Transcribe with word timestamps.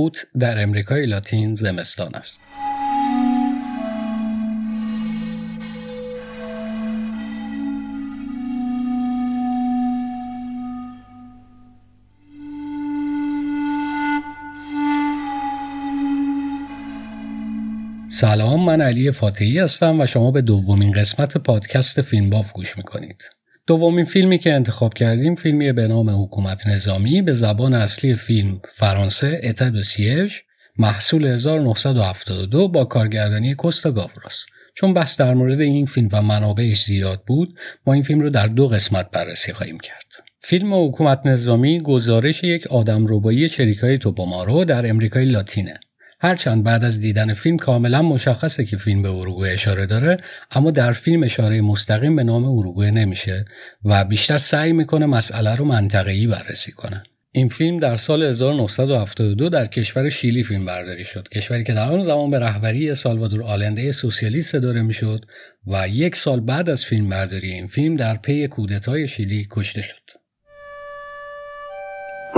اوت 0.00 0.26
در 0.38 0.62
امریکای 0.62 1.06
لاتین 1.06 1.54
زمستان 1.54 2.14
است. 2.14 2.40
سلام 18.08 18.64
من 18.64 18.80
علی 18.80 19.10
فاتحی 19.10 19.58
هستم 19.58 20.00
و 20.00 20.06
شما 20.06 20.30
به 20.30 20.42
دومین 20.42 20.92
قسمت 20.92 21.38
پادکست 21.38 22.00
فیلم 22.00 22.30
باف 22.30 22.52
گوش 22.52 22.76
می‌کنید. 22.76 23.39
دومین 23.70 24.04
فیلمی 24.04 24.38
که 24.38 24.54
انتخاب 24.54 24.94
کردیم 24.94 25.34
فیلمی 25.34 25.72
به 25.72 25.88
نام 25.88 26.22
حکومت 26.22 26.66
نظامی 26.66 27.22
به 27.22 27.32
زبان 27.32 27.74
اصلی 27.74 28.14
فیلم 28.14 28.60
فرانسه 28.74 29.40
اتد 29.42 29.76
و 29.76 29.82
سیج 29.82 30.32
محصول 30.78 31.26
1972 31.26 32.68
با 32.68 32.84
کارگردانی 32.84 33.54
کوستا 33.54 33.90
گاوراس. 33.90 34.44
چون 34.74 34.94
بحث 34.94 35.20
در 35.20 35.34
مورد 35.34 35.60
این 35.60 35.86
فیلم 35.86 36.08
و 36.12 36.22
منابعش 36.22 36.84
زیاد 36.84 37.22
بود 37.26 37.58
ما 37.86 37.92
این 37.92 38.02
فیلم 38.02 38.20
رو 38.20 38.30
در 38.30 38.46
دو 38.46 38.68
قسمت 38.68 39.10
بررسی 39.10 39.52
خواهیم 39.52 39.78
کرد. 39.80 40.06
فیلم 40.40 40.74
حکومت 40.74 41.26
نظامی 41.26 41.80
گزارش 41.80 42.44
یک 42.44 42.66
آدم 42.66 43.06
روبایی 43.06 43.48
چریکای 43.48 43.98
توپومارو 43.98 44.64
در 44.64 44.88
امریکای 44.88 45.24
لاتینه. 45.24 45.80
هرچند 46.22 46.64
بعد 46.64 46.84
از 46.84 47.00
دیدن 47.00 47.34
فیلم 47.34 47.56
کاملا 47.56 48.02
مشخصه 48.02 48.64
که 48.64 48.76
فیلم 48.76 49.02
به 49.02 49.08
اروگوئه 49.08 49.52
اشاره 49.52 49.86
داره 49.86 50.16
اما 50.50 50.70
در 50.70 50.92
فیلم 50.92 51.22
اشاره 51.22 51.60
مستقیم 51.60 52.16
به 52.16 52.24
نام 52.24 52.44
اروگوئه 52.44 52.90
نمیشه 52.90 53.44
و 53.84 54.04
بیشتر 54.04 54.38
سعی 54.38 54.72
می‌کنه 54.72 55.06
مسئله 55.06 55.56
رو 55.56 55.64
منطقه‌ای 55.64 56.26
بررسی 56.26 56.72
کنه. 56.72 57.02
این 57.32 57.48
فیلم 57.48 57.78
در 57.78 57.96
سال 57.96 58.22
1972 58.22 59.48
در 59.48 59.66
کشور 59.66 60.08
شیلی 60.08 60.42
فیلم 60.42 60.64
برداری 60.64 61.04
شد 61.04 61.28
کشوری 61.28 61.64
که 61.64 61.72
در 61.72 61.92
آن 61.92 62.02
زمان 62.02 62.30
به 62.30 62.38
رهبری 62.38 62.94
سالوادور 62.94 63.42
آلنده 63.42 63.92
سوسیالیست 63.92 64.56
داره 64.56 64.82
می‌شد 64.82 65.24
و 65.66 65.88
یک 65.88 66.16
سال 66.16 66.40
بعد 66.40 66.70
از 66.70 66.84
فیلم 66.84 67.08
برداری 67.08 67.52
این 67.52 67.66
فیلم 67.66 67.96
در 67.96 68.16
پی 68.16 68.48
کودتای 68.48 69.08
شیلی 69.08 69.48
کشته 69.50 69.80
شد. 69.82 70.19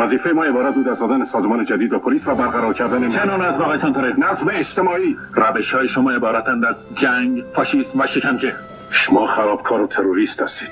وظیفه 0.03 0.31
ما 0.31 0.45
عبارت 0.45 0.75
بود 0.75 0.89
از 0.89 1.01
دادن 1.01 1.25
سازمان 1.25 1.65
جدید 1.65 1.93
و 1.93 1.99
پلیس 1.99 2.27
و 2.27 2.35
برقرار 2.35 2.75
کردن 2.75 3.11
چنان 3.11 3.43
از 3.43 3.61
واقع 3.61 3.81
سانتره 3.81 4.15
نظم 4.19 4.51
اجتماعی. 4.53 5.17
روش 5.35 5.75
های 5.75 5.89
شما 5.89 6.11
عبارتند 6.11 6.65
از 6.65 6.77
جنگ 6.95 7.45
فاشیسم 7.55 8.01
و 8.01 8.07
شکنجه. 8.07 8.53
شما 8.91 9.27
خرابکار 9.27 9.81
و 9.81 9.87
تروریست 9.87 10.43
هستید. 10.43 10.71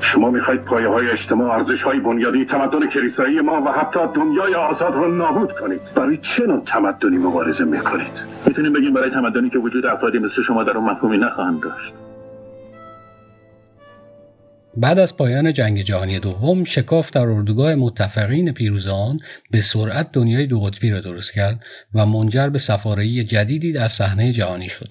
شما 0.00 0.30
می‌خواید 0.30 0.64
پایه 0.64 0.88
های 0.88 1.10
اجتماع 1.10 1.50
ارزش 1.50 1.82
های 1.82 2.00
بنیادی 2.00 2.44
تمدن 2.44 2.86
کلیسایی 2.86 3.40
ما 3.40 3.62
و 3.62 3.68
حتی 3.68 4.00
دنیای 4.14 4.54
آزاد 4.54 4.94
رو 4.94 5.08
نابود 5.08 5.52
کنید. 5.52 5.80
برای 5.96 6.16
چه 6.16 6.46
نوع 6.46 6.62
تمدنی 6.66 7.16
مبارزه 7.16 7.64
می‌کنید؟ 7.64 8.26
می‌تونیم 8.46 8.72
بگیم 8.72 8.92
برای 8.92 9.10
تمدنی 9.10 9.50
که 9.50 9.58
وجود 9.58 9.86
افرادی 9.86 10.18
مثل 10.18 10.42
شما 10.42 10.64
در 10.64 10.76
اون 10.76 10.90
مفهومی 10.90 11.18
نخواهند 11.18 11.60
داشت. 11.60 12.03
بعد 14.76 14.98
از 14.98 15.16
پایان 15.16 15.52
جنگ 15.52 15.82
جهانی 15.82 16.18
دوم 16.18 16.64
شکاف 16.64 17.10
در 17.10 17.20
اردوگاه 17.20 17.74
متفقین 17.74 18.52
پیروز 18.52 18.86
آن 18.86 19.18
به 19.50 19.60
سرعت 19.60 20.12
دنیای 20.12 20.46
دو 20.46 20.60
قطبی 20.60 20.90
را 20.90 21.00
درست 21.00 21.32
کرد 21.32 21.60
و 21.94 22.06
منجر 22.06 22.48
به 22.48 22.58
سفارهی 22.58 23.24
جدیدی 23.24 23.72
در 23.72 23.88
صحنه 23.88 24.32
جهانی 24.32 24.68
شد. 24.68 24.88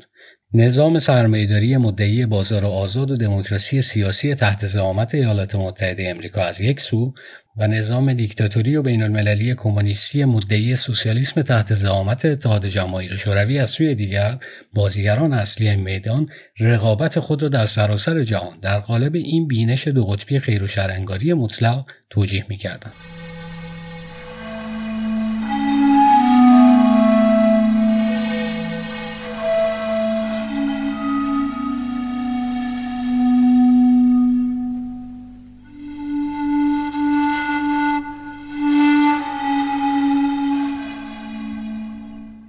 نظام 0.55 0.97
سرمایهداری 0.97 1.77
مدعی 1.77 2.25
بازار 2.25 2.65
آزاد 2.65 3.11
و 3.11 3.17
دموکراسی 3.17 3.81
سیاسی 3.81 4.35
تحت 4.35 4.65
زعامت 4.65 5.15
ایالات 5.15 5.55
متحده 5.55 6.09
امریکا 6.09 6.41
از 6.41 6.61
یک 6.61 6.81
سو 6.81 7.13
و 7.57 7.67
نظام 7.67 8.13
دیکتاتوری 8.13 8.75
و 8.75 8.81
بین 8.81 9.03
المللی 9.03 9.55
کمونیستی 9.55 10.25
مدعی 10.25 10.75
سوسیالیسم 10.75 11.41
تحت 11.41 11.73
زعامت 11.73 12.25
اتحاد 12.25 12.65
جماهیر 12.65 13.17
شوروی 13.17 13.59
از 13.59 13.69
سوی 13.69 13.95
دیگر 13.95 14.37
بازیگران 14.73 15.33
اصلی 15.33 15.75
میدان 15.75 16.29
رقابت 16.59 17.19
خود 17.19 17.43
را 17.43 17.49
در 17.49 17.65
سراسر 17.65 18.23
جهان 18.23 18.59
در 18.59 18.79
قالب 18.79 19.15
این 19.15 19.47
بینش 19.47 19.87
دو 19.87 20.05
قطبی 20.05 20.39
خیر 20.39 20.63
و 20.63 20.67
شرانگاری 20.67 21.33
مطلق 21.33 21.85
توجیه 22.09 22.45
می‌کردند. 22.49 22.93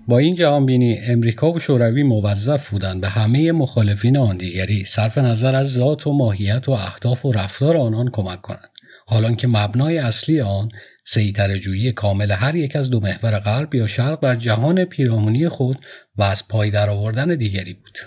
با 0.08 0.18
این 0.18 0.34
جهانبینی 0.34 0.94
امریکا 1.06 1.52
و 1.52 1.58
شوروی 1.58 2.02
موظف 2.02 2.70
بودند 2.70 3.00
به 3.00 3.08
همه 3.08 3.52
مخالفین 3.52 4.18
آن 4.18 4.36
دیگری 4.36 4.84
صرف 4.84 5.18
نظر 5.18 5.54
از 5.54 5.72
ذات 5.72 6.06
و 6.06 6.12
ماهیت 6.12 6.68
و 6.68 6.72
اهداف 6.72 7.24
و 7.24 7.32
رفتار 7.32 7.76
آنان 7.76 8.10
کمک 8.10 8.40
کنند. 8.40 8.70
حالان 9.06 9.36
که 9.36 9.48
مبنای 9.48 9.98
اصلی 9.98 10.40
آن 10.40 10.68
سیطرهجویی 11.04 11.92
کامل 11.92 12.30
هر 12.30 12.54
یک 12.54 12.76
از 12.76 12.90
دو 12.90 13.00
محور 13.00 13.38
غرب 13.38 13.74
یا 13.74 13.86
شرق 13.86 14.20
بر 14.20 14.36
جهان 14.36 14.84
پیرامونی 14.84 15.48
خود 15.48 15.78
و 16.16 16.22
از 16.22 16.48
پای 16.48 16.70
درآوردن 16.70 17.36
دیگری 17.36 17.72
بود. 17.72 17.98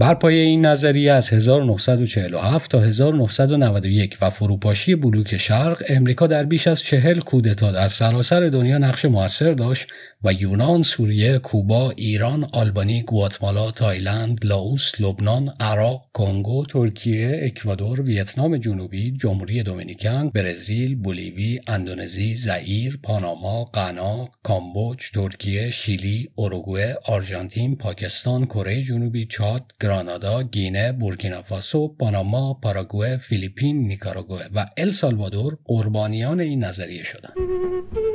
بر 0.00 0.14
پایه 0.14 0.42
این 0.42 0.66
نظریه 0.66 1.12
از 1.12 1.32
1947 1.32 2.70
تا 2.70 2.80
1991 2.80 4.18
و 4.20 4.30
فروپاشی 4.30 4.94
بلوک 4.94 5.36
شرق 5.36 5.82
امریکا 5.88 6.26
در 6.26 6.44
بیش 6.44 6.66
از 6.66 6.82
چهل 6.82 7.20
کودتا 7.20 7.72
در 7.72 7.88
سراسر 7.88 8.48
دنیا 8.48 8.78
نقش 8.78 9.04
موثر 9.04 9.52
داشت 9.52 9.88
و 10.24 10.32
یونان، 10.32 10.82
سوریه، 10.82 11.38
کوبا، 11.38 11.90
ایران، 11.90 12.48
آلبانی، 12.52 13.02
گواتمالا، 13.02 13.70
تایلند، 13.70 14.38
لاوس، 14.42 15.00
لبنان، 15.00 15.54
عراق، 15.60 16.10
کنگو، 16.12 16.66
ترکیه، 16.66 17.40
اکوادور، 17.42 18.00
ویتنام 18.00 18.56
جنوبی، 18.56 19.12
جمهوری 19.12 19.62
دومینیکن، 19.62 20.28
برزیل، 20.28 20.96
بولیوی، 20.96 21.60
اندونزی، 21.66 22.34
زئیر، 22.34 22.98
پاناما، 23.02 23.64
غنا، 23.64 24.28
کامبوج، 24.42 25.10
ترکیه، 25.10 25.70
شیلی، 25.70 26.28
اوروگوئه، 26.34 26.96
آرژانتین، 27.04 27.76
پاکستان، 27.76 28.46
کره 28.46 28.82
جنوبی، 28.82 29.26
چاد، 29.26 29.72
گرانادا، 29.80 30.42
گینه، 30.42 30.92
بورکینافاسو، 30.92 31.88
پاناما، 31.88 32.54
پاراگوئه، 32.54 33.16
فیلیپین، 33.16 33.88
نیکاراگوئه 33.88 34.48
و 34.54 34.66
السالوادور 34.76 35.58
قربانیان 35.64 36.40
این 36.40 36.64
نظریه 36.64 37.02
شدند. 37.02 38.09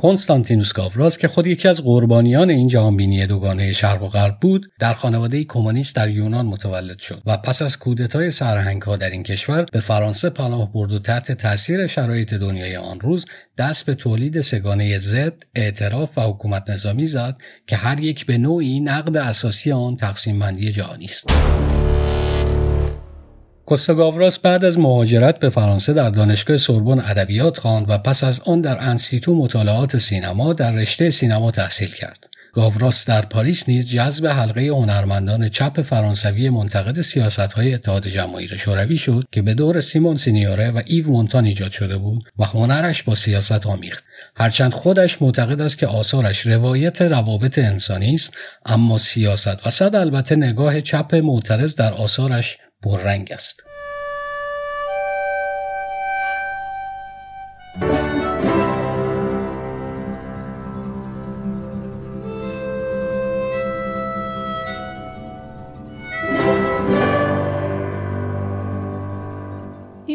کنستانتینوس 0.00 0.72
گاوراس 0.72 1.18
که 1.18 1.28
خود 1.28 1.46
یکی 1.46 1.68
از 1.68 1.84
قربانیان 1.84 2.50
این 2.50 2.68
جهانبینی 2.68 3.26
دوگانه 3.26 3.72
شرق 3.72 4.02
و 4.02 4.08
غرب 4.08 4.36
بود 4.40 4.70
در 4.78 4.94
خانواده 4.94 5.44
کمونیست 5.44 5.96
در 5.96 6.10
یونان 6.10 6.46
متولد 6.46 6.98
شد 6.98 7.22
و 7.26 7.36
پس 7.36 7.62
از 7.62 7.78
کودتای 7.78 8.30
ها 8.86 8.96
در 8.96 9.10
این 9.10 9.22
کشور 9.22 9.66
به 9.72 9.80
فرانسه 9.80 10.30
پناه 10.30 10.72
برد 10.72 10.92
و 10.92 10.98
تحت 10.98 11.32
تاثیر 11.32 11.86
شرایط 11.86 12.34
دنیای 12.34 12.76
آن 12.76 13.00
روز 13.00 13.26
دست 13.58 13.86
به 13.86 13.94
تولید 13.94 14.40
سگانه 14.40 14.98
زد 14.98 15.42
اعتراف 15.54 16.18
و 16.18 16.20
حکومت 16.20 16.70
نظامی 16.70 17.06
زد 17.06 17.36
که 17.66 17.76
هر 17.76 18.00
یک 18.00 18.26
به 18.26 18.38
نوعی 18.38 18.80
نقد 18.80 19.16
اساسی 19.16 19.72
آن 19.72 19.96
تقسیم 19.96 20.38
بندی 20.38 20.72
جهانی 20.72 21.04
است. 21.04 21.30
کوستاگاوراس 23.70 24.38
بعد 24.38 24.64
از 24.64 24.78
مهاجرت 24.78 25.38
به 25.38 25.48
فرانسه 25.48 25.92
در 25.92 26.10
دانشگاه 26.10 26.56
سوربن 26.56 27.00
ادبیات 27.00 27.58
خواند 27.58 27.86
و 27.88 27.98
پس 27.98 28.24
از 28.24 28.40
آن 28.40 28.60
در 28.60 28.78
انسیتو 28.80 29.34
مطالعات 29.34 29.96
سینما 29.96 30.52
در 30.52 30.72
رشته 30.72 31.10
سینما 31.10 31.50
تحصیل 31.50 31.90
کرد. 31.90 32.26
گاوراس 32.52 33.08
در 33.08 33.20
پاریس 33.20 33.68
نیز 33.68 33.88
جذب 33.88 34.26
حلقه 34.26 34.66
هنرمندان 34.68 35.48
چپ 35.48 35.82
فرانسوی 35.82 36.50
منتقد 36.50 37.00
سیاستهای 37.00 37.74
اتحاد 37.74 38.06
جماهیر 38.06 38.56
شوروی 38.56 38.96
شد 38.96 39.24
که 39.32 39.42
به 39.42 39.54
دور 39.54 39.80
سیمون 39.80 40.16
سینیوره 40.16 40.70
و 40.70 40.82
ایو 40.86 41.10
مونتان 41.10 41.44
ایجاد 41.44 41.70
شده 41.70 41.96
بود 41.96 42.24
و 42.38 42.44
هنرش 42.44 43.02
با 43.02 43.14
سیاست 43.14 43.66
آمیخت 43.66 44.04
هرچند 44.36 44.72
خودش 44.72 45.22
معتقد 45.22 45.60
است 45.60 45.78
که 45.78 45.86
آثارش 45.86 46.46
روایت 46.46 47.02
روابط 47.02 47.58
انسانی 47.58 48.14
است 48.14 48.34
اما 48.66 48.98
سیاست 48.98 49.66
و 49.66 49.70
صد 49.70 49.94
البته 49.94 50.36
نگاه 50.36 50.80
چپ 50.80 51.14
معترض 51.14 51.76
در 51.76 51.92
آثارش 51.92 52.58
پررنگ 52.82 53.32
است. 53.32 53.64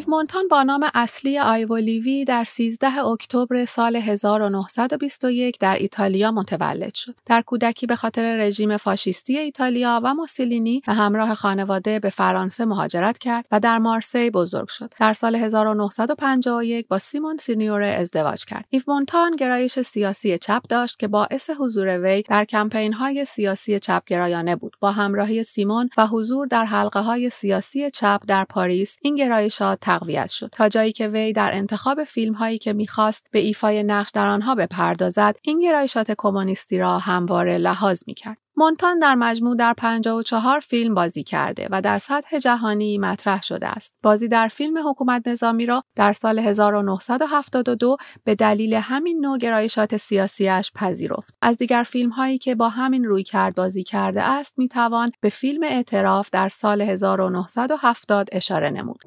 مونتان 0.08 0.48
با 0.48 0.64
نام 0.64 0.90
اصلی 0.94 1.40
ایوو 1.40 1.77
لیوی 1.77 2.26
در 2.26 2.44
13 2.44 3.06
اکتبر 3.06 3.66
سال 3.66 3.96
1921 3.96 5.60
در 5.60 5.76
ایتالیا 5.76 6.32
متولد 6.32 6.94
شد. 6.94 7.16
در 7.26 7.42
کودکی 7.42 7.86
به 7.86 7.96
خاطر 7.96 8.38
رژیم 8.38 8.78
فاشیستی 8.78 9.38
ایتالیا 9.38 10.02
و 10.04 10.14
موسولینی 10.14 10.82
به 10.88 10.94
همراه 10.94 11.36
خانواده 11.36 12.00
به 12.00 12.10
فرانسه 12.10 12.66
مهاجرت 12.66 13.18
کرد 13.18 13.46
و 13.52 13.60
در 13.60 13.78
مارسی 13.78 14.30
بزرگ 14.30 14.68
شد. 14.68 14.94
در 15.00 15.14
سال 15.14 15.36
1951 15.36 16.88
با 16.88 17.00
سیمون 17.00 17.38
سینیور 17.38 17.82
ازدواج 17.82 18.46
کرد. 18.46 18.66
ایو 18.70 18.82
مونتان 18.88 19.32
گرایش 19.32 19.80
سیاسی 19.80 20.38
چپ 20.38 20.62
داشت 20.70 21.00
که 21.00 21.08
باعث 21.08 21.50
حضور 21.60 22.00
وی 22.00 22.22
در 22.22 22.46
کمپین 22.46 22.94
های 22.94 23.26
سیاسی 23.26 23.80
چپگرایانه 23.80 24.56
بود. 24.56 24.76
با 24.80 24.92
همراهی 24.92 25.44
سیمون 25.44 25.90
و 25.98 26.08
حضور 26.08 26.48
در 26.48 26.66
حلقه 26.66 27.00
های 27.00 27.30
سیاسی 27.30 27.90
چپ 27.90 28.22
در 28.28 28.44
پاریس 28.44 28.98
این 29.02 29.16
گرایشات 29.16 29.80
تقویت 29.96 30.30
شد 30.30 30.50
تا 30.52 30.70
جایی 30.70 30.92
که 30.92 31.08
وی 31.08 31.34
در 31.34 31.54
انتخاب 31.54 32.04
فیلم 32.04 32.34
هایی 32.34 32.58
که 32.58 32.74
می‌خواست 32.74 33.28
به 33.32 33.40
ایفای 33.40 33.84
نقش 33.84 34.12
در 34.12 34.28
آنها 34.28 34.56
بپردازد 34.56 35.36
این 35.42 35.60
گرایشات 35.60 36.12
کمونیستی 36.18 36.80
را 36.80 37.00
همواره 37.00 37.58
لحاظ 37.58 38.04
می‌کرد 38.08 38.38
مونتان 38.58 39.00
در 39.00 39.16
مجموع 39.16 39.56
در 39.56 39.74
54 39.74 40.60
فیلم 40.60 40.94
بازی 40.94 41.24
کرده 41.24 41.68
و 41.72 41.82
در 41.82 42.00
سطح 42.00 42.38
جهانی 42.38 42.98
مطرح 42.98 43.42
شده 43.42 43.68
است. 43.68 43.94
بازی 44.04 44.28
در 44.28 44.48
فیلم 44.48 44.90
حکومت 44.90 45.28
نظامی 45.28 45.66
را 45.66 45.84
در 45.96 46.14
سال 46.14 46.40
1972 46.40 47.98
به 48.24 48.36
دلیل 48.36 48.74
همین 48.74 49.20
نوع 49.20 49.38
گرایشات 49.38 49.98
سیاسیش 49.98 50.72
پذیرفت. 50.76 51.36
از 51.42 51.58
دیگر 51.58 51.84
فیلم 51.84 52.10
هایی 52.10 52.38
که 52.38 52.56
با 52.56 52.70
همین 52.70 53.04
روی 53.04 53.24
کرد 53.24 53.56
بازی 53.56 53.84
کرده 53.84 54.24
است 54.24 54.54
می 54.58 54.68
توان 54.68 55.12
به 55.22 55.30
فیلم 55.30 55.64
اعتراف 55.64 56.30
در 56.32 56.50
سال 56.50 56.82
1970 56.82 58.30
اشاره 58.32 58.70
نمود. 58.70 59.04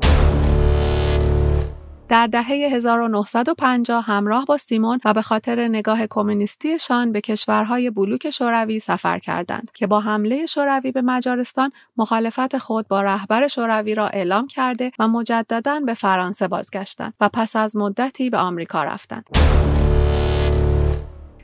در 2.09 2.27
دهه 2.27 2.47
1950 2.47 4.05
همراه 4.05 4.45
با 4.45 4.57
سیمون 4.57 5.01
و 5.05 5.15
به 5.15 5.23
خاطر 5.23 5.69
نگاه 5.69 6.07
کمونیستیشان 6.07 7.13
به 7.13 7.21
کشورهای 7.21 7.91
بلوک 7.91 8.31
شوروی 8.31 8.81
سفر 8.81 9.19
کردند 9.19 9.71
که 9.75 9.87
با 9.87 10.01
حمله 10.01 10.47
شوروی 10.47 10.93
به 10.93 11.03
مجارستان 11.03 11.73
مخالفت 11.97 12.59
خود 12.59 12.89
با 12.89 13.03
رهبر 13.03 13.49
شوروی 13.49 13.95
را 13.95 14.09
اعلام 14.09 14.47
کرده 14.47 14.93
و 14.99 15.09
مجددا 15.09 15.81
به 15.81 15.95
فرانسه 15.95 16.49
بازگشتند 16.49 17.15
و 17.21 17.29
پس 17.29 17.57
از 17.57 17.77
مدتی 17.77 18.31
به 18.31 18.39
آمریکا 18.39 18.85
رفتند. 18.85 19.29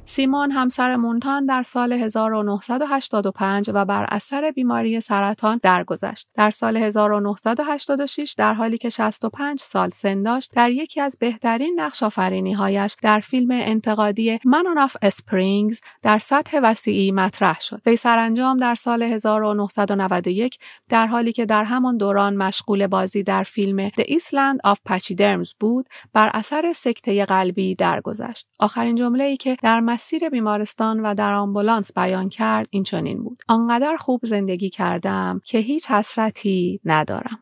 سیمون 0.06 0.50
همسر 0.50 0.96
مونتان 0.96 1.46
در 1.46 1.62
سال 1.62 1.92
1985 1.92 3.70
و 3.74 3.84
بر 3.84 4.06
اثر 4.08 4.50
بیماری 4.50 5.00
سرطان 5.00 5.60
درگذشت. 5.62 6.28
در 6.34 6.50
سال 6.50 6.76
1986 6.76 8.34
در 8.38 8.54
حالی 8.54 8.78
که 8.78 8.90
65 8.90 9.60
سال 9.60 9.90
سن 9.90 10.22
داشت 10.22 10.52
در 10.54 10.70
یکی 10.70 11.00
از 11.00 11.16
بهترین 11.20 11.80
نقش 11.80 12.02
هایش 12.02 12.96
در 13.02 13.20
فیلم 13.20 13.50
انتقادی 13.50 14.38
Manon 14.44 14.78
of 14.78 14.96
Springs 15.02 15.81
در 16.02 16.18
سطح 16.18 16.60
وسیعی 16.62 17.12
مطرح 17.12 17.60
شد. 17.60 17.82
وی 17.86 17.96
سرانجام 17.96 18.56
در 18.56 18.74
سال 18.74 19.02
1991 19.02 20.58
در 20.88 21.06
حالی 21.06 21.32
که 21.32 21.46
در 21.46 21.64
همان 21.64 21.96
دوران 21.96 22.36
مشغول 22.36 22.86
بازی 22.86 23.22
در 23.22 23.42
فیلم 23.42 23.88
The 23.88 24.02
Island 24.02 24.70
of 24.70 24.76
Pachyderms 24.92 25.54
بود 25.60 25.88
بر 26.12 26.30
اثر 26.34 26.72
سکته 26.72 27.24
قلبی 27.24 27.74
درگذشت. 27.74 28.48
آخرین 28.60 28.96
جمله 28.96 29.24
ای 29.24 29.36
که 29.36 29.56
در 29.62 29.80
مسیر 29.94 30.29
بیمارستان 30.29 31.00
و 31.00 31.14
در 31.14 31.35
آمبولانس 31.35 31.93
بیان 31.93 32.29
کرد 32.29 32.67
این 32.70 32.82
چنین 32.82 33.23
بود. 33.23 33.43
آنقدر 33.49 33.96
خوب 33.96 34.20
زندگی 34.25 34.70
کردم 34.70 35.41
که 35.44 35.58
هیچ 35.58 35.91
حسرتی 35.91 36.81
ندارم. 36.85 37.38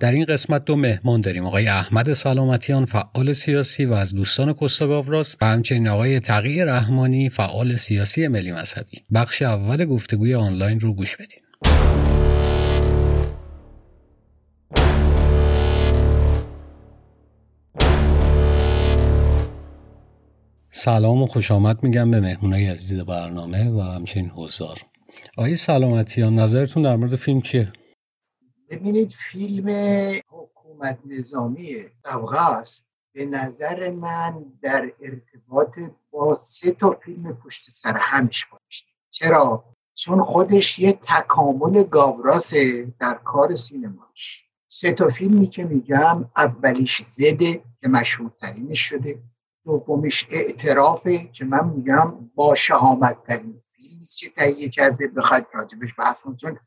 در 0.00 0.12
این 0.12 0.24
قسمت 0.24 0.64
دو 0.64 0.76
مهمان 0.76 1.20
داریم. 1.20 1.46
آقای 1.46 1.68
احمد 1.68 2.12
سلامتیان 2.12 2.84
فعال 2.84 3.32
سیاسی 3.32 3.84
و 3.84 3.92
از 3.92 4.14
دوستان 4.14 4.52
کستاگاوراس 4.52 5.36
و 5.40 5.46
همچنین 5.46 5.88
آقای 5.88 6.20
تقی 6.20 6.64
رحمانی 6.64 7.28
فعال 7.28 7.76
سیاسی 7.76 8.28
ملی 8.28 8.52
مذهبی. 8.52 9.04
بخش 9.14 9.42
اول 9.42 9.84
گفتگوی 9.84 10.34
آنلاین 10.34 10.80
رو 10.80 10.94
گوش 10.94 11.16
بدین. 11.16 11.40
سلام 20.70 21.22
و 21.22 21.26
خوش 21.26 21.50
آمد 21.50 21.82
میگم 21.82 22.10
به 22.10 22.20
مهمونای 22.20 22.66
عزیز 22.66 23.00
برنامه 23.00 23.70
و 23.70 23.80
همچنین 23.80 24.30
حضار. 24.34 24.78
آقای 25.36 25.54
سلامتیان 25.54 26.38
نظرتون 26.38 26.82
در 26.82 26.96
مورد 26.96 27.16
فیلم 27.16 27.40
چیه؟ 27.40 27.72
ببینید 28.70 29.12
فیلم 29.12 29.68
حکومت 30.28 30.98
نظامی 31.04 31.74
است 32.32 32.84
به 33.12 33.24
نظر 33.24 33.90
من 33.90 34.44
در 34.62 34.92
ارتباط 35.00 35.78
با 36.10 36.34
سه 36.34 36.70
تا 36.70 36.98
فیلم 37.04 37.32
پشت 37.32 37.70
سر 37.70 37.96
همش 37.96 38.46
باشه. 38.46 38.84
چرا؟ 39.10 39.64
چون 39.94 40.22
خودش 40.22 40.78
یه 40.78 40.92
تکامل 40.92 41.82
گاوراسه 41.82 42.92
در 43.00 43.14
کار 43.24 43.54
سینماش. 43.54 44.44
سه 44.66 44.92
تا 44.92 45.08
فیلمی 45.08 45.46
که 45.46 45.64
میگم 45.64 46.30
اولیش 46.36 47.02
زده 47.02 47.64
که 47.80 47.88
مشهورترینش 47.88 48.80
شده. 48.80 49.22
دومیش 49.64 50.26
اعترافه 50.30 51.18
که 51.18 51.44
من 51.44 51.68
میگم 51.68 52.30
با 52.34 52.54
شهامت 52.54 53.24
ترین 53.24 53.62
فیلمی 53.76 54.04
که 54.18 54.28
تهیه 54.28 54.68
کرده 54.68 55.08
بخواید 55.08 55.46
راجبش 55.54 55.94
بحث 55.98 56.22
چون 56.36 56.58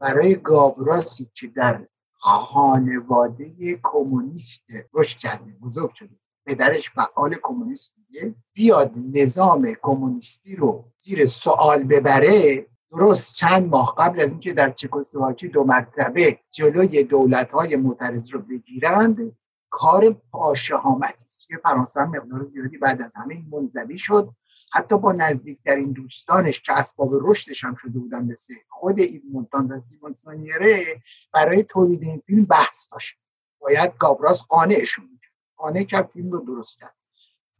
برای 0.00 0.34
گاوراسی 0.34 1.30
که 1.34 1.46
در 1.46 1.86
خانواده 2.12 3.80
کمونیست 3.82 4.64
رشد 4.94 5.18
کرده 5.18 5.52
بزرگ 5.62 5.94
شده. 5.94 6.16
پدرش 6.46 6.90
فعال 6.90 7.34
کمونیست 7.42 7.94
بوده. 7.94 8.34
بیاد 8.54 8.92
نظام 9.14 9.68
کمونیستی 9.82 10.56
رو 10.56 10.84
زیر 10.98 11.26
سوال 11.26 11.82
ببره 11.82 12.66
درست 12.90 13.34
چند 13.34 13.70
ماه 13.70 13.94
قبل 13.98 14.20
از 14.20 14.32
اینکه 14.32 14.52
در 14.52 14.70
چکسلواکی 14.70 15.48
دو 15.48 15.64
مرتبه 15.64 16.38
جلوی 16.50 17.04
دولت 17.04 17.50
های 17.50 17.76
معترض 17.76 18.30
رو 18.30 18.40
بگیرند 18.40 19.36
کار 19.70 20.10
پاشهامتی 20.30 21.24
است. 21.24 21.48
که 21.48 21.56
فرانسه 21.64 22.04
مقدار 22.04 22.46
زیادی 22.52 22.78
بعد 22.78 23.02
از 23.02 23.14
همین 23.14 23.46
منزوی 23.50 23.98
شد. 23.98 24.30
حتی 24.72 24.98
با 24.98 25.12
نزدیکترین 25.12 25.92
دوستانش 25.92 26.60
که 26.60 26.72
اسباب 26.72 27.10
رشدش 27.12 27.64
هم 27.64 27.74
شده 27.74 27.98
بودن 27.98 28.24
مثل 28.24 28.54
خود 28.68 29.00
ایو 29.00 29.22
مونتان 29.32 29.66
و 29.66 29.78
سیمون 29.78 30.14
سانیره 30.14 31.00
برای 31.32 31.62
تولید 31.62 32.02
این 32.02 32.22
فیلم 32.26 32.44
بحث 32.44 32.88
داشت. 32.92 33.16
باید 33.60 33.92
گابراس 33.98 34.42
قانعشون 34.42 35.04
می‌کرد 35.04 35.32
قانع 35.56 35.82
کرد 35.82 36.10
فیلم 36.12 36.30
رو 36.30 36.44
درست 36.46 36.78
کرد. 36.78 36.94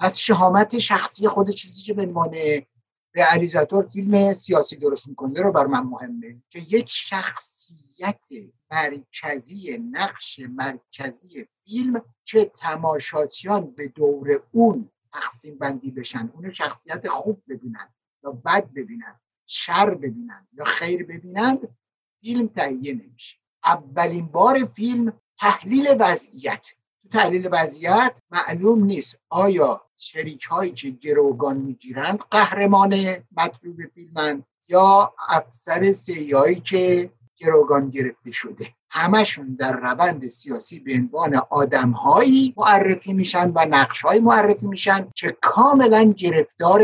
پس 0.01 0.17
شهامت 0.17 0.79
شخصی 0.79 1.29
خود 1.29 1.51
چیزی 1.51 1.83
که 1.83 1.95
به 1.95 2.67
رئالیزاتور 3.15 3.87
فیلم 3.87 4.33
سیاسی 4.33 4.77
درست 4.77 5.09
می‌کنه 5.09 5.41
رو 5.41 5.53
بر 5.53 5.67
من 5.67 5.83
مهمه 5.83 6.43
که 6.51 6.59
یک 6.59 6.87
شخصیت 6.89 8.27
مرکزی 8.71 9.79
نقش 9.79 10.41
مرکزی 10.51 11.49
فیلم 11.65 12.03
که 12.25 12.45
تماشاچیان 12.45 13.71
به 13.71 13.89
دور 13.89 14.43
اون 14.53 14.91
تقسیم 15.13 15.59
بندی 15.59 15.91
بشن 15.91 16.31
اون 16.35 16.53
شخصیت 16.53 17.09
خوب 17.09 17.43
ببینن 17.49 17.95
یا 18.25 18.31
بد 18.31 18.73
ببینن 18.73 19.21
شر 19.47 19.95
ببینن 19.95 20.49
یا 20.53 20.65
خیر 20.65 21.05
ببینند 21.05 21.77
فیلم 22.23 22.47
تهیه 22.47 22.93
نمیشه. 22.93 23.39
اولین 23.65 24.27
بار 24.27 24.65
فیلم 24.65 25.13
تحلیل 25.39 25.97
وضعیت. 26.01 26.75
تو 27.03 27.09
تحلیل 27.09 27.49
وضعیت 27.53 28.23
معلوم 28.31 28.85
نیست 28.85 29.23
آیا 29.29 29.81
شریک 29.97 30.43
هایی 30.43 30.71
که 30.71 30.91
گروگان 30.91 31.57
می‌گیرند 31.57 32.19
قهرمان 32.19 33.17
مطلوب 33.37 33.77
فیلمند 33.95 34.45
یا 34.69 35.15
افسر 35.29 35.93
سیایی 35.93 36.61
که 36.61 37.13
گروگان 37.39 37.91
گرفته 37.91 38.33
شده. 38.33 38.75
همشون 38.97 39.55
در 39.55 39.81
روند 39.81 40.25
سیاسی 40.25 40.81
به 40.81 40.95
عنوان 40.95 41.41
آدمهایی 41.51 42.55
معرفی 42.57 43.13
میشن 43.13 43.53
و 43.55 43.67
نقشهایی 43.71 44.21
معرفی 44.21 44.67
میشن 44.67 45.09
که 45.17 45.37
کاملا 45.41 46.13
گرفتار 46.17 46.83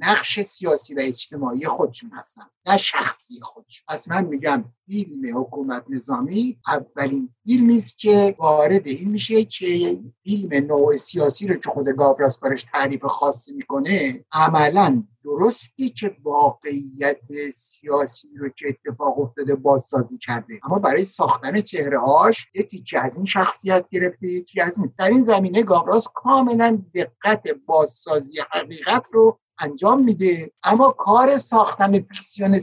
نقش 0.00 0.40
سیاسی 0.40 0.94
و 0.94 1.00
اجتماعی 1.02 1.66
خودشون 1.66 2.10
هستن 2.12 2.42
نه 2.66 2.76
شخصی 2.76 3.40
خودشون. 3.42 3.84
پس 3.88 4.08
من 4.08 4.24
میگم 4.24 4.64
فیلم 4.86 5.40
حکومت 5.40 5.84
نظامی 5.88 6.58
اولین 6.66 7.34
فیلمی 7.46 7.78
است 7.78 7.98
که 7.98 8.36
وارد 8.38 8.86
این 8.86 9.10
میشه 9.10 9.44
که 9.44 10.00
فیلم 10.24 10.66
نوع 10.66 10.96
سیاسی 10.96 11.46
رو 11.46 11.54
که 11.54 11.70
خود 11.70 11.88
گاوراس 11.88 12.38
برش 12.40 12.66
تعریف 12.72 13.04
خاصی 13.04 13.54
می‌کنه 13.54 14.24
عملا 14.32 15.02
درستی 15.24 15.88
که 15.90 16.16
واقعیت 16.22 17.50
سیاسی 17.54 18.28
رو 18.38 18.48
که 18.48 18.66
اتفاق 18.68 19.20
افتاده 19.20 19.54
بازسازی 19.54 20.18
کرده. 20.18 20.60
اما 20.64 20.78
برای 20.78 21.04
ساختن 21.04 21.60
چهره 21.60 22.00
هاش 22.00 22.46
یه 22.54 23.00
از 23.00 23.16
این 23.16 23.26
شخصیت 23.26 23.86
گرفته 23.90 24.26
یکی 24.26 24.60
از 24.60 24.78
این 24.78 24.92
در 24.98 25.08
این 25.08 25.22
زمینه 25.22 25.62
گاوراس 25.62 26.08
کاملا 26.14 26.82
دقت 26.94 27.48
بازسازی 27.66 28.40
حقیقت 28.52 29.06
رو 29.12 29.38
انجام 29.60 30.04
میده. 30.04 30.52
اما 30.62 30.90
کار 30.90 31.36
ساختن 31.36 31.92
فیکسیون 31.92 32.58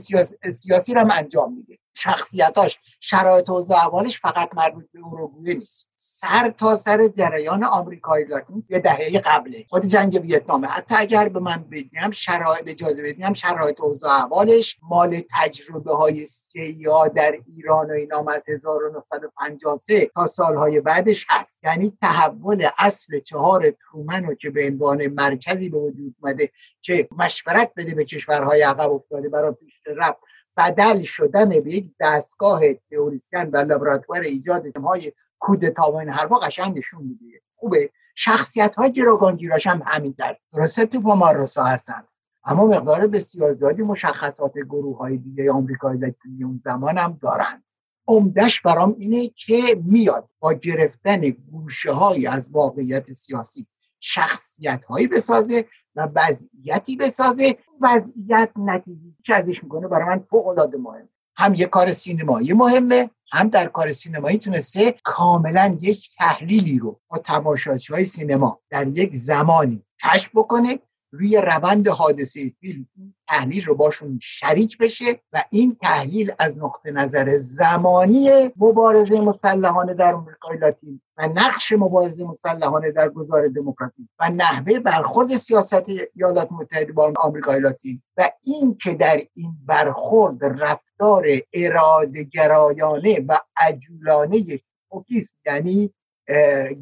سیاسی 0.50 0.94
رو 0.94 1.00
هم 1.00 1.10
انجام 1.10 1.52
میده. 1.54 1.78
شخصیتاش 1.98 2.78
شرایط 3.00 3.50
و 3.50 3.72
احوالش 3.72 4.20
فقط 4.20 4.50
مربوط 4.54 4.84
به 4.92 5.00
اوروگوئه 5.04 5.54
نیست. 5.54 5.90
سر 5.96 6.54
تا 6.58 6.76
سر 6.76 7.08
جریان 7.08 7.64
آمریکای 7.64 8.24
لاتین 8.24 8.64
یه 8.70 8.78
دهه 8.78 9.18
قبله. 9.18 9.64
خود 9.68 9.84
جنگ 9.84 10.20
ویتنامه 10.22 10.66
حتی 10.68 10.94
اگر 10.98 11.28
به 11.28 11.40
من 11.40 11.64
بگم 11.70 12.10
شرایط 12.10 12.68
اجازه 12.68 13.02
بدیم 13.02 13.32
شرایط 13.32 13.80
و 13.80 14.06
احوالش 14.06 14.76
مال 14.82 15.16
تجربه 15.38 15.92
های 15.92 16.16
سیا 16.16 17.08
در 17.08 17.34
ایران 17.46 17.90
و 17.90 17.92
اینام 17.92 18.28
از 18.28 18.48
1953 18.48 20.06
تا 20.14 20.26
سالهای 20.26 20.80
بعدش 20.80 21.26
هست. 21.28 21.64
یعنی 21.64 21.98
تحول 22.02 22.68
اصل 22.78 23.20
چهار 23.20 23.70
ترومن 23.70 24.24
رو 24.24 24.34
که 24.34 24.50
به 24.50 24.66
عنوان 24.66 25.06
مرکزی 25.06 25.68
به 25.68 25.78
وجود 25.78 26.14
اومده 26.22 26.50
که 26.82 27.08
مشورت 27.18 27.72
بده 27.76 27.94
به 27.94 28.04
کشورهای 28.04 28.62
عقب 28.62 28.90
افتاده 28.90 29.28
برای 29.28 29.52
پیشرفت 29.88 30.18
بدل 30.56 31.02
شدن 31.02 31.48
به 31.48 31.74
یک 31.74 31.90
دستگاه 32.00 32.60
تئوریسین 32.90 33.50
و 33.52 33.56
لابراتوار 33.56 34.22
ایجاد 34.22 34.76
های 34.76 35.12
کودتا 35.38 35.92
و 35.92 35.96
این 35.96 36.08
حرفا 36.08 36.34
قشنگ 36.34 36.78
نشون 36.78 37.02
میده. 37.02 37.40
خوبه. 37.56 37.90
شخصیت 38.14 38.74
های 38.74 38.92
گیراگانگیراش 38.92 39.66
هم 39.66 39.82
همین 39.86 40.14
در. 40.18 40.36
درسته 40.52 40.86
تو 40.86 41.00
مارسا 41.00 41.64
هستن. 41.64 42.04
اما 42.44 42.66
مقدار 42.66 43.06
بسیار 43.06 43.54
زیادی 43.54 43.82
مشخصات 43.82 44.52
گروه 44.52 44.98
های 44.98 45.16
دیگه 45.16 45.52
آمریکایی 45.52 46.00
لاتینی 46.00 46.44
اون 46.44 46.60
زمان 46.64 46.98
هم 46.98 47.18
دارن. 47.22 47.62
عمدش 48.08 48.60
برام 48.60 48.96
اینه 48.98 49.28
که 49.28 49.82
میاد 49.84 50.28
با 50.40 50.52
گرفتن 50.52 51.20
گوشه 51.30 51.92
های 51.92 52.26
از 52.26 52.50
واقعیت 52.52 53.12
سیاسی 53.12 53.66
شخصیت 54.00 54.84
هایی 54.84 55.06
بسازه 55.06 55.64
و 55.96 56.08
وضعیتی 56.14 56.96
بسازه. 56.96 57.56
وضعیت 57.80 58.50
نتیجه 58.56 59.14
که 59.24 59.34
ازش 59.34 59.62
می‌کنه 59.62 59.88
برای 59.88 60.04
من 60.08 60.24
فوق 60.30 60.46
العاده 60.46 60.78
مهم 60.78 61.08
هم 61.36 61.54
یه 61.54 61.66
کار 61.66 61.92
سینمایی 61.92 62.52
مهمه 62.52 63.10
هم 63.32 63.48
در 63.48 63.66
کار 63.66 63.92
سینمایی 63.92 64.38
تونسته 64.38 64.94
کاملا 65.04 65.78
یک 65.80 66.08
تحلیلی 66.18 66.78
رو 66.78 67.00
با 67.08 67.18
تماشاچی 67.18 67.92
های 67.92 68.04
سینما 68.04 68.60
در 68.70 68.86
یک 68.86 69.14
زمانی 69.14 69.84
کشف 70.04 70.30
بکنه 70.34 70.78
روی 71.10 71.36
روند 71.36 71.88
حادثه 71.88 72.52
فیلم 72.60 72.88
این 72.96 73.14
تحلیل 73.28 73.64
رو 73.64 73.74
باشون 73.74 74.18
شریک 74.22 74.78
بشه 74.78 75.20
و 75.32 75.44
این 75.50 75.76
تحلیل 75.82 76.32
از 76.38 76.58
نقطه 76.58 76.90
نظر 76.90 77.36
زمانی 77.36 78.30
مبارزه 78.56 79.20
مسلحانه 79.20 79.94
در 79.94 80.14
آمریکای 80.14 80.58
لاتین 80.58 81.00
و 81.16 81.28
نقش 81.34 81.72
مبارزه 81.72 82.24
مسلحانه 82.24 82.90
در 82.90 83.08
گذار 83.08 83.48
دموکراتیک 83.48 84.06
و 84.20 84.30
نحوه 84.30 84.78
برخورد 84.78 85.28
سیاست 85.28 85.84
ایالات 86.14 86.52
متحده 86.52 86.92
با 86.92 87.12
آمریکای 87.16 87.60
لاتین 87.60 88.02
و 88.16 88.30
این 88.42 88.78
که 88.82 88.94
در 88.94 89.16
این 89.34 89.52
برخورد 89.66 90.62
رفتار 90.62 91.26
اراده 91.52 92.22
گرایانه 92.22 93.24
و 93.28 93.38
عجولانه 93.56 94.44
فوکیست 94.88 95.34
یعنی 95.46 95.94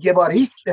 گواریست 0.04 0.64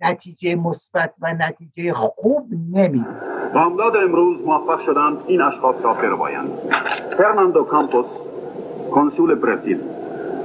نتیجه 0.00 0.56
مثبت 0.56 1.14
و 1.20 1.34
نتیجه 1.34 1.92
خوب 1.92 2.48
نمیده 2.72 3.08
بامداد 3.54 3.96
امروز 3.96 4.40
موفق 4.46 4.80
شدند 4.86 5.18
این 5.26 5.42
اشخاص 5.42 5.76
را 5.82 6.16
بربایند 6.16 6.50
فرناندو 7.18 7.64
کامپوس 7.64 8.06
کنسول 8.90 9.34
برزیل. 9.34 9.80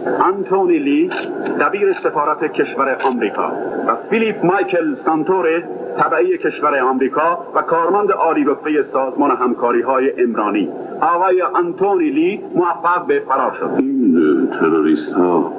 انتونی 0.08 0.80
لی 0.80 1.10
دبیر 1.60 1.94
سفارت 1.94 2.54
کشور 2.54 2.98
آمریکا 3.06 3.52
و 3.88 3.96
فیلیپ 4.10 4.46
مایکل 4.46 4.96
سانتوره 4.96 5.64
طبعی 5.98 6.38
کشور 6.38 6.80
آمریکا 6.80 7.48
و 7.56 7.62
کارمند 7.62 8.12
عالی 8.12 8.44
رتبه 8.44 8.84
سازمان 8.84 9.32
همکاری 9.32 9.82
های 9.82 10.24
امرانی 10.24 10.70
آقای 11.02 11.42
انتونی 11.42 12.10
لی 12.10 12.42
موفق 12.56 13.06
به 13.08 13.24
فرار 13.28 13.52
شد. 13.52 13.70
این 13.78 14.48
تروریست 14.60 15.14
ها 15.14 15.54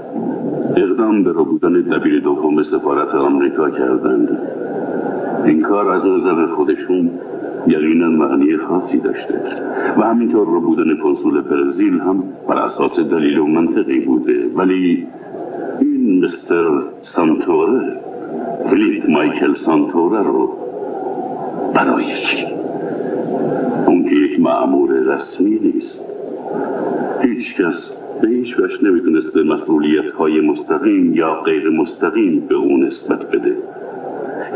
اقدام 0.77 1.25
به 1.25 1.33
رو 1.33 1.45
بودن 1.45 1.73
دبیر 1.73 2.21
دوم 2.21 2.63
سفارت 2.63 3.15
آمریکا 3.15 3.71
کردند. 3.71 4.39
این 5.45 5.63
کار 5.63 5.91
از 5.91 6.07
نظر 6.07 6.47
خودشون 6.47 7.11
یقینا 7.67 8.09
معنی 8.09 8.57
خاصی 8.57 8.99
داشته. 8.99 9.41
و 9.97 10.03
همینطور 10.03 10.47
رو 10.47 10.61
بودن 10.61 10.97
کنسول 10.97 11.41
برزیل 11.41 12.01
هم 12.01 12.25
بر 12.49 12.59
اساس 12.59 13.01
دلیل 13.01 13.39
و 13.39 13.47
منطقی 13.47 14.01
بوده. 14.01 14.47
ولی 14.57 15.07
این 15.81 16.25
مستر 16.25 16.83
سانتوره 17.03 17.97
فلیپ 18.71 19.11
مایکل 19.11 19.55
سانتوره 19.55 20.23
رو 20.23 20.51
برای 21.75 22.05
چی؟ 22.15 22.47
اون 23.87 24.05
که 24.05 24.15
یک 24.15 24.41
معمور 24.41 24.91
رسمی 24.91 25.59
نیست. 25.59 26.05
هیچ 27.23 27.57
کس 27.57 27.93
به 28.23 28.29
هیچ 28.29 28.59
وجه 28.59 28.85
نمی‌تونسته 28.85 29.43
مسئولیت 29.43 30.11
های 30.11 30.41
مستقیم 30.41 31.15
یا 31.15 31.35
غیر 31.35 31.71
مستقیم 31.71 32.41
به 32.49 32.55
اون 32.55 32.85
نسبت 32.87 33.31
بده. 33.31 33.57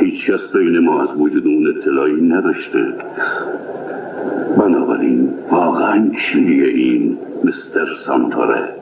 هیچ 0.00 0.30
کس 0.30 0.52
بین 0.52 0.78
ما 0.78 1.02
از 1.02 1.08
وجود 1.16 1.46
اون 1.46 1.66
اطلاعی 1.68 2.22
نداشته. 2.22 2.94
بنابراین 4.58 5.30
واقعا 5.50 6.10
چیه 6.10 6.68
این 6.68 7.18
مستر 7.44 7.86
سانتاره 7.86 8.77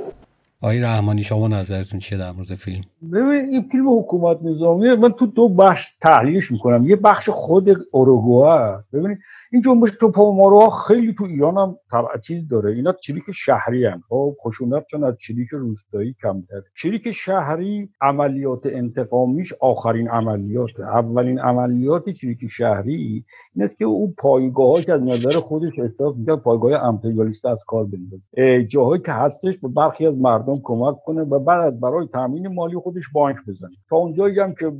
آقای 0.61 0.81
رحمانی 0.81 1.23
شما 1.23 1.49
نظرتون 1.49 1.99
چیه 1.99 2.19
در 2.19 2.33
مورد 2.33 2.55
فیلم؟ 2.55 2.83
ببین 3.13 3.49
این 3.51 3.63
فیلم 3.73 3.99
حکومت 3.99 4.39
نظامی 4.43 4.95
من 4.95 5.13
تو 5.13 5.27
دو 5.27 5.49
بخش 5.49 5.97
تحلیلش 6.01 6.53
می‌کنم. 6.53 6.87
یه 6.87 6.97
بخش 6.97 7.29
خود 7.29 7.69
اوروگوئه 7.91 8.79
ببینید 8.93 9.19
این 9.53 9.63
جنبش 9.63 9.91
توپامارو 10.01 10.71
خیلی 10.71 11.15
تو 11.15 11.25
ایران 11.25 11.57
هم 11.57 11.77
چیز 12.23 12.49
داره. 12.49 12.73
اینا 12.73 12.93
چریک 12.93 13.25
شهری 13.35 13.87
هم 13.87 14.03
خب 14.09 14.37
خشونت 14.45 14.87
چون 14.91 15.05
از 15.05 15.15
چریک 15.19 15.49
روستایی 15.49 16.15
کمتر 16.23 16.61
چریک 16.77 17.13
شهری 17.13 17.89
عملیات 18.01 18.67
انتقامیش 18.67 19.53
آخرین 19.61 20.09
عملیات 20.09 20.81
اولین 20.81 21.39
عملیات 21.39 22.09
چریک 22.09 22.39
شهری 22.51 23.25
این 23.55 23.65
است 23.65 23.79
که 23.79 23.85
اون 23.85 24.15
پایگاه 24.19 24.83
که 24.83 24.93
از 24.93 25.03
نظر 25.03 25.41
خودش 25.41 25.79
احساس 25.79 26.17
می‌کنه 26.17 26.37
پایگاه 26.37 26.73
امپریالیست 26.73 27.47
از 27.47 27.65
کار 27.67 27.85
بندازه. 27.85 28.65
جاهایی 28.65 29.03
که 29.03 29.13
هستش 29.13 29.59
به 29.59 29.69
برخی 29.69 30.07
از 30.07 30.19
مردم 30.19 30.46
کمک 30.63 30.97
کنه 31.07 31.23
و 31.23 31.39
بعد 31.39 31.81
برای 31.81 32.07
تامین 32.07 32.49
مالی 32.49 32.77
خودش 32.77 33.05
بانک 33.13 33.37
بزنه. 33.49 33.77
تا 33.91 33.97
اونجایی 33.97 34.41
هم 34.41 34.55
که 34.55 34.73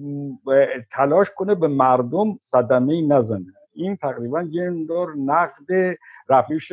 تلاش 0.93 1.31
کنه 1.37 1.55
به 1.55 1.69
مردم 1.69 2.39
صدمه 2.43 3.03
نزنه. 3.03 3.53
این 3.75 3.97
تقریبا 3.97 4.43
یه 4.43 4.71
دور 4.89 5.17
نقد 5.17 5.97
رفیش 6.29 6.73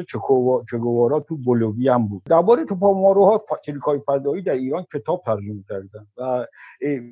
چگوارا 0.72 1.20
تو 1.20 1.38
بولوی 1.38 1.90
هم 1.90 2.08
بود. 2.08 2.22
درباره 2.26 2.66
تو 2.66 2.76
پاماروها 2.76 3.42
چریکای 3.66 4.00
فدایی 4.00 4.44
در 4.44 4.54
ایران 4.54 4.86
کتاب 4.94 5.22
ترجمه 5.26 5.64
کردن 5.70 6.08
و 6.18 6.46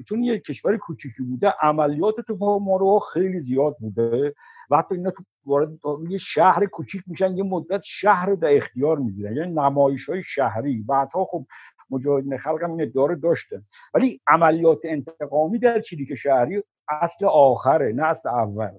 چون 0.07 0.23
یه 0.23 0.39
کشور 0.39 0.77
کوچیکی 0.77 1.23
بوده 1.23 1.53
عملیات 1.61 2.15
تو 2.27 2.37
پاماروها 2.37 2.99
خیلی 2.99 3.39
زیاد 3.39 3.75
بوده 3.79 4.33
و 4.69 4.77
حتی 4.77 4.95
اینا 4.95 5.11
تو 5.11 5.23
وارد 5.45 5.69
یه 6.09 6.17
شهر 6.17 6.65
کوچیک 6.65 7.01
میشن 7.07 7.37
یه 7.37 7.43
مدت 7.43 7.81
شهر 7.83 8.33
در 8.35 8.57
اختیار 8.57 8.97
می‌گیرن. 8.97 9.35
یعنی 9.35 9.51
نمایش 9.51 10.09
های 10.09 10.23
شهری. 10.23 10.85
بعدها 10.87 11.25
خب 11.25 11.45
مجاهدین 11.91 12.37
خلق 12.37 12.63
هم 12.63 12.71
این 12.71 12.81
ادعا 12.81 13.15
داشته. 13.15 13.61
ولی 13.93 14.19
عملیات 14.27 14.79
انتقامی 14.83 15.59
در 15.59 15.79
چریک 15.79 16.15
شهری 16.15 16.63
اصل 16.89 17.25
آخره 17.25 17.93
نه 17.93 18.03
اصل 18.03 18.29
اول. 18.29 18.69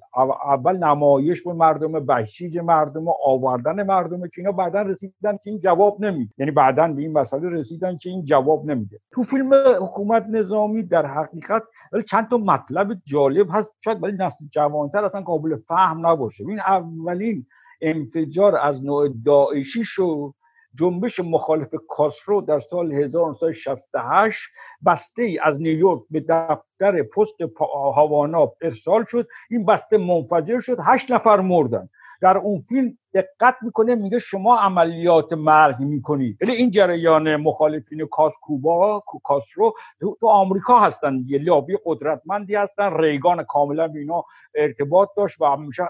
اول 0.44 0.76
نمایش 0.76 1.42
به 1.42 1.52
مردم 1.52 2.06
بهشیج 2.06 2.58
مردم 2.58 3.04
آوردن 3.24 3.82
مردم 3.82 4.20
که 4.20 4.32
اینا 4.36 4.52
بعدا 4.52 4.82
رسیدن 4.82 5.36
که 5.36 5.50
این 5.50 5.58
جواب 5.58 6.04
نمیده. 6.04 6.34
یعنی 6.38 6.50
بعدا 6.50 6.88
به 6.88 7.02
این 7.02 7.12
مسئله 7.12 7.48
رسیدن 7.48 7.96
که 7.96 8.10
این 8.10 8.24
جواب 8.24 8.70
نمیده. 8.70 8.98
تو 9.12 9.22
فیلم 9.22 9.54
حکومت 9.80 10.26
نظامی 10.28 10.82
در 10.82 11.06
حقیقت 11.06 11.62
ولی 11.92 12.02
چند 12.02 12.28
تا 12.28 12.36
مطلب 12.36 12.94
جالب 13.04 13.46
هست. 13.50 13.68
شاید 13.84 14.02
ولی 14.02 14.16
نسل 14.18 14.44
جوانتر 14.50 15.04
اصلا 15.04 15.20
قابل 15.20 15.56
فهم 15.68 16.06
نباشه. 16.06 16.44
این 16.48 16.60
اولین 16.60 17.46
انفجار 17.80 18.56
از 18.56 18.84
نوع 18.84 19.08
داعشی 19.24 19.84
شو 19.84 20.32
جنبش 20.74 21.20
مخالف 21.20 21.74
کاسرو 21.88 22.40
در 22.40 22.58
سال 22.58 22.92
1968 22.92 24.40
بسته 24.86 25.36
از 25.42 25.60
نیویورک 25.60 26.02
به 26.10 26.24
دفتر 26.28 27.02
پست 27.02 27.36
هاوانا 27.74 28.52
ارسال 28.62 29.04
شد. 29.08 29.28
این 29.50 29.66
بسته 29.66 29.98
منفجر 29.98 30.60
شد. 30.60 30.76
هشت 30.86 31.10
نفر 31.10 31.40
مردن. 31.40 31.88
در 32.22 32.38
اون 32.38 32.58
فیلم 32.58 32.98
دقت 33.14 33.54
می‌کنه 33.62 33.94
میگه 33.94 34.18
شما 34.18 34.58
عملیات 34.58 35.32
مرگ 35.32 35.80
می‌کنید 35.80 36.38
ولی 36.40 36.52
این 36.52 36.70
جریان 36.70 37.36
مخالفین 37.36 38.06
کاس 38.10 38.32
کوبا 38.42 39.02
کاسرو 39.24 39.74
تو 40.20 40.28
آمریکا 40.28 40.78
هستن 40.78 41.24
یه 41.26 41.38
لابی 41.38 41.78
قدرتمندی 41.84 42.54
هستن 42.54 42.92
ریگان 43.00 43.44
کاملا 43.44 43.88
به 43.88 43.98
اینا 43.98 44.24
ارتباط 44.54 45.08
داشت 45.16 45.40
و 45.40 45.44
همیشه 45.44 45.82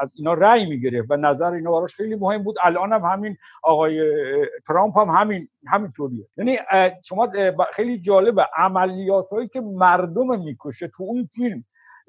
از 0.00 0.14
اینا 0.18 0.34
رأی 0.34 0.66
می‌گرفت 0.70 1.10
و 1.10 1.16
نظر 1.16 1.52
اینا 1.52 1.72
براش 1.72 1.94
خیلی 1.94 2.14
مهم 2.16 2.42
بود. 2.42 2.56
الان 2.62 2.92
هم 2.92 3.02
همین 3.04 3.36
آقای 3.62 4.00
ترامپ 4.68 4.98
هم 4.98 5.08
همین 5.08 5.48
همینطوریه. 5.66 6.26
یعنی 6.36 6.58
شما 7.04 7.28
خیلی 7.72 7.98
جالبه. 7.98 8.46
عملیات 8.56 9.26
که 9.52 9.60
مردم 9.60 10.40
می‌کشه 10.44 10.88
تو 10.96 11.02
اون 11.04 11.28
فیلم 11.34 11.64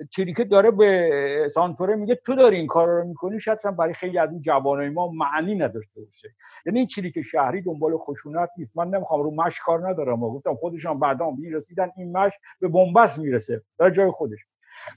چریکه 0.09 0.43
داره 0.43 0.71
به 0.71 1.49
سانتوره 1.53 1.95
میگه 1.95 2.15
تو 2.15 2.35
داری 2.35 2.57
این 2.57 2.67
کار 2.67 2.87
رو 2.87 3.07
می‌کنی؟ 3.07 3.39
شاید 3.39 3.59
برای 3.79 3.93
خیلی 3.93 4.17
از 4.17 4.31
این 4.31 4.41
جوانای 4.41 4.89
ما 4.89 5.11
معنی 5.11 5.55
نداشته 5.55 6.01
باشه. 6.01 6.29
یعنی 6.65 6.79
این 6.79 6.87
چریک 6.87 7.21
شهری 7.21 7.61
دنبال 7.61 7.97
خشونت 7.97 8.49
نیست. 8.57 8.77
من 8.77 8.87
نمی‌خوام 8.87 9.23
رو 9.23 9.31
مش 9.31 9.59
کار 9.59 9.89
ندارم. 9.89 10.23
و 10.23 10.33
گفتم 10.33 10.55
خودشان 10.55 10.99
بعدا 10.99 11.25
رسیدن 11.53 11.91
این 11.97 12.17
مش 12.17 12.33
به 12.59 12.67
بنبست 12.67 13.19
می‌رسه. 13.19 13.61
در 13.79 13.89
جای 13.89 14.11
خودش. 14.11 14.39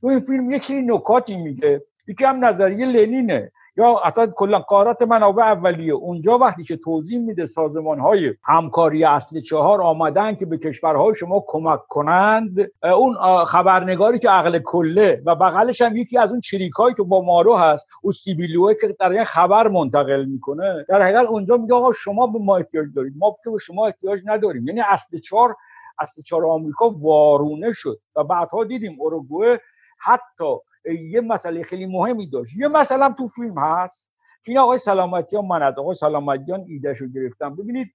تو 0.00 0.06
این 0.06 0.20
فیلم 0.20 0.50
یکی 0.50 0.82
نکاتی 0.82 1.36
میگه. 1.36 1.82
یکی 2.08 2.24
هم 2.24 2.44
نظریه 2.44 2.86
لنینه. 2.86 3.52
یا 3.76 4.00
اصلا 4.04 4.26
کلا 4.26 4.58
قارت 4.58 5.02
منابع 5.02 5.42
اولیه. 5.42 5.92
اونجا 5.92 6.38
وقتی 6.38 6.64
که 6.64 6.76
توضیح 6.76 7.18
میده 7.18 7.46
سازمان 7.46 8.00
های 8.00 8.34
همکاری 8.44 9.04
اصل 9.04 9.40
چهار 9.40 9.82
آمدن 9.82 10.34
که 10.34 10.46
به 10.46 10.58
کشورهای 10.58 11.14
شما 11.14 11.44
کمک 11.46 11.80
کنند 11.88 12.70
اون 12.82 13.44
خبرنگاری 13.44 14.18
که 14.18 14.30
عقل 14.30 14.58
کله 14.58 15.22
و 15.26 15.34
بغلش 15.34 15.82
هم 15.82 15.96
یکی 15.96 16.18
از 16.18 16.30
اون 16.30 16.40
چریکایی 16.40 16.94
که 16.94 17.02
با 17.02 17.20
مارو 17.20 17.56
هست 17.56 17.86
او 18.02 18.12
سیبیلوه 18.12 18.74
که 18.74 18.96
در 19.00 19.24
خبر 19.24 19.68
منتقل 19.68 20.24
می‌کنه 20.24 20.84
در 20.88 21.02
حقیقت 21.02 21.26
اونجا 21.26 21.56
میگه 21.56 21.74
آقا 21.74 21.92
شما 21.92 22.26
به 22.26 22.38
ما 22.38 22.56
احتیاج 22.56 22.86
دارید. 22.96 23.12
ما 23.16 23.36
به 23.44 23.58
شما 23.58 23.86
احتیاج 23.86 24.20
نداریم. 24.24 24.68
یعنی 24.68 24.80
اصل 24.80 25.18
چهار 25.18 25.56
اصل 25.98 26.22
چهار 26.22 26.46
آمریکا 26.46 26.90
وارونه 26.90 27.72
شد 27.72 28.00
و 28.16 28.24
بعدها 28.24 28.64
دیدیم 28.64 28.96
اوروگوئه 29.00 29.60
حتی 29.98 30.54
یه 30.86 31.20
مسئله 31.20 31.62
خیلی 31.62 31.86
مهمی 31.86 32.26
داشت. 32.26 32.56
یه 32.56 32.68
مسئله 32.68 33.14
تو 33.14 33.28
فیلم 33.28 33.58
هست. 33.58 34.08
که 34.44 34.52
این 34.52 34.58
آقای 34.58 34.78
سلامتیان 34.78 35.46
من 35.46 35.62
از 35.62 35.78
آقای 35.78 35.94
سلامتیان 35.94 36.64
ایدهش 36.68 36.98
رو 36.98 37.08
گرفتم. 37.08 37.56
ببینید 37.56 37.92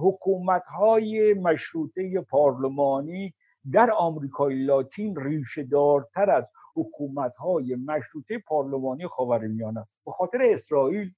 حکومت 0.00 0.64
های 0.66 1.34
مشروطه 1.34 2.20
پارلمانی 2.20 3.34
در 3.72 3.90
آمریکای 3.90 4.54
لاتین 4.54 5.16
ریشه 5.16 5.62
دارتر 5.62 6.30
از 6.30 6.52
حکومت 6.76 7.36
های 7.36 7.74
مشروطه 7.74 8.38
پارلمانی 8.38 9.06
خاورمیانه 9.06 9.80
است. 9.80 9.90
به 10.06 10.12
خاطر 10.12 10.38
اسرائیل 10.42 11.12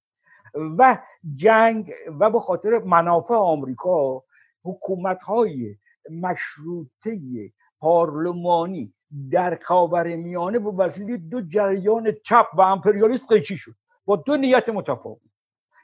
و 0.55 0.99
جنگ 1.35 1.93
و 2.21 2.31
به 2.31 2.41
خاطر 2.41 2.79
منافع 2.79 3.35
آمریکا 3.35 4.23
حکومت 4.65 5.23
های 5.23 5.77
مشروطه 6.11 7.19
پارلمانی 7.81 8.95
در 9.31 9.59
خاور 9.63 10.17
میانه 10.17 10.59
به 10.59 10.71
وسیله 10.71 11.17
دو 11.17 11.41
جریان 11.41 12.13
چپ 12.25 12.47
و 12.55 12.61
امپریالیست 12.61 13.33
قیچی 13.33 13.57
شد. 13.57 13.73
با 14.05 14.17
دو 14.17 14.37
نیت 14.37 14.69
متفاوت. 14.69 15.19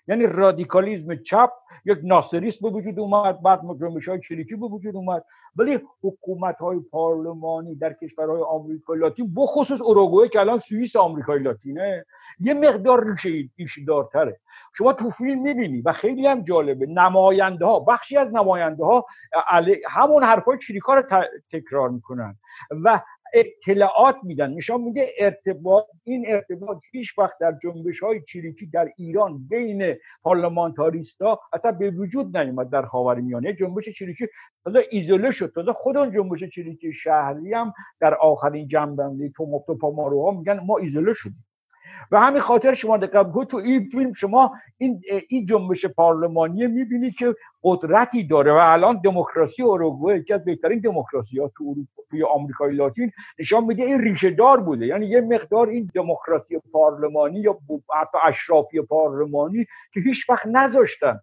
یعنی 0.08 0.26
رادیکالیزم 0.26 1.16
چپ 1.16 1.50
یک 1.84 1.98
ناصریست 2.02 2.62
به 2.62 2.70
وجود 2.70 3.00
اومد 3.00 3.42
بعد 3.42 3.60
جنبش 3.80 4.08
های 4.08 4.20
چریکی 4.20 4.56
به 4.56 4.66
وجود 4.66 4.96
اومد. 4.96 5.24
ولی 5.56 5.80
حکومت 6.02 6.56
های 6.56 6.80
پارلمانی 6.80 7.74
در 7.74 7.92
کشورهای 7.92 8.42
آمریکای 8.42 8.98
لاتین 8.98 9.34
بخصوص 9.34 9.82
اوروگوئه 9.82 10.28
که 10.28 10.40
الان 10.40 10.58
سوئیس 10.58 10.96
آمریکای 10.96 11.38
لاتینه 11.38 12.06
یه 12.38 12.54
مقدار 12.54 13.16
ریشه 13.58 13.84
دارتره 13.86 14.40
شما 14.72 14.92
تو 14.92 15.10
فیلم 15.10 15.42
می‌بینی 15.42 15.80
و 15.80 15.92
خیلی 15.92 16.26
هم 16.26 16.42
جالبه 16.42 16.86
نماینده 16.86 17.66
ها 17.66 17.80
بخشی 17.80 18.16
از 18.16 18.34
نماینده 18.34 18.84
ها 18.84 19.06
همون 19.88 20.22
حرفای 20.22 20.58
چریکا 20.58 20.94
رو 20.94 21.02
تکرار 21.52 21.88
می‌کنن. 21.88 22.38
و 22.84 23.00
اطلاعات 23.34 24.16
میدن. 24.22 24.50
نشان 24.50 24.80
میده 24.80 25.06
ارتباط 25.18 25.84
این 26.04 26.24
ارتباط 26.28 26.78
هیچ 26.92 27.18
وقت 27.18 27.38
در 27.40 27.58
جنبش 27.62 28.00
های 28.00 28.22
چریکی 28.28 28.66
در 28.66 28.88
ایران 28.96 29.48
بین 29.48 29.94
پارلمانتاریستا 30.22 31.40
اصلا 31.52 31.72
به 31.72 31.90
وجود 31.90 32.36
نیومد 32.36 32.70
در 32.70 32.82
خاورمیانه. 32.82 33.52
جنبش 33.52 33.88
چریکی 33.88 34.26
تازه 34.64 34.84
ایزوله 34.90 35.30
شد. 35.30 35.52
تازه 35.54 35.72
خود 35.72 35.96
اون 35.96 36.12
جنبش 36.12 36.44
چریکی 36.44 36.92
شهری 36.92 37.54
هم 37.54 37.72
در 38.00 38.14
آخرین 38.14 38.68
جنبندی 38.68 39.32
تو 39.36 39.92
ماروها 39.96 40.30
میگن 40.30 40.60
ما 40.60 40.78
ایزوله 40.78 41.12
شدیم. 41.12 41.46
و 42.10 42.20
همین 42.20 42.40
خاطر 42.40 42.74
شما 42.74 42.96
دقت 42.96 43.48
تو 43.48 43.56
این 43.56 43.88
فیلم 43.88 44.12
شما 44.12 44.52
این 44.78 45.00
این 45.28 45.46
جنبش 45.46 45.86
پارلمانی 45.86 46.66
می‌بینید 46.66 47.14
که 47.14 47.34
قدرتی 47.62 48.24
داره 48.24 48.52
و 48.52 48.56
الان 48.56 49.00
دموکراسی 49.04 49.62
اوروگوئه 49.62 50.22
که 50.22 50.34
از 50.34 50.44
بهترین 50.44 50.80
دموکراسی 50.80 51.38
ها 51.38 51.50
تو 51.56 51.74
توی 52.10 52.22
آمریکای 52.22 52.74
لاتین 52.74 53.12
نشان 53.38 53.64
میده 53.64 53.82
این 53.82 54.00
ریشه 54.00 54.30
دار 54.30 54.60
بوده. 54.60 54.86
یعنی 54.86 55.06
یه 55.06 55.20
مقدار 55.20 55.68
این 55.68 55.90
دموکراسی 55.94 56.58
پارلمانی 56.72 57.40
یا 57.40 57.58
حتی 58.00 58.18
اشرافی 58.24 58.80
پارلمانی 58.80 59.66
که 59.92 60.00
هیچ 60.00 60.30
وقت 60.30 60.46
نذاشتن 60.46 61.20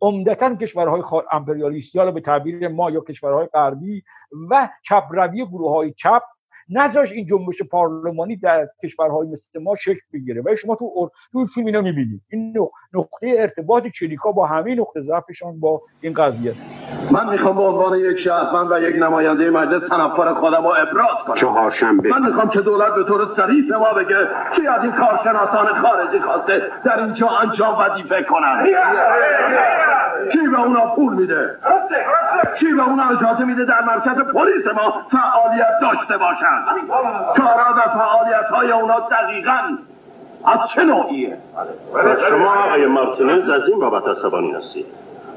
عمدتا 0.00 0.54
کشورهای 0.54 1.02
امپریالیستی 1.32 2.12
به 2.12 2.20
تعبیر 2.20 2.68
ما 2.68 2.90
یا 2.90 3.00
کشورهای 3.00 3.46
غربی 3.46 4.02
و 4.50 4.68
چپروی 4.82 5.46
گروه 5.46 5.70
های 5.70 5.92
چپ 5.92 6.22
نذاش 6.70 7.12
این 7.12 7.26
جنبش 7.26 7.62
پارلمانی 7.70 8.36
در 8.36 8.68
کشورهای 8.84 9.28
مثل 9.28 9.62
ما 9.62 9.74
شکل 9.74 10.00
بگیره. 10.12 10.42
و 10.46 10.56
شما 10.56 10.76
تو 10.76 11.10
تو 11.32 11.46
فیلم 11.46 11.66
اینو 11.66 11.82
می‌بینید. 11.82 12.20
این 12.30 12.54
نقطه 12.94 13.34
ارتباط 13.38 13.86
چریکا 13.86 14.32
با 14.32 14.46
همه 14.46 14.74
نقطه 14.74 15.00
ضعفشان 15.00 15.60
با 15.60 15.82
این 16.00 16.14
قضیه. 16.14 16.54
من 17.10 17.28
می‌خوام 17.28 17.56
به 17.56 17.62
عنوان 17.62 17.98
یک 17.98 18.18
شهروند 18.18 18.72
و 18.72 18.80
یک 18.80 18.96
نماینده 18.96 19.50
مجلس 19.50 19.88
تنفر 19.88 20.34
خودم 20.34 20.62
رو 20.62 20.68
ابراز 20.68 21.24
کنم. 21.26 21.36
چهارشنبه. 21.36 22.08
من 22.08 22.26
می‌خوام 22.26 22.50
که 22.50 22.60
دولت 22.60 22.94
به 22.94 23.04
طور 23.04 23.34
صریح 23.36 23.68
به 23.70 23.78
ما 23.78 23.92
بگه 23.92 24.28
کی 24.56 24.66
از 24.66 24.82
این 24.82 24.92
کارشناسان 24.92 25.66
خارجی 25.66 26.20
خواسته 26.20 26.62
در 26.84 27.04
اینجا 27.04 27.28
انجام 27.28 27.78
وظیفه 27.78 28.22
کنن. 28.22 28.66
کی 30.32 30.46
به 30.46 30.60
اونا 30.60 30.86
پول 30.94 31.14
میده؟ 31.14 31.56
کی 32.58 32.74
به 32.74 32.88
اونا 32.88 33.08
اجازه 33.08 33.44
میده 33.44 33.64
در 33.64 33.82
مرکز 33.82 34.18
پلیس 34.18 34.66
ما 34.66 35.02
فعالیت 35.10 35.80
داشته 35.82 36.16
باشن؟ 36.16 36.86
کارا 37.36 37.74
و 37.76 37.98
فعالیت 37.98 38.46
های 38.50 38.72
اونا 38.72 39.00
دقیقا 39.00 39.60
از 40.44 40.58
چه 40.68 40.84
نوعیه؟ 40.84 41.38
شما 42.30 42.54
آقای 42.54 42.86
مارتینز 42.86 43.50
از 43.50 43.68
این 43.68 43.80
بابت 43.80 44.08
عصبانی 44.08 44.50
هستید. 44.52 44.86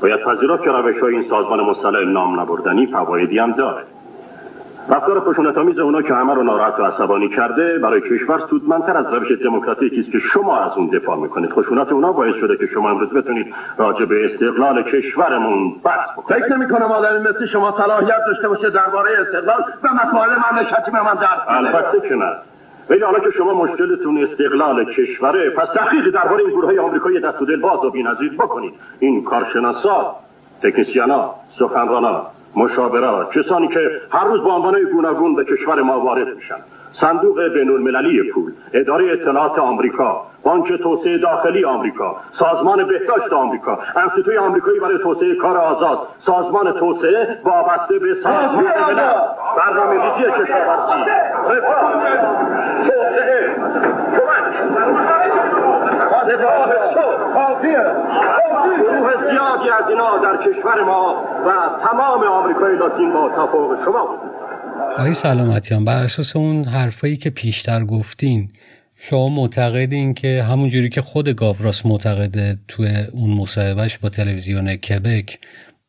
باید 0.01 0.23
پذیرفت 0.23 0.63
که 0.63 0.69
روش 0.69 0.99
های 0.99 1.13
این 1.13 1.23
سازمان 1.29 1.61
مصطلح 1.61 2.05
نام 2.05 2.39
نبردنی 2.39 2.87
فوایدی 2.87 3.39
هم 3.39 3.51
داره 3.51 3.83
رفتار 4.89 5.19
خشونت 5.19 5.57
آمیز 5.57 5.79
اونا 5.79 6.01
که 6.01 6.13
همه 6.13 6.33
رو 6.33 6.43
ناراحت 6.43 6.79
و 6.79 6.83
عصبانی 6.83 7.29
کرده 7.29 7.79
برای 7.79 8.01
کشور 8.01 8.39
سودمندتر 8.49 8.97
از 8.97 9.13
روش 9.13 9.31
دموکراتیکی 9.31 9.99
است 9.99 10.11
که 10.11 10.19
شما 10.19 10.59
از 10.59 10.77
اون 10.77 10.87
دفاع 10.87 11.17
می‌کنید. 11.17 11.51
خشونت 11.51 11.91
اونا 11.91 12.11
باعث 12.11 12.35
شده 12.35 12.57
که 12.57 12.65
شما 12.65 12.89
امروز 12.89 13.13
بتونید 13.13 13.53
راجع 13.77 14.05
به 14.05 14.25
استقلال 14.25 14.83
کشورمون 14.83 15.73
بحث 15.83 16.09
بکنید. 16.17 16.43
فکر 16.43 16.55
نمی‌کنم 16.55 16.91
آدمی 16.91 17.29
مثل 17.29 17.45
شما 17.45 17.77
صلاحیت 17.77 18.19
داشته 18.27 18.47
باشه 18.47 18.69
درباره 18.69 19.11
استقلال 19.19 19.63
و 19.83 19.87
مسائل 19.93 20.29
مملکتی 20.51 20.91
به 20.91 21.01
من 21.01 21.13
درس 21.13 21.39
البته 21.47 22.09
که 22.09 22.15
نه. 22.15 22.31
ولی 22.89 23.01
حالا 23.01 23.19
که 23.19 23.31
شما 23.31 23.53
مشکلتون 23.53 24.23
استقلال 24.23 24.85
کشوره 24.85 25.49
پس 25.49 25.69
تحقیق 25.69 26.09
درباره 26.09 26.43
این 26.43 26.49
گروه 26.49 26.81
آمریکایی 26.81 27.19
دست 27.19 27.41
و 27.41 27.45
دل 27.45 27.61
باز 27.61 27.85
و 27.85 27.91
بی‌نظیر 27.91 28.33
بکنید. 28.33 28.73
این 28.99 29.23
کارشناسا 29.23 30.15
تکنسیانا 30.63 31.35
سخنرانا 31.59 32.25
مشاورا 32.55 33.29
کسانی 33.33 33.67
که 33.67 33.79
هر 34.11 34.23
روز 34.23 34.43
با 34.43 34.55
عنوان 34.55 34.83
گوناگون 34.93 35.35
به 35.35 35.45
کشور 35.45 35.81
ما 35.81 35.99
وارد 35.99 36.35
میشن. 36.35 36.55
صندوق 36.91 37.41
بین 37.53 37.69
المللی 37.69 38.31
پول 38.31 38.51
اداره 38.73 39.11
اطلاعات 39.11 39.59
آمریکا 39.59 40.25
بانک 40.43 40.73
توسعه 40.73 41.17
داخلی 41.17 41.65
آمریکا 41.65 42.15
سازمان 42.31 42.87
بهداشت 42.87 43.33
آمریکا 43.33 43.79
انستیتوی 43.95 44.37
آمریکایی 44.37 44.79
برای 44.79 44.97
توسعه 44.97 45.35
کار 45.35 45.57
آزاد 45.57 45.99
سازمان 46.19 46.71
توسعه 46.71 47.39
وابسته 47.43 47.99
به 47.99 48.13
سازمان 48.13 48.63
ملل. 48.63 49.13
برنامه 49.57 50.03
ریزی 50.03 50.31
کشاورزی. 50.31 51.11
توسعه. 52.83 53.55
گروه 58.77 59.11
زیادی 59.31 59.69
از 59.83 59.89
اینا 59.89 60.17
در 60.17 60.37
کشور 60.37 60.83
ما 60.83 61.23
و 61.45 61.49
تمام 61.87 62.23
آمریکای 62.23 62.75
لاتین 62.77 63.13
با 63.13 63.29
تفاوت 63.29 63.79
شما 63.85 64.05
بود. 64.05 64.19
آقای 64.97 65.13
سلامتیان 65.13 65.85
بر 65.85 66.03
اساس 66.03 66.35
اون 66.35 66.63
حرفایی 66.63 67.17
که 67.17 67.29
پیشتر 67.29 67.83
گفتین 67.85 68.51
شما 68.95 69.29
معتقدین 69.29 70.13
که 70.13 70.43
همونجوری 70.43 70.89
که 70.89 71.01
خود 71.01 71.29
گاوراس 71.29 71.85
معتقده 71.85 72.57
توی 72.67 72.87
اون 73.13 73.29
مصاحبهش 73.29 73.97
با 73.97 74.09
تلویزیون 74.09 74.75
کبک 74.75 75.39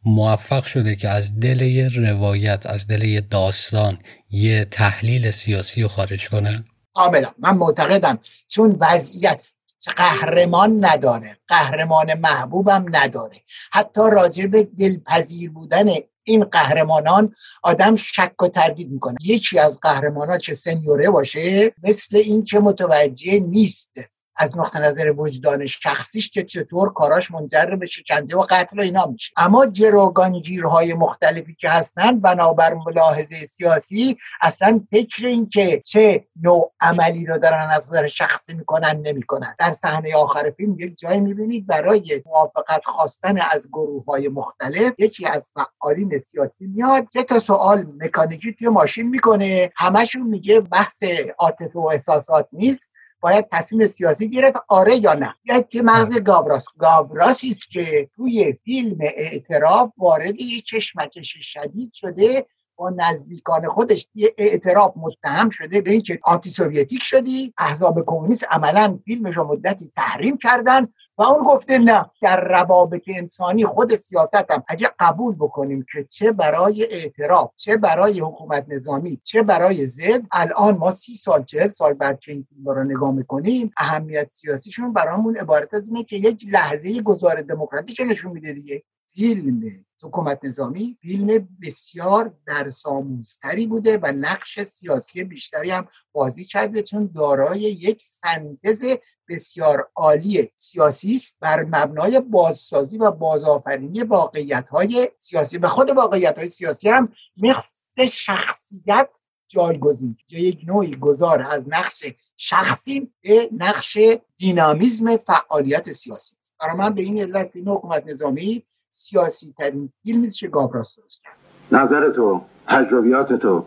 موفق 0.05 0.65
شده 0.65 0.97
که 0.97 1.09
از 1.09 1.41
دل 1.41 1.61
یه 1.61 1.89
روایت 1.97 2.67
از 2.67 2.87
دل 2.87 3.03
یه 3.05 3.21
داستان 3.21 3.99
یه 4.31 4.65
تحلیل 4.65 5.31
سیاسی 5.31 5.83
رو 5.83 5.89
خارج 5.89 6.29
کنه؟ 6.29 6.65
کاملا. 6.95 7.29
من 7.39 7.57
معتقدم 7.57 8.19
چون 8.49 8.77
وضعیت 8.81 9.53
قهرمان 9.89 10.85
نداره. 10.85 11.37
قهرمان 11.49 12.15
محبوبم 12.15 12.85
نداره. 12.93 13.37
حتی 13.73 14.01
راجع 14.13 14.47
به 14.47 14.63
دلپذیر 14.63 15.51
بودن 15.51 15.87
این 16.25 16.45
قهرمانان 16.45 17.35
آدم 17.63 17.95
شک 17.95 18.43
و 18.43 18.49
تردید 18.49 18.91
می‌کنه. 18.91 19.17
یکی 19.25 19.59
از 19.59 19.81
قهرمانان 19.81 20.39
چه 20.39 20.55
سنیوره 20.55 21.11
باشه 21.11 21.75
مثل 21.89 22.17
این 22.17 22.45
که 22.45 22.59
متوجه 22.59 23.39
نیست. 23.41 23.91
از 24.37 24.59
نقطه 24.59 24.79
نظر 24.79 25.15
وجدان 25.17 25.67
شخصیش 25.67 26.31
که 26.31 26.43
چطور 26.43 26.93
کاراش 26.93 27.31
منجر 27.31 27.77
به 27.77 27.87
شکنجه 27.87 28.37
و 28.37 28.47
قتل 28.51 28.79
و 28.79 28.83
اینا 28.83 29.07
میشه. 29.07 29.33
اما 29.37 29.67
گروگانگیرهای 29.67 30.95
مختلفی 30.95 31.57
که 31.61 31.69
هستن 31.69 32.21
بنابر 32.21 32.75
ملاحظه 32.87 33.35
سیاسی 33.35 34.17
اصلا 34.41 34.81
فکر 34.91 35.27
این 35.27 35.49
که 35.49 35.83
چه 35.87 36.25
نوع 36.43 36.73
عملی 36.81 37.27
رو 37.27 37.39
دارن 37.39 37.69
از 37.71 37.93
نظر 37.93 38.09
شخصی 38.09 38.55
می‌کنن 38.55 39.01
نمی‌کنن. 39.03 39.55
در 39.59 39.73
صحنه 39.73 40.17
آخر 40.17 40.51
فیلم 40.57 40.81
یک 40.81 40.99
جایی 40.99 41.21
می‌بینید 41.21 41.67
برای 41.67 42.23
موافقت 42.27 42.85
خواستن 42.85 43.39
از 43.51 43.69
گروه 43.69 44.05
های 44.05 44.29
مختلف 44.29 44.93
یکی 44.99 45.27
از 45.27 45.51
فعالین 45.55 46.19
سیاسی 46.19 46.67
میاد 46.67 47.07
سه 47.13 47.23
تا 47.23 47.39
سوال 47.41 47.87
مکانیکی 47.99 48.53
توی 48.53 48.69
ماشین 48.69 49.09
می‌کنه. 49.09 49.73
همشون 49.77 50.23
میگه 50.23 50.61
بحث 50.61 51.03
عاطفه 51.39 51.79
و 51.79 51.89
احساسات 51.93 52.49
نیست. 52.53 52.91
باید 53.21 53.49
تصمیم 53.53 53.87
سیاسی 53.87 54.31
گرفت 54.31 54.57
آره 54.69 54.97
یا 54.97 55.13
نه. 55.13 55.35
یک 55.45 55.83
مغز 55.85 56.19
گابراس. 56.19 56.67
گابراسی 56.79 57.49
است 57.49 57.71
که 57.71 58.11
توی 58.17 58.59
فیلم 58.65 58.99
اعتراف 59.01 59.91
وارد 59.99 60.41
یک 60.41 60.65
کشمکش 60.65 61.37
شدید 61.41 61.93
شده 61.93 62.47
با 62.77 62.91
نزدیکان 62.91 63.69
خودش 63.69 64.07
یه 64.15 64.35
اعتراف 64.39 64.93
متهم 64.97 65.51
شده 65.51 65.81
به 65.81 65.91
اینکه 65.91 66.19
آنتی 66.23 66.51
سوویتیک 66.51 67.03
شدی. 67.03 67.55
احزاب 67.59 68.05
کمونیست 68.07 68.47
عملا 68.51 68.99
فیلمش 69.05 69.37
رو 69.37 69.45
مدتی 69.45 69.91
تحریم 69.97 70.39
کردن. 70.39 70.89
و 71.21 71.23
اون 71.23 71.45
گفته 71.45 71.79
نه 71.79 72.11
در 72.23 72.45
روابط 72.45 73.03
انسانی 73.09 73.65
خود 73.65 73.95
سیاست 73.95 74.47
اگه 74.69 74.91
قبول 74.99 75.35
بکنیم 75.35 75.87
که 75.93 76.05
چه 76.05 76.33
برای 76.33 76.87
اعتراف 76.91 77.51
چه 77.57 77.77
برای 77.77 78.21
حکومت 78.21 78.65
نظامی 78.69 79.21
چه 79.23 79.43
برای 79.43 79.87
زد 79.87 80.21
الان 80.33 80.77
ما 80.77 80.91
سی 80.91 81.15
سال 81.15 81.45
چهل 81.45 81.69
سال 81.69 81.93
بعد 81.93 82.21
که 82.21 82.33
این 82.33 82.47
فیلم 82.49 82.69
رو 82.69 82.85
نگاه 82.85 83.13
می‌کنیم 83.13 83.73
اهمیت 83.77 84.29
سیاسیشون 84.29 84.93
برامون 84.93 85.37
عبارت 85.37 85.75
از 85.75 85.89
اینه 85.89 86.05
که 86.05 86.17
یک 86.17 86.47
لحظه 86.49 87.03
گذار 87.03 87.41
دموکراتیک 87.41 88.03
نشون 88.07 88.33
میده 88.33 88.53
دیگه. 88.53 88.83
فیلم 89.15 89.85
حکومت 90.03 90.41
نظامی 90.45 90.99
فیلم 91.03 91.49
بسیار 91.63 92.35
درساموزتری 92.47 93.67
بوده 93.67 93.99
و 94.03 94.13
نقش 94.13 94.61
سیاسی 94.61 95.25
بیشتری 95.25 95.71
هم 95.71 95.89
بازی 96.13 96.45
کرده 96.45 96.83
چون 96.83 97.11
دارای 97.15 97.61
یک 97.61 98.03
سنتز 98.03 98.85
بسیار 99.29 99.91
عالی 99.97 100.53
سیاسی 100.57 101.15
است 101.15 101.37
بر 101.41 101.65
مبنای 101.65 102.21
بازسازی 102.21 102.99
و 102.99 103.11
بازآفرینی 103.11 104.03
واقعیت 104.03 104.69
های 104.69 105.09
سیاسی. 105.19 105.59
و 105.59 105.69
خود 105.69 105.91
واقعیت 105.91 106.39
های 106.39 106.49
سیاسی 106.49 106.89
هم 106.89 107.13
مثل 107.37 108.07
شخصیت 108.13 109.09
جایگزین 109.49 110.17
یک 110.31 110.61
نوعی 110.67 110.97
گذار 110.97 111.43
از 111.43 111.65
نقش 111.69 112.05
شخصی 112.37 113.13
به 113.23 113.49
نقش 113.53 113.99
دینامیزم 114.37 115.17
فعالیت 115.17 115.93
سیاسی. 115.93 116.37
برای 116.61 116.77
من 116.77 116.91
به 116.91 117.03
این 117.03 117.21
علت 117.21 117.51
فیلم 117.51 117.73
حکومت 117.73 118.07
نظامی 118.07 118.65
سیاسی 118.91 119.55
ترین 119.59 119.93
فیلمی 120.05 120.31
که 120.31 120.49
گابراس 120.49 120.97
درست 120.97 121.23
کرد. 121.23 121.37
نظر 121.83 122.11
تو 122.11 122.43
تجربیات 122.69 123.33
تو. 123.33 123.67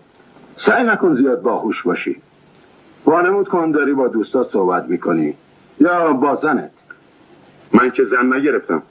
سعی 0.57 0.83
نکن 0.83 1.15
زیاد 1.15 1.41
باهوش 1.41 1.83
باشی. 1.83 2.21
وانمود 3.05 3.49
کن 3.49 3.71
داری 3.71 3.93
با 3.93 4.07
دوستات 4.07 4.47
صحبت 4.47 4.83
می‌کنی. 4.83 5.37
یا 5.79 6.13
با 6.13 6.35
زنت 6.35 6.71
من 7.73 7.91
که 7.91 8.03
زن 8.03 8.33
نگرفتم. 8.33 8.83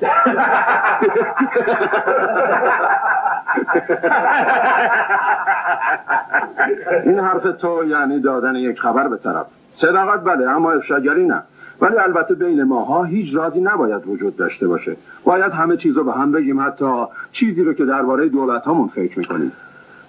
این 7.04 7.18
حرف 7.18 7.42
تو 7.60 7.84
یعنی 7.88 8.20
دادن 8.20 8.56
یک 8.56 8.80
خبر 8.80 9.08
به 9.08 9.16
طرف. 9.16 9.46
صداقت 9.76 10.24
بله 10.24 10.50
اما 10.50 10.72
افشاگری 10.72 11.26
نه. 11.26 11.42
ولی 11.80 11.96
البته 11.96 12.34
بین 12.34 12.62
ماها 12.62 13.04
هیچ 13.04 13.34
رازی 13.34 13.60
نباید 13.60 14.06
وجود 14.06 14.36
داشته 14.36 14.68
باشه. 14.68 14.96
باید 15.24 15.52
همه 15.52 15.76
چیز 15.76 15.96
رو 15.96 16.04
به 16.04 16.12
هم 16.12 16.32
بگیم 16.32 16.60
حتی 16.60 17.04
چیزی 17.32 17.62
رو 17.62 17.72
که 17.74 17.84
درباره 17.84 18.28
دولت 18.28 18.64
هامون 18.64 18.88
فکر 18.88 19.18
می‌کنیم. 19.18 19.52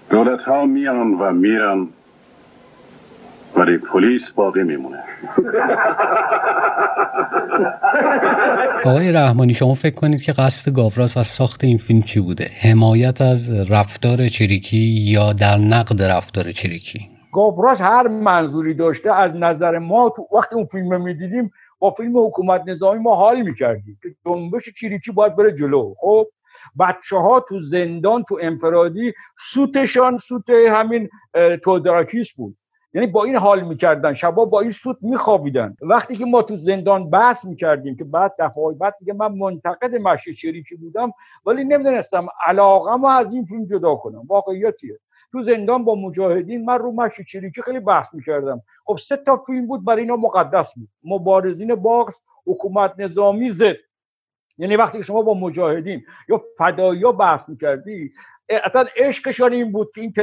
دولت 0.10 0.43
ها 0.43 0.65
میان 0.65 1.13
و 1.13 1.32
میرن 1.32 1.88
ولی 3.55 3.77
پلیس 3.77 4.32
باقی 4.32 4.63
میمونه. 4.63 5.03
آقای 8.86 9.12
رحمانی 9.12 9.53
شما 9.53 9.73
فکر 9.73 9.95
کنید 9.95 10.21
که 10.21 10.32
قصد 10.32 10.73
گاوراس 10.73 11.17
از 11.17 11.27
ساخت 11.27 11.63
این 11.63 11.77
فیلم 11.77 12.01
چی 12.01 12.19
بوده؟ 12.19 12.51
حمایت 12.62 13.21
از 13.21 13.71
رفتار 13.71 14.27
چریکی 14.27 14.77
یا 14.88 15.34
در 15.34 15.58
نقد 15.58 16.01
رفتار 16.01 16.51
چریکی؟ 16.51 17.18
گاوراس 17.33 17.81
هر 17.81 18.07
منظوری 18.07 18.73
داشته 18.73 19.13
از 19.13 19.35
نظر 19.35 19.77
ما 19.77 20.09
تو 20.09 20.27
وقتی 20.31 20.55
اون 20.55 20.65
فیلم 20.65 21.01
می‌دیدیم 21.01 21.51
با 21.79 21.91
فیلم 21.91 22.17
حکومت 22.17 22.63
نظامی 22.67 22.99
ما 22.99 23.15
حال 23.15 23.41
می‌کردیم 23.41 23.97
که 24.03 24.15
جنبش 24.25 24.69
چریکی 24.69 25.11
باید 25.11 25.35
بره 25.35 25.51
جلو. 25.51 25.93
خب 25.99 26.27
بچه 26.79 27.17
ها 27.17 27.39
تو 27.39 27.59
زندان 27.61 28.23
تو 28.23 28.37
انفرادی 28.41 29.13
سوتشان 29.37 30.17
سوت 30.17 30.49
همین 30.49 31.09
تئودوراکیس 31.63 32.34
بود. 32.33 32.57
یعنی 32.93 33.07
با 33.07 33.23
این 33.23 33.35
حال 33.35 33.61
می‌کردن. 33.61 34.13
شبا 34.13 34.45
با 34.45 34.61
این 34.61 34.71
سوت 34.71 34.97
میخوابیدن. 35.01 35.75
وقتی 35.81 36.15
که 36.15 36.25
ما 36.25 36.41
تو 36.41 36.55
زندان 36.55 37.09
بحث 37.09 37.45
می‌کردیم 37.45 37.95
که 37.95 38.03
بعد 38.03 38.33
دفعه 38.39 38.73
بعد 38.79 38.95
دیگه 38.99 39.13
من 39.13 39.31
منتقد 39.35 39.95
مشی 39.95 40.33
چریکی 40.34 40.75
بودم 40.75 41.11
ولی 41.45 41.63
نمی‌دونستم 41.63 42.27
علاقه 42.45 43.07
از 43.11 43.33
این 43.33 43.45
فیلم 43.45 43.65
جدا 43.65 43.95
کنم. 43.95 44.21
واقعیتیه. 44.27 44.99
تو 45.31 45.43
زندان 45.43 45.85
با 45.85 45.95
مجاهدین 45.95 46.65
من 46.65 46.77
رو 46.77 46.91
مشی 46.91 47.23
چریکی 47.23 47.61
خیلی 47.61 47.79
بحث 47.79 48.13
می‌کردم. 48.13 48.61
خب 48.85 48.97
سه 48.97 49.17
تا 49.17 49.37
فیلم 49.37 49.67
بود 49.67 49.85
برای 49.85 50.01
اینا 50.01 50.15
مقدس 50.15 50.73
بود. 50.73 50.89
مبارزین 51.03 51.75
باسک 51.75 52.21
حکومت 52.45 52.93
نظامی 52.97 53.49
زد 53.49 53.75
یعنی 54.57 54.75
وقتی 54.75 55.03
شما 55.03 55.21
با 55.21 55.33
مجاهدین 55.33 56.03
یا 56.29 56.41
فدایی 56.57 57.03
بحث 57.19 57.49
می‌کردی 57.49 58.11
اصلا 58.49 58.85
عشقشان 58.97 59.53
این 59.53 59.71
بود 59.71 59.91
که 59.95 60.01
این, 60.01 60.13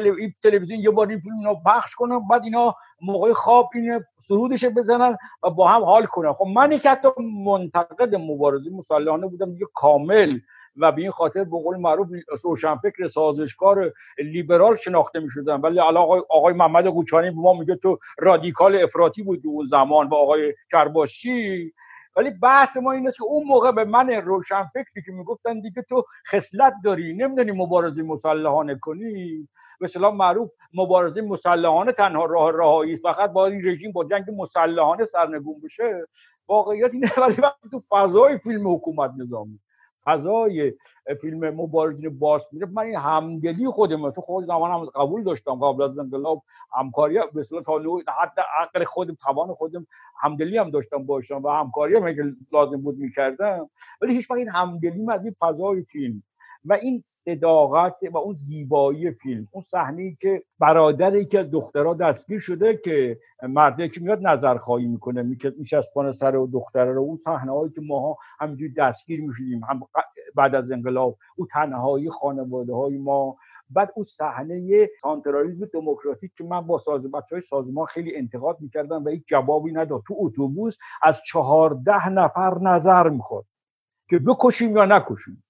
تلویزیون 0.43 0.81
یه 0.81 0.91
بار 0.91 1.09
این 1.09 1.21
فیلم 1.21 1.45
رو 1.45 1.61
پخش 1.67 1.95
کنن 1.95 2.29
بعد 2.29 2.45
اینا 2.45 2.75
موقع 3.03 3.33
خواب 3.33 3.71
این 3.75 4.05
سرودش 4.21 4.65
بزنن 4.65 5.17
و 5.43 5.51
با 5.51 5.69
هم 5.69 5.83
حال 5.83 6.07
کنن. 6.07 6.33
خب 6.33 6.47
من 6.47 6.79
که 6.79 6.91
حتی 6.91 7.09
منتقد 7.45 8.15
مبارزه 8.15 8.71
مسلحانه 8.71 9.27
بودم 9.27 9.53
دیگه 9.53 9.67
کامل 9.75 10.39
و 10.77 10.93
به 10.93 11.03
این 11.03 11.11
خاطر 11.11 11.45
به 11.45 11.51
قول 11.51 11.77
معروف 11.77 12.09
روشنفکر 12.45 13.07
سازشکار 13.07 13.93
لیبرال 14.19 14.77
شناخته 14.77 15.21
می 15.21 15.29
شدن 15.31 15.61
ولی 15.61 15.81
آقای, 15.81 16.23
آقای 16.31 16.55
محمد 16.55 16.87
قوچانی 16.87 17.31
به 17.31 17.37
ما 17.37 17.53
میگه 17.53 17.77
تو 17.77 17.99
رادیکال 18.19 18.83
افراطی 18.83 19.23
بود 19.23 19.43
اون 19.45 19.65
زمان 19.65 20.09
با 20.09 20.17
آقای 20.17 20.55
کرباشی 20.73 21.73
ولی 22.17 22.31
بحث 22.31 22.77
ما 22.77 22.93
این 22.93 23.09
است 23.09 23.17
که 23.17 23.25
اون 23.25 23.47
موقع 23.47 23.73
به 23.73 23.85
من 23.85 24.11
روشن 24.11 24.65
فکری 24.65 25.03
که 25.07 25.13
می‌گفتن 25.13 25.61
دیگه 25.61 25.83
تو 25.83 26.05
خصلت 26.29 26.75
داری 26.85 27.15
نمی‌دونی 27.15 27.53
مبارزه 27.53 28.03
مسلحانه 28.03 28.75
کنی. 28.79 29.49
به 29.81 29.99
معروف 30.11 30.51
مبارزه 30.75 31.21
مسلحانه 31.23 31.93
تنها 31.93 32.25
راه 32.25 32.53
راهایی 32.53 32.93
است. 32.93 33.03
فقط 33.03 33.33
با 33.33 33.47
این 33.47 33.69
رژیم 33.69 33.93
با 33.93 34.05
جنگ 34.05 34.25
مسلحانه 34.37 35.05
سرنگون 35.05 35.61
بشه. 35.65 36.07
واقعیت 36.49 36.95
اینه. 36.95 37.13
ولی 37.23 37.37
وقتی 37.43 37.69
تو 37.71 37.81
فضای 37.91 38.39
فیلم 38.39 38.75
حکومت 38.75 39.11
نظامی 39.19 39.61
فضای 40.07 40.73
فیلم 41.21 41.51
مبارزین 41.51 42.19
باس 42.19 42.47
میره 42.53 42.67
من 42.67 42.83
این 42.83 42.97
همدلی 42.97 43.67
خودم 43.67 44.11
تو 44.11 44.21
خود 44.21 44.47
زمان 44.47 44.71
هم 44.71 44.85
قبول 44.85 45.25
داشتم. 45.25 45.55
قبل 45.55 45.83
از 45.83 45.99
انقلاب 45.99 46.43
همکاری 46.79 47.19
به 47.35 47.41
اصطلاح 47.41 47.63
تا 47.63 47.79
حتی 48.23 48.43
عقل 48.61 48.85
خودم 48.85 49.15
توان 49.15 49.55
خودم 49.55 49.87
همدلی 50.21 50.59
هم 50.59 50.71
داشتم 50.71 51.07
باشم 51.07 51.43
و 51.45 51.49
همکاری 51.49 51.97
هم 51.97 52.37
لازم 52.53 52.81
بود 52.81 52.99
می‌کردم. 52.99 53.71
ولی 54.01 54.15
هیچ 54.15 54.31
وقت 54.31 54.39
این 54.39 54.49
همدلی 54.49 55.07
از 55.13 55.25
این 55.25 55.35
فضای 55.41 55.83
فیلم 55.83 56.23
و 56.69 56.73
این 56.73 57.03
صداقت 57.07 57.97
و 58.13 58.17
اون 58.17 58.35
زیبایی 58.35 59.11
فیلم 59.11 59.49
اون 59.53 59.63
صحنه 59.63 60.17
که 60.21 60.43
برادر 60.59 61.17
یکی 61.17 61.39
از 61.39 61.51
دخترها 61.51 61.95
دستگیر 61.95 62.41
شده 62.41 62.77
که 62.85 63.19
مرده 63.43 63.89
که 63.89 64.01
میاد 64.01 64.27
نظرخواهی 64.27 64.87
می‌کنه 64.87 65.23
میچسبانه 65.59 66.13
سر 66.13 66.37
و 66.37 66.47
دختره 66.47 66.93
رو. 66.93 67.01
اون 67.03 67.17
صحنه 67.17 67.53
هایی 67.53 67.73
که 67.73 67.81
ماها 67.81 68.17
همینجوری 68.41 68.73
دستگیر 68.73 69.23
می‌شدیم 69.23 69.65
هم 69.65 69.81
بعد 70.35 70.55
از 70.55 70.73
انقلاب 70.73 71.17
او 71.37 71.47
تنهایی 71.47 72.11
خانواده 72.11 72.75
های 72.75 72.99
ما. 72.99 73.37
بعد 73.71 73.93
اون 73.97 74.05
صحنه 74.05 74.89
سانترالیزم 75.03 75.67
دموکراتیک 75.75 76.33
که 76.39 76.45
من 76.45 76.61
با 76.61 76.79
ساز 76.79 77.11
بچه 77.11 77.37
های 77.37 77.43
سازمان 77.43 77.87
خیلی 77.87 78.17
انتقاد 78.17 78.57
می‌کردم 78.61 79.05
و 79.05 79.09
هیچ 79.09 79.25
جوابی 79.27 79.73
نداد. 79.73 80.03
تو 80.09 80.15
اتوبوس 80.19 80.77
از 81.03 81.19
چهارده 81.27 82.09
نفر 82.09 82.59
نظر 82.63 83.09
می‌خواد 83.09 83.45
که 84.11 84.19
بکشیم 84.19 84.77
یا 84.77 84.87
نکشیم. 84.87 85.45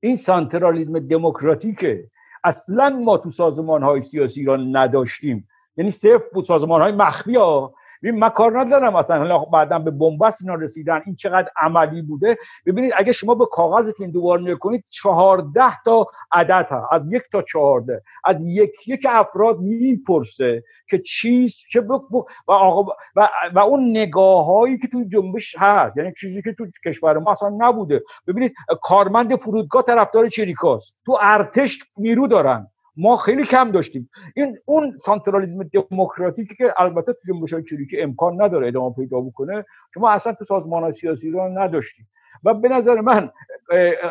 این 0.00 0.16
سانترالیزم 0.16 0.98
دموکراتیکه. 0.98 2.10
اصلا 2.44 2.88
ما 2.88 3.18
تو 3.18 3.30
سازمان 3.30 3.82
های 3.82 4.02
سیاسی 4.02 4.40
ایران 4.40 4.76
نداشتیم. 4.76 5.48
یعنی 5.76 5.90
صرف 5.90 6.22
بود 6.32 6.44
سازمان 6.44 6.82
های 6.82 6.92
مخفی 6.92 7.36
ها 7.36 7.74
ببین 8.02 8.18
من 8.18 8.28
کار 8.28 8.60
ندارم 8.60 8.92
مثلا 8.96 9.38
بعدا 9.38 9.78
به 9.78 9.90
بنبست 9.90 10.42
اینا 10.42 10.54
رسیدن. 10.54 11.02
این 11.06 11.14
چقدر 11.14 11.50
عملی 11.56 12.02
بوده؟ 12.02 12.36
ببینید 12.66 12.92
اگه 12.96 13.12
شما 13.12 13.34
به 13.34 13.46
کاغذتون 13.46 14.10
دوباره 14.10 14.42
نگاه 14.42 14.58
کنید 14.58 14.84
چهارده 14.90 15.82
تا 15.84 16.06
عدد 16.32 16.66
ها 16.70 16.88
از 16.92 17.12
یک 17.12 17.22
تا 17.32 17.42
چهارده. 17.42 18.02
از 18.24 18.46
یک 18.46 18.88
یک 18.88 19.06
افراد 19.10 19.58
می‌پرسه 19.58 20.62
که 20.88 20.98
چیز 20.98 21.56
چه 21.70 21.80
و, 21.80 22.24
آقا 22.46 22.92
و, 23.16 23.28
و 23.54 23.58
اون 23.58 23.90
نگاه 23.90 24.46
هایی 24.46 24.78
که 24.78 24.88
تو 24.88 25.04
جنبش 25.08 25.54
هست. 25.58 25.96
یعنی 25.96 26.12
چیزی 26.20 26.42
که 26.42 26.52
تو 26.52 26.66
کشور 26.84 27.18
ما 27.18 27.32
اصلا 27.32 27.52
نبوده. 27.58 28.02
ببینید 28.26 28.54
کارمند 28.82 29.36
فرودگاه 29.36 29.82
طرفدار 29.82 30.28
چریکاست. 30.28 30.96
تو 31.06 31.18
ارتش 31.20 31.78
نیرو 31.96 32.26
دارن. 32.26 32.69
ما 32.96 33.16
خیلی 33.16 33.44
کم 33.44 33.70
داشتیم. 33.70 34.10
این 34.36 34.56
اون 34.64 34.98
سانترالیزم 34.98 35.62
دموکراتیکی 35.62 36.54
که 36.54 36.74
البته 36.76 37.12
تو 37.12 37.18
جنبش 37.32 37.52
های 37.52 37.62
چریکی 37.62 38.00
امکان 38.00 38.42
نداره 38.42 38.68
ادامه 38.68 38.94
پیدا 38.94 39.20
بکنه 39.20 39.64
شما 39.94 40.10
اصلا 40.10 40.32
تو 40.32 40.44
سازمان 40.44 40.92
سیاسی 40.92 41.30
رو 41.30 41.58
نداشتیم. 41.58 42.08
و 42.44 42.54
به 42.54 42.68
نظر 42.68 43.00
من 43.00 43.30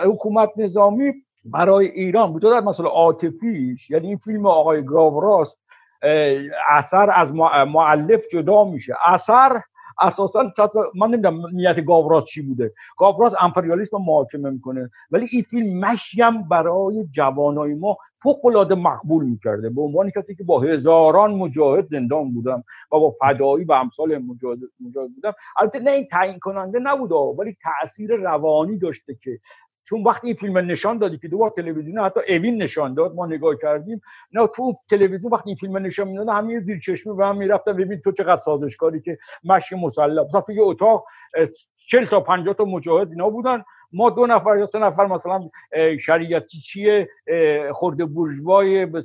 حکومت 0.03 0.49
نظامی 0.57 1.13
برای 1.45 1.87
ایران 1.87 2.33
بود 2.33 2.41
در 2.41 2.61
مسئله 2.61 2.89
عاطفیش 2.89 3.89
یعنی 3.89 4.07
این 4.07 4.17
فیلم 4.17 4.45
آقای 4.45 4.85
گاوراست 4.85 5.59
اثر 6.69 7.09
از 7.15 7.33
معلف 7.67 8.23
جدا 8.31 8.63
میشه. 8.63 8.95
اثر 9.05 9.61
اساسا 10.01 10.51
من 10.95 11.07
نمی‌دونم 11.07 11.47
نیت 11.53 11.85
گاوراس 11.85 12.23
چی 12.23 12.41
بوده. 12.41 12.73
گاوراس 12.97 13.33
امپریالیسم 13.41 13.97
محاکمه 13.97 14.49
می‌کنه. 14.49 14.89
ولی 15.11 15.27
این 15.31 15.41
فیلم 15.41 15.79
مشیم 15.79 16.47
برای 16.47 17.07
جوانای 17.11 17.73
ما 17.73 17.97
فوق 18.23 18.45
العاده 18.45 18.75
مقبول 18.75 19.25
می‌کرده. 19.25 19.69
به 19.69 19.81
عنوان 19.81 20.09
کسی 20.09 20.35
که 20.35 20.43
با 20.43 20.59
هزاران 20.59 21.31
مجاهد 21.35 21.87
زندان 21.87 22.33
بودم 22.33 22.63
و 22.91 22.99
با 22.99 23.11
فدایی 23.11 23.65
و 23.65 23.71
امثال 23.71 24.17
مجاهد, 24.17 24.59
مجاهد 24.79 25.15
بودم. 25.15 25.33
البته 25.59 25.79
نه 25.79 25.91
این 25.91 26.07
تعیین 26.11 26.39
کننده 26.39 26.79
نبوده 26.79 27.15
ولی 27.15 27.57
تاثیر 27.63 28.15
روانی 28.15 28.77
داشته 28.77 29.15
که 29.23 29.39
چون 29.83 30.03
وقتی 30.03 30.27
این 30.27 30.35
فیلم 30.35 30.57
نشان 30.57 30.97
دادی 30.97 31.17
که 31.17 31.27
دوبار 31.27 31.49
تلویزیون 31.49 31.99
حتی 31.99 32.19
اوین 32.29 32.61
نشان 32.61 32.93
داد 32.93 33.15
ما 33.15 33.25
نگاه 33.25 33.55
کردیم. 33.61 34.01
نه 34.33 34.47
تو 34.47 34.73
تلویزیون 34.89 35.33
وقتی 35.33 35.49
این 35.49 35.55
فیلم 35.55 35.77
نشان 35.77 36.07
می‌داد 36.07 36.29
همه 36.29 36.59
زیر 36.59 36.79
چشمی 36.79 37.15
به 37.15 37.25
هم 37.25 37.37
می‌رفتن. 37.37 37.73
ببین 37.73 38.01
تو 38.01 38.11
چقدر 38.11 38.41
سازشکاری 38.41 39.01
که 39.01 39.17
مشی 39.43 39.75
مسلح. 39.75 40.23
مثلا 40.23 40.43
اتاق 40.59 41.05
40 41.89 42.05
تا 42.05 42.19
50 42.19 42.53
تا 42.53 42.65
مجاهد 42.65 43.09
اینا 43.09 43.29
بودن. 43.29 43.63
ما 43.93 44.09
دو 44.09 44.27
نفر 44.27 44.57
یا 44.57 44.65
سه 44.65 44.79
نفر 44.79 45.05
مثلا 45.05 45.49
شریعتی 45.99 46.57
چیه؟ 46.57 47.09
خورده 47.71 48.05
بورژوای 48.05 48.85
به 48.85 49.03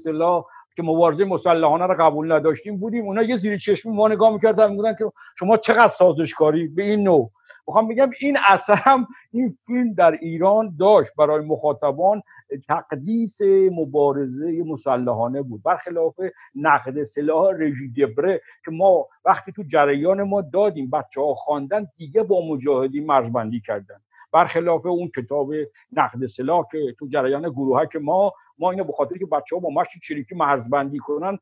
که 0.77 0.83
مبارزه 0.83 1.25
مسلحانه 1.25 1.87
رو 1.87 1.95
قبول 1.95 2.33
نداشتیم 2.33 2.79
بودیم. 2.79 3.05
اونا 3.05 3.23
یه 3.23 3.37
زیر 3.37 3.59
چشمی 3.59 3.93
ما 3.93 4.09
نگاه 4.09 4.33
می‌کردن 4.33 4.71
می‌گفتن 4.71 4.95
که 4.99 5.13
شما 5.39 5.57
چقدر 5.57 5.89
سازشکاری؟ 5.89 6.69
به 6.69 6.83
این 6.83 7.03
نوع. 7.03 7.31
می‌خوام 7.67 7.89
بگم 7.89 8.11
این 8.21 8.39
اثر 8.49 8.75
هم 8.75 9.07
این 9.33 9.59
فیلم 9.67 9.95
در 9.95 10.13
ایران 10.13 10.77
داشت. 10.79 11.15
برای 11.19 11.45
مخاطبان 11.45 12.23
تقدیس 12.69 13.39
مبارزه 13.73 14.63
مسلحانه 14.67 15.43
بود. 15.43 15.63
برخلاف 15.63 16.15
نقد 16.55 17.03
سلاح 17.03 17.51
رژی 17.59 17.89
دبره 17.89 18.41
که 18.65 18.71
ما 18.71 19.07
وقتی 19.25 19.53
تو 19.53 19.63
جریان 19.63 20.23
ما 20.23 20.41
دادیم 20.41 20.91
بچه 20.91 21.21
ها 21.21 21.35
خواندن 21.35 21.87
دیگه 21.97 22.23
با 22.23 22.47
مجاهدین 22.49 23.07
مرزبندی 23.07 23.61
کردن. 23.61 24.01
برخلاف 24.35 24.87
اون 24.87 25.11
کتاب 25.17 25.53
نقد 25.93 26.27
سلاح 26.27 26.67
که 26.73 26.95
تو 26.99 27.07
جریان 27.07 27.43
گروهک 27.43 27.97
ما 27.97 28.33
ما 28.59 28.71
اینو 28.71 28.85
به 28.85 28.93
خاطر 28.93 29.19
که 29.19 29.27
بچه 29.27 29.57
ها 29.57 29.61
با 29.61 29.71
مشت 29.71 29.91
چریکی 30.03 30.35
مرزبندی 30.35 30.99
کنن 30.99 31.39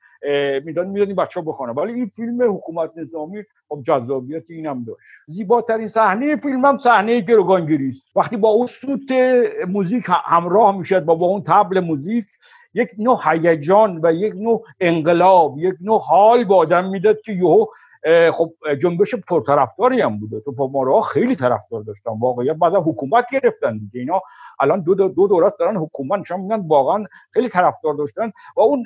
میدان 0.64 0.86
می‌دادیم 0.86 1.16
بچه 1.16 1.40
ها 1.40 1.46
بخوانن. 1.46 1.72
ولی 1.72 1.92
این 1.92 2.06
فیلم 2.06 2.56
حکومت 2.56 2.90
نظامی 2.96 3.42
خب 3.68 3.82
جذابیت 3.82 4.44
اینم 4.48 4.84
داشت. 4.84 5.00
زیباترین 5.26 5.88
صحنه 5.88 6.36
فیلم 6.36 6.64
هم 6.64 6.78
صحنه 6.78 7.20
گروگانگیری 7.20 7.88
است. 7.88 8.16
وقتی 8.16 8.36
با 8.36 8.48
اون 8.48 8.66
سوت 8.66 9.12
موزیک 9.68 10.04
همراه 10.24 10.78
می‌شد 10.78 11.04
با 11.04 11.14
با 11.14 11.26
اون 11.26 11.42
تبل 11.42 11.80
موزیک 11.80 12.26
یک 12.74 12.88
نوع 12.98 13.18
هیجان 13.24 14.00
و 14.02 14.12
یک 14.12 14.34
نوع 14.36 14.64
انقلاب 14.80 15.58
یک 15.58 15.74
نوع 15.80 16.00
حال 16.00 16.44
با 16.44 16.56
آدم 16.56 16.90
می‌داد 16.90 17.20
که 17.20 17.32
یهو 17.32 17.66
خب 18.32 18.52
جنبش 18.82 19.14
پرطرفداری 19.14 20.00
هم 20.00 20.18
بوده. 20.18 20.40
تو 20.40 20.52
پامارا 20.52 21.00
خیلی 21.00 21.36
طرفدار 21.36 21.82
داشتن. 21.82 22.10
واقعا 22.20 22.54
بعدا 22.54 22.80
حکومت 22.80 23.26
گرفتن 23.32 23.78
دیگه. 23.78 24.00
اینا 24.00 24.20
الان 24.60 24.80
دو 24.80 24.94
دو, 24.94 25.08
دو 25.08 25.28
دورت 25.28 25.54
دارن 25.58 25.76
حکومت 25.76 26.20
نشون 26.20 26.40
میدن. 26.40 26.66
واقعا 26.66 27.04
خیلی 27.30 27.48
طرفدار 27.48 27.94
داشتن. 27.94 28.32
و 28.56 28.60
اون 28.60 28.84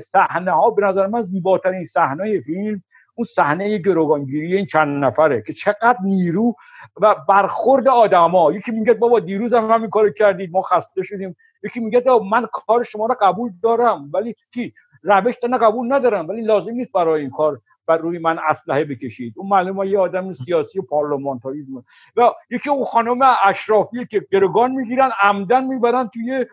صحنه 0.00 0.50
ها 0.50 0.70
به 0.70 0.86
نظر 0.86 1.06
من 1.06 1.22
زیباترین 1.22 1.84
صحنه 1.84 2.40
فیلم 2.40 2.82
اون 3.14 3.24
صحنه 3.24 3.78
گروگانگیری 3.78 4.56
این 4.56 4.66
چند 4.66 5.04
نفره 5.04 5.42
که 5.42 5.52
چقدر 5.52 5.98
نیرو 6.02 6.54
و 7.00 7.14
برخورد 7.28 7.88
آدما 7.88 8.52
یکی 8.52 8.72
میگه 8.72 8.94
بابا 8.94 9.20
دیروز 9.20 9.54
هم 9.54 9.70
همین 9.70 9.90
کارو 9.90 10.10
کردید 10.10 10.52
ما 10.52 10.62
خسته 10.62 11.02
شدیم. 11.02 11.36
یکی 11.64 11.80
میگه 11.80 12.02
من 12.30 12.46
کار 12.52 12.82
شما 12.82 13.06
رو 13.06 13.16
قبول 13.20 13.52
دارم 13.62 14.10
ولی 14.14 14.34
کی 14.54 14.74
روش 15.02 15.34
نه 15.50 15.58
قبول 15.58 15.92
ندارم 15.92 16.28
ولی 16.28 16.42
لازم 16.42 16.72
نیست 16.72 16.92
برای 16.92 17.20
این 17.20 17.30
کار. 17.30 17.60
بر 17.88 17.98
روی 17.98 18.18
من 18.18 18.38
اسلحه 18.48 18.84
بکشید. 18.84 19.34
اون 19.36 19.48
معلومه 19.48 19.88
یه 19.88 19.98
آدم 19.98 20.32
سیاسی 20.32 20.78
و 20.78 20.82
پارلمانتاریزم. 20.82 21.84
و 22.16 22.30
یکی 22.50 22.70
اون 22.70 22.84
خانم 22.84 23.18
اشرافی 23.44 24.06
که 24.06 24.26
گروگان 24.32 24.70
می‌گیرن 24.70 25.10
عمدن 25.22 25.64
می‌برن 25.64 26.08
توی 26.14 26.46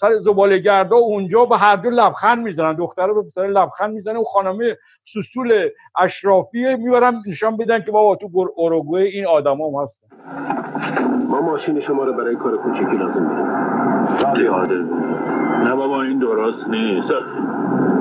سر 0.00 0.18
زبالگردا 0.18 0.96
اونجا 0.96 1.44
به 1.44 1.56
هر 1.56 1.76
دو 1.76 1.90
لبخند 1.90 2.44
می‌زنن. 2.44 2.72
دختره 2.72 3.12
به 3.12 3.22
پسر 3.22 3.46
لبخند 3.46 3.94
می‌زنه. 3.94 4.14
اون 4.14 4.24
خانم 4.24 4.58
سوسول 5.04 5.68
اشرافی 5.98 6.76
می‌برن 6.76 7.22
نشان 7.26 7.56
بدن 7.56 7.82
که 7.82 7.90
بابا 7.90 8.16
تو 8.16 8.30
اوروگوئه 8.56 9.04
این 9.04 9.26
آدم 9.26 9.60
هم 9.62 9.82
هستن. 9.82 10.06
ما 11.28 11.40
ماشین 11.40 11.80
شما 11.80 12.04
رو 12.04 12.12
برای 12.12 12.36
کار 12.36 12.56
کوچکی 12.56 12.96
لازم 12.96 13.28
داریم. 13.28 13.54
نه 15.64 15.74
بابا 15.74 16.02
این 16.02 16.18
درست 16.18 16.68
نیست. 16.68 17.12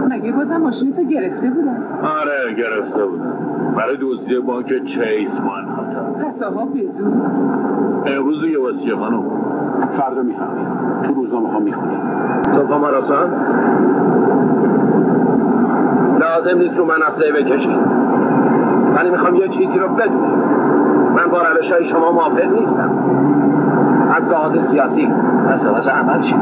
مگه 0.10 0.32
بازم 0.32 0.58
ماشین 0.58 0.94
تو 0.94 1.04
گرفته 1.04 1.50
بودن؟ 1.50 1.78
آره 2.04 2.54
گرفته 2.58 3.06
بودن. 3.06 3.34
برای 3.78 3.98
دزدی 4.02 4.40
بانک 4.40 4.86
چیس 4.86 5.30
مانهاتن 5.46 6.26
پس 6.26 6.44
آقا 6.44 6.66
بدون 6.66 7.22
امروز 8.06 8.44
یه 8.44 8.60
واسیه 8.60 8.96
خانم؟ 8.96 9.24
فردا 9.98 10.22
می‌فهمیم 10.22 10.68
تو 11.04 11.14
روزنامه 11.14 11.50
ها 11.52 11.60
می‌خونیم 11.60 12.00
تو 12.44 12.62
پا 12.62 12.92
لازم 16.20 16.58
نیست 16.58 16.78
رو 16.78 16.86
من 16.86 17.04
اصله 17.08 17.32
بکشید 17.32 17.78
ولی 18.96 19.10
می‌خوام 19.10 19.36
یه 19.36 19.48
چیزی 19.48 19.80
رو 19.80 19.88
بدونم. 19.88 20.44
من 21.16 21.30
با 21.32 21.42
روش 21.42 21.72
های 21.72 21.86
شما 21.86 22.12
موافق 22.12 22.52
نیستم. 22.54 22.92
از 24.16 24.24
لحاظ 24.24 24.72
سیاسی 24.72 25.14
پس 25.50 25.66
از 25.66 25.88
عمل 25.88 26.22
چی؟ 26.22 26.36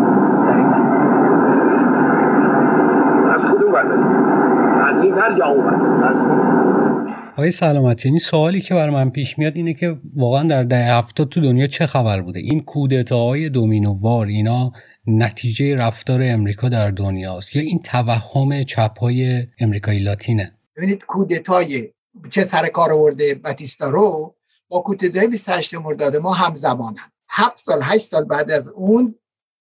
در 3.71 5.01
این 5.01 5.13
آقای 7.33 7.51
سلامتی 7.51 8.09
یعنی 8.09 8.19
سوالی 8.19 8.61
که 8.61 8.73
بر 8.73 8.89
من 8.89 9.09
پیش 9.09 9.39
میاد 9.39 9.55
اینه 9.55 9.73
که 9.73 9.97
واقعا 10.15 10.43
در 10.43 10.63
ده 10.63 10.85
هفتاد 10.85 11.29
تو 11.29 11.41
دنیا 11.41 11.67
چه 11.67 11.85
خبر 11.85 12.21
بوده؟ 12.21 12.39
این 12.39 12.63
کودتاهای 12.63 13.49
دومینووار 13.49 14.27
اینا 14.27 14.71
نتیجه 15.07 15.75
رفتار 15.75 16.19
امریکا 16.23 16.69
در 16.69 16.91
دنیاست 16.91 17.55
یا 17.55 17.61
این 17.61 17.81
توهم 17.81 18.63
چپ 18.63 18.99
های 18.99 19.47
امریکایی 19.59 19.99
لاتینه؟ 19.99 20.57
ببینید 20.77 21.05
کودتای 21.05 21.89
چه 22.29 22.43
سر 22.43 22.67
کار 22.67 22.93
آورده 22.93 23.35
باتیستا 23.35 23.89
رو 23.89 24.35
با 24.69 24.79
کودتای 24.79 25.27
28 25.27 25.75
مرداد 25.75 26.15
ما 26.15 26.33
هم 26.33 26.53
زمانن 26.53 26.95
هفت 27.29 27.57
سال 27.57 27.79
هشت 27.83 28.07
سال 28.07 28.23
بعد 28.23 28.51
از 28.51 28.71
اون 28.75 29.15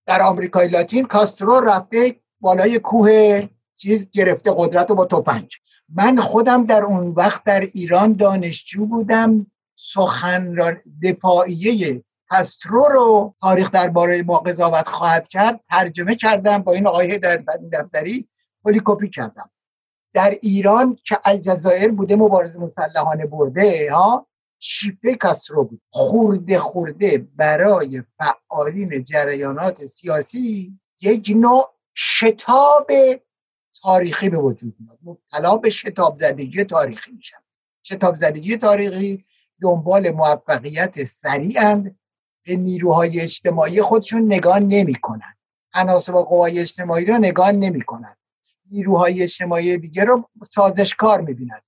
در 0.07 0.23
آمریکای 0.23 0.68
لاتین 0.68 1.05
کاسترو 1.05 1.61
رفته 1.61 2.12
بالای 2.40 2.79
کوه 2.79 3.42
چیز 3.80 4.10
گرفته 4.10 4.54
قدرت 4.56 4.90
رو 4.90 4.94
با 4.96 5.04
توپنج 5.04 5.56
من 5.88 6.16
خودم 6.16 6.66
در 6.66 6.82
اون 6.82 7.08
وقت 7.08 7.44
در 7.44 7.60
ایران 7.60 8.12
دانشجو 8.12 8.86
بودم 8.86 9.46
سخن 9.76 10.54
دفاعیه 11.02 12.04
کاسترو 12.28 12.88
رو 12.92 13.34
تاریخ 13.42 13.70
درباره 13.70 14.22
ما 14.22 14.38
قضاوت 14.38 14.88
خواهد 14.88 15.28
کرد 15.28 15.60
ترجمه 15.70 16.14
کردم 16.14 16.58
با 16.58 16.72
این 16.72 16.86
آقای 16.86 17.18
در 17.18 17.42
دفتری 17.72 18.28
کلی 18.64 18.80
کپی 18.84 19.10
کردم. 19.10 19.50
در 20.14 20.30
ایران 20.42 20.96
که 21.04 21.18
الجزایر 21.24 21.92
بوده 21.92 22.16
مبارزه 22.16 22.58
مسلحانه 22.58 23.26
برده 23.26 23.88
ها 23.92 24.26
شیفته 24.58 25.14
کاسترو 25.14 25.64
بود. 25.64 25.82
خورده 25.90 26.58
خورده 26.58 27.28
برای 27.36 28.02
فعالین 28.18 29.02
جریانات 29.02 29.86
سیاسی 29.86 30.78
یک 31.00 31.32
نوع 31.36 31.74
شتاب 31.96 32.86
تاریخی 33.82 34.28
به 34.28 34.38
وجود 34.38 34.76
میاد. 34.80 34.98
مبتلا 35.02 35.56
به 35.56 35.70
شتاب 35.70 36.16
زدگی 36.16 36.64
تاریخی 36.64 37.12
میشن 37.12 37.36
شتاب 37.82 38.16
زدگی 38.16 38.56
تاریخی 38.56 39.24
دنبال 39.62 40.10
موفقیت 40.10 41.04
سریعند 41.04 41.98
به 42.46 42.56
نیروهای 42.56 43.20
اجتماعی 43.20 43.82
خودشون 43.82 44.24
نگاه 44.24 44.60
نمی‌کنن. 44.60 45.34
عناصر 45.74 46.14
و 46.14 46.22
قوای 46.22 46.58
اجتماعی 46.58 47.04
رو 47.04 47.18
نگاه 47.18 47.52
نمی‌کنن. 47.52 48.16
نیروهای 48.70 49.22
اجتماعی 49.22 49.78
دیگه 49.78 50.04
رو 50.04 50.28
سازشکار 50.44 51.20
می‌بینن. 51.20 51.60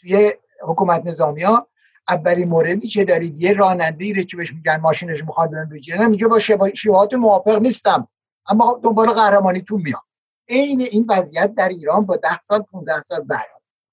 توی 0.00 0.32
حکومت 0.62 1.06
نظامی 1.06 1.42
ها 1.42 1.68
اولین 2.08 2.48
موردی 2.48 2.88
که 2.88 3.04
دارید 3.04 3.42
یه 3.42 3.52
راننده 3.52 4.04
ای 4.04 4.24
که 4.24 4.36
بهش 4.36 4.52
میگن 4.52 4.80
ماشینش 4.80 5.24
می‌خواد 5.24 5.50
بگیرن 5.72 6.10
میگه 6.10 6.26
با 6.26 6.38
شباهات 6.74 7.14
موافق 7.14 7.60
نیستم. 7.60 8.08
اما 8.48 8.80
دنبال 8.82 9.06
قهرمانیتون 9.06 9.82
میام. 9.82 10.02
عین 10.48 10.80
این 10.80 11.06
وضعیت 11.08 11.54
در 11.54 11.68
ایران 11.68 12.06
با 12.06 12.16
ده 12.16 12.40
سال 12.42 12.62
15 12.62 13.02
سال 13.02 13.20
بعد. 13.20 13.48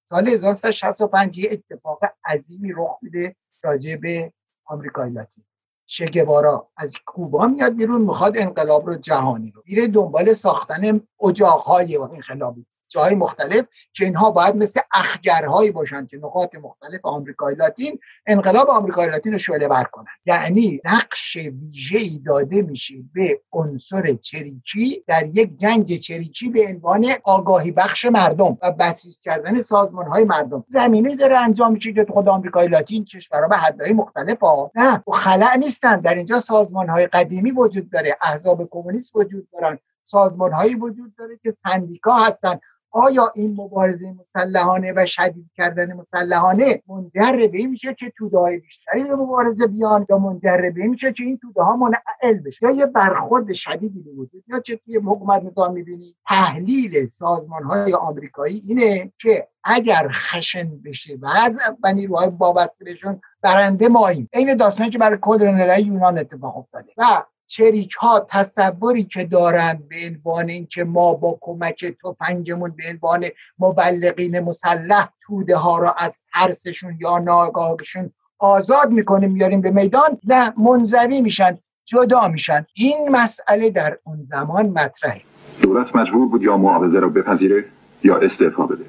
سال 0.08 0.28
1965 0.28 1.38
یه 1.38 1.48
اتفاق 1.52 2.00
عظیمی 2.24 2.72
رخ 2.76 2.98
میده 3.02 3.36
راجع 3.62 3.96
به 3.96 4.32
آمریکای 4.64 5.10
لاتین. 5.10 5.44
شگوارا 5.86 6.68
از 6.76 6.94
کوبا 7.06 7.46
میاد 7.46 7.76
بیرون 7.76 8.02
می‌خواد 8.02 8.38
انقلاب 8.38 8.86
رو 8.86 8.94
جهانی 8.94 9.50
رو. 9.50 9.62
میره 9.66 9.86
دنبال 9.86 10.32
ساختن 10.32 11.00
اجاقهای 11.22 11.96
انقلابی. 11.96 12.66
جای 12.88 13.14
مختلف 13.14 13.64
که 13.92 14.04
اینها 14.04 14.30
باید 14.30 14.56
مثل 14.56 14.80
اخگرهایی 14.92 15.70
باشن 15.70 16.06
که 16.06 16.16
نقاط 16.16 16.54
مختلف 16.54 17.00
آمریکای 17.02 17.54
لاتین 17.54 17.98
انقلاب 18.26 18.70
آمریکای 18.70 19.06
لاتین 19.06 19.32
رو 19.32 19.38
شعله 19.38 19.68
بر 19.68 19.84
کنن. 19.84 20.06
یعنی 20.26 20.80
نقش 20.84 21.36
ویژه 21.36 21.98
ای 21.98 22.18
داده 22.26 22.62
میشه 22.62 22.94
به 23.14 23.40
عنصر 23.52 24.12
چریکی 24.12 25.04
در 25.06 25.26
یک 25.26 25.56
جنگ 25.56 25.96
چریکی 25.96 26.50
به 26.50 26.66
عنوان 26.68 27.06
آگاهی 27.24 27.72
بخش 27.72 28.04
مردم 28.04 28.58
و 28.62 28.72
بسیج 28.72 29.18
کردن 29.18 29.60
سازمان 29.60 30.06
های 30.06 30.24
مردم. 30.24 30.64
زمینه 30.68 31.16
داره 31.16 31.38
انجام 31.38 31.72
میشه 31.72 31.92
که 31.92 32.06
خود 32.12 32.28
آمریکای 32.28 32.68
لاتین 32.68 33.04
کشورها 33.04 33.48
به 33.48 33.56
حدهای 33.56 33.92
مختلف 33.92 34.40
ها. 34.40 34.70
نه 34.74 35.02
و 35.08 35.12
خلع 35.12 35.56
نیستن. 35.56 36.00
در 36.00 36.14
اینجا 36.14 36.40
سازمان 36.40 36.88
های 36.88 37.06
قدیمی 37.06 37.50
وجود 37.50 37.90
داره. 37.90 38.18
احزاب 38.22 38.68
کمونیست 38.70 39.16
وجود 39.16 39.48
دارن. 39.52 39.78
سازمان 40.04 40.52
هایی 40.52 40.74
وجود 40.74 41.14
داره 41.18 41.38
که 41.42 41.56
سندیکا 41.62 42.16
هستن. 42.16 42.60
آیا 42.96 43.32
این 43.34 43.54
مبارزه 43.60 44.14
مسلحانه 44.20 44.92
و 44.96 45.06
شدید 45.06 45.50
کردن 45.56 45.92
مسلحانه 45.92 46.82
منجر 46.88 47.48
به 47.52 47.58
این 47.58 47.70
میشه 47.70 47.94
که 47.94 48.12
توده 48.16 48.58
بیشتری 48.58 49.04
به 49.04 49.16
مبارزه 49.16 49.66
بیان 49.66 50.06
یا 50.10 50.18
منجر 50.18 50.70
به 50.70 50.80
این 50.80 50.90
میشه 50.90 51.12
که 51.12 51.22
این 51.22 51.38
توده 51.38 51.62
ها 51.62 51.76
منعل 51.76 52.38
بشه؟ 52.38 52.58
یا 52.62 52.70
یه 52.70 52.86
برخورد 52.86 53.52
شدیدی 53.52 54.00
به 54.00 54.10
وجود 54.10 54.44
یا 54.48 54.60
چه 54.60 54.76
توی 54.76 54.96
حکومت 54.96 55.42
نظام 55.42 55.72
می‌بینی 55.72 56.16
تحلیل 56.26 57.08
سازمان 57.08 57.62
های 57.62 57.94
آمریکایی 57.94 58.62
اینه 58.68 59.12
که 59.18 59.48
اگر 59.64 60.08
خشن 60.10 60.82
بشه 60.84 61.18
و 61.22 61.26
از 61.26 61.62
و 61.82 61.92
نیروهای 61.92 62.28
وابسته 62.38 62.84
بهشون 62.84 63.20
برنده 63.42 63.88
ماییم. 63.88 64.28
عین 64.34 64.54
داستانی 64.54 64.90
که 64.90 64.98
برای 64.98 65.18
کل 65.20 65.40
یونان 65.86 66.18
اتفاق 66.18 66.56
افتاده. 66.56 66.92
و 66.98 67.04
چریک 67.46 67.92
ها 67.92 68.26
تصوری 68.30 69.04
که 69.04 69.24
دارند 69.24 69.88
به 69.88 69.96
عنوان 70.06 70.50
اینکه 70.50 70.84
ما 70.84 71.14
با 71.14 71.38
کمک 71.40 71.84
تفنگمون 72.04 72.70
به 72.76 72.84
عنوان 72.90 73.24
مبلغین 73.58 74.40
مسلح 74.40 75.08
توده 75.26 75.56
ها 75.56 75.78
را 75.78 75.94
از 75.98 76.22
ترسشون 76.34 76.98
یا 77.00 77.18
ناگاهشون 77.18 78.12
آزاد 78.38 78.90
می‌کنیم 78.90 79.32
میاریم 79.32 79.60
به 79.60 79.70
میدان 79.70 80.18
نه 80.24 80.52
منزوی 80.58 81.20
میشن 81.20 81.58
جدا 81.84 82.28
میشن. 82.28 82.66
این 82.74 83.08
مسئله 83.10 83.70
در 83.70 83.98
اون 84.04 84.28
زمان 84.30 84.66
مطرحه. 84.66 85.22
دولت 85.62 85.96
مجبور 85.96 86.28
بود 86.28 86.42
یا 86.42 86.56
معاوضه 86.56 87.00
را 87.00 87.08
بپذیره 87.08 87.64
یا 88.04 88.18
استعفا 88.18 88.66
بده. 88.66 88.84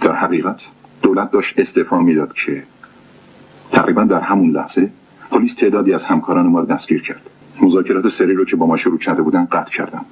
در 0.00 0.12
حقیقت 0.12 0.66
دولت 1.02 1.30
داشت 1.30 1.54
استعفا 1.58 1.98
می‌داد 1.98 2.32
که 2.46 2.62
تقریبا 3.72 4.04
در 4.04 4.20
همون 4.20 4.50
لحظه 4.50 4.90
پلیس 5.30 5.54
تعدادی 5.54 5.94
از 5.94 6.04
همکاران 6.04 6.46
ما 6.46 6.60
را 6.60 6.66
دستگیر 6.66 7.02
کرد. 7.02 7.30
مذاکرات 7.60 8.08
سری 8.08 8.34
رو 8.34 8.44
که 8.44 8.56
با 8.56 8.66
ما 8.66 8.76
شروع 8.76 8.98
کرده 8.98 9.22
بودن 9.22 9.44
قطع 9.44 9.70
کردم. 9.70 10.04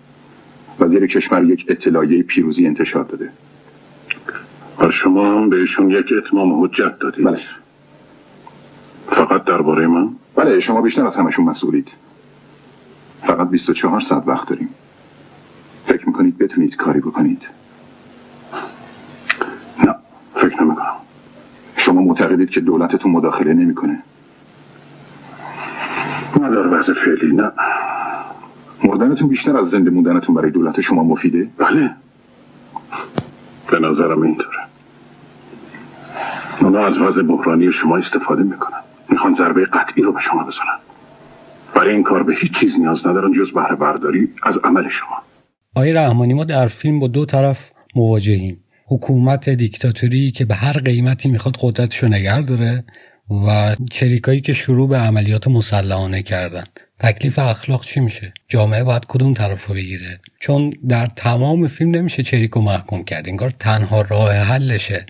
وزیر 0.81 1.07
کشور 1.07 1.45
یک 1.45 1.67
اطلاعیه 1.69 2.23
پیروزی 2.23 2.67
انتشار 2.67 3.05
داده. 3.05 3.31
و 4.79 4.91
شما 4.91 5.33
هم 5.33 5.49
بهشون 5.51 5.91
یک 5.91 6.13
اتمام 6.19 6.65
حجت 6.65 6.99
دادید. 6.99 7.25
بله. 7.25 7.41
فقط 9.07 9.45
درباره 9.45 9.87
من؟ 9.87 10.09
بله 10.37 10.61
شما 10.61 10.81
بیشتر 10.83 11.07
از 11.07 11.17
همشون 11.17 11.45
مسئولید. 11.45 11.91
فقط 13.23 13.49
24 13.49 14.01
ساعت 14.01 14.29
وقت 14.29 14.49
داریم. 14.49 14.69
فکر 15.87 16.07
می‌کنید 16.07 16.39
بتونید 16.39 16.77
کاری 16.77 17.01
بکنید؟ 17.01 17.49
نه 19.87 19.95
فکر 20.35 20.63
نمی‌کنم. 20.63 20.97
شما 21.77 22.01
معتقدید 22.01 22.51
که 22.51 22.61
دولتتون 22.61 23.13
مداخله 23.13 23.55
نمی‌کنه. 23.55 24.03
نه 26.41 26.51
در 26.51 26.67
وضع 26.67 26.93
فعلی 26.93 27.33
نه. 27.35 27.53
مردنتون 28.85 29.29
بیشتر 29.29 29.57
از 29.57 29.71
زنده 29.71 29.91
موندنتون 29.91 30.35
برای 30.35 30.51
دولت 30.51 30.81
شما 30.81 31.03
مفیده؟ 31.03 31.49
بله. 31.59 31.91
به 33.71 33.79
نظرم 33.79 34.23
اینطوره. 34.23 34.59
اونا 36.61 36.87
از 36.87 36.99
وضع 36.99 37.23
بحرانی 37.23 37.73
شما 37.73 37.97
استفاده 37.97 38.43
می‌کنن. 38.43 38.81
می‌خوان 39.09 39.35
ضربه 39.35 39.65
قطعی 39.65 40.03
رو 40.03 40.13
به 40.13 40.21
شما 40.21 40.45
بزنن. 40.45 40.79
برای 41.75 41.95
این 41.95 42.03
کار 42.03 42.23
به 42.23 42.35
هیچ 42.35 42.53
چیز 42.53 42.81
نیاز 42.81 43.07
ندارن 43.07 43.33
جز 43.33 43.53
بهره 43.53 43.77
برداری 43.77 44.29
از 44.43 44.59
عمل 44.65 44.89
شما. 44.89 45.23
آقای 45.77 45.93
رحمانی 45.93 46.35
ما 46.35 46.45
در 46.45 46.67
فیلم 46.67 47.01
با 47.01 47.09
دو 47.09 47.25
طرف 47.25 47.73
مواجهیم. 47.97 48.59
حکومت 48.87 49.49
دیکتاتوری 49.49 50.31
که 50.31 50.45
به 50.45 50.55
هر 50.55 50.73
قیمتی 50.73 51.29
می‌خواد 51.29 51.57
قدرتش 51.61 52.03
رو 52.03 52.09
نگه 52.09 52.43
داره. 52.43 52.85
و 53.47 53.77
چریکایی 53.91 54.41
که 54.41 54.53
شروع 54.53 54.89
به 54.89 54.97
عملیات 54.97 55.49
مسلحانه 55.49 56.23
کردن. 56.23 56.65
تکلیف 56.99 57.39
اخلاق 57.39 57.85
چی 57.85 58.01
میشه؟ 58.01 58.33
جامعه 58.49 58.85
باید 58.85 59.07
کدوم 59.07 59.35
طرف 59.35 59.67
رو 59.67 59.75
بگیره؟ 59.75 60.21
چون 60.41 60.71
در 60.89 61.07
تمام 61.07 61.69
فیلم 61.69 61.91
نمیشه 61.91 62.23
چریکو 62.23 62.61
محکوم 62.61 63.05
کرد. 63.05 63.29
انگار 63.29 63.51
تنها 63.51 64.03
راه 64.03 64.33
حلشه. 64.33 65.07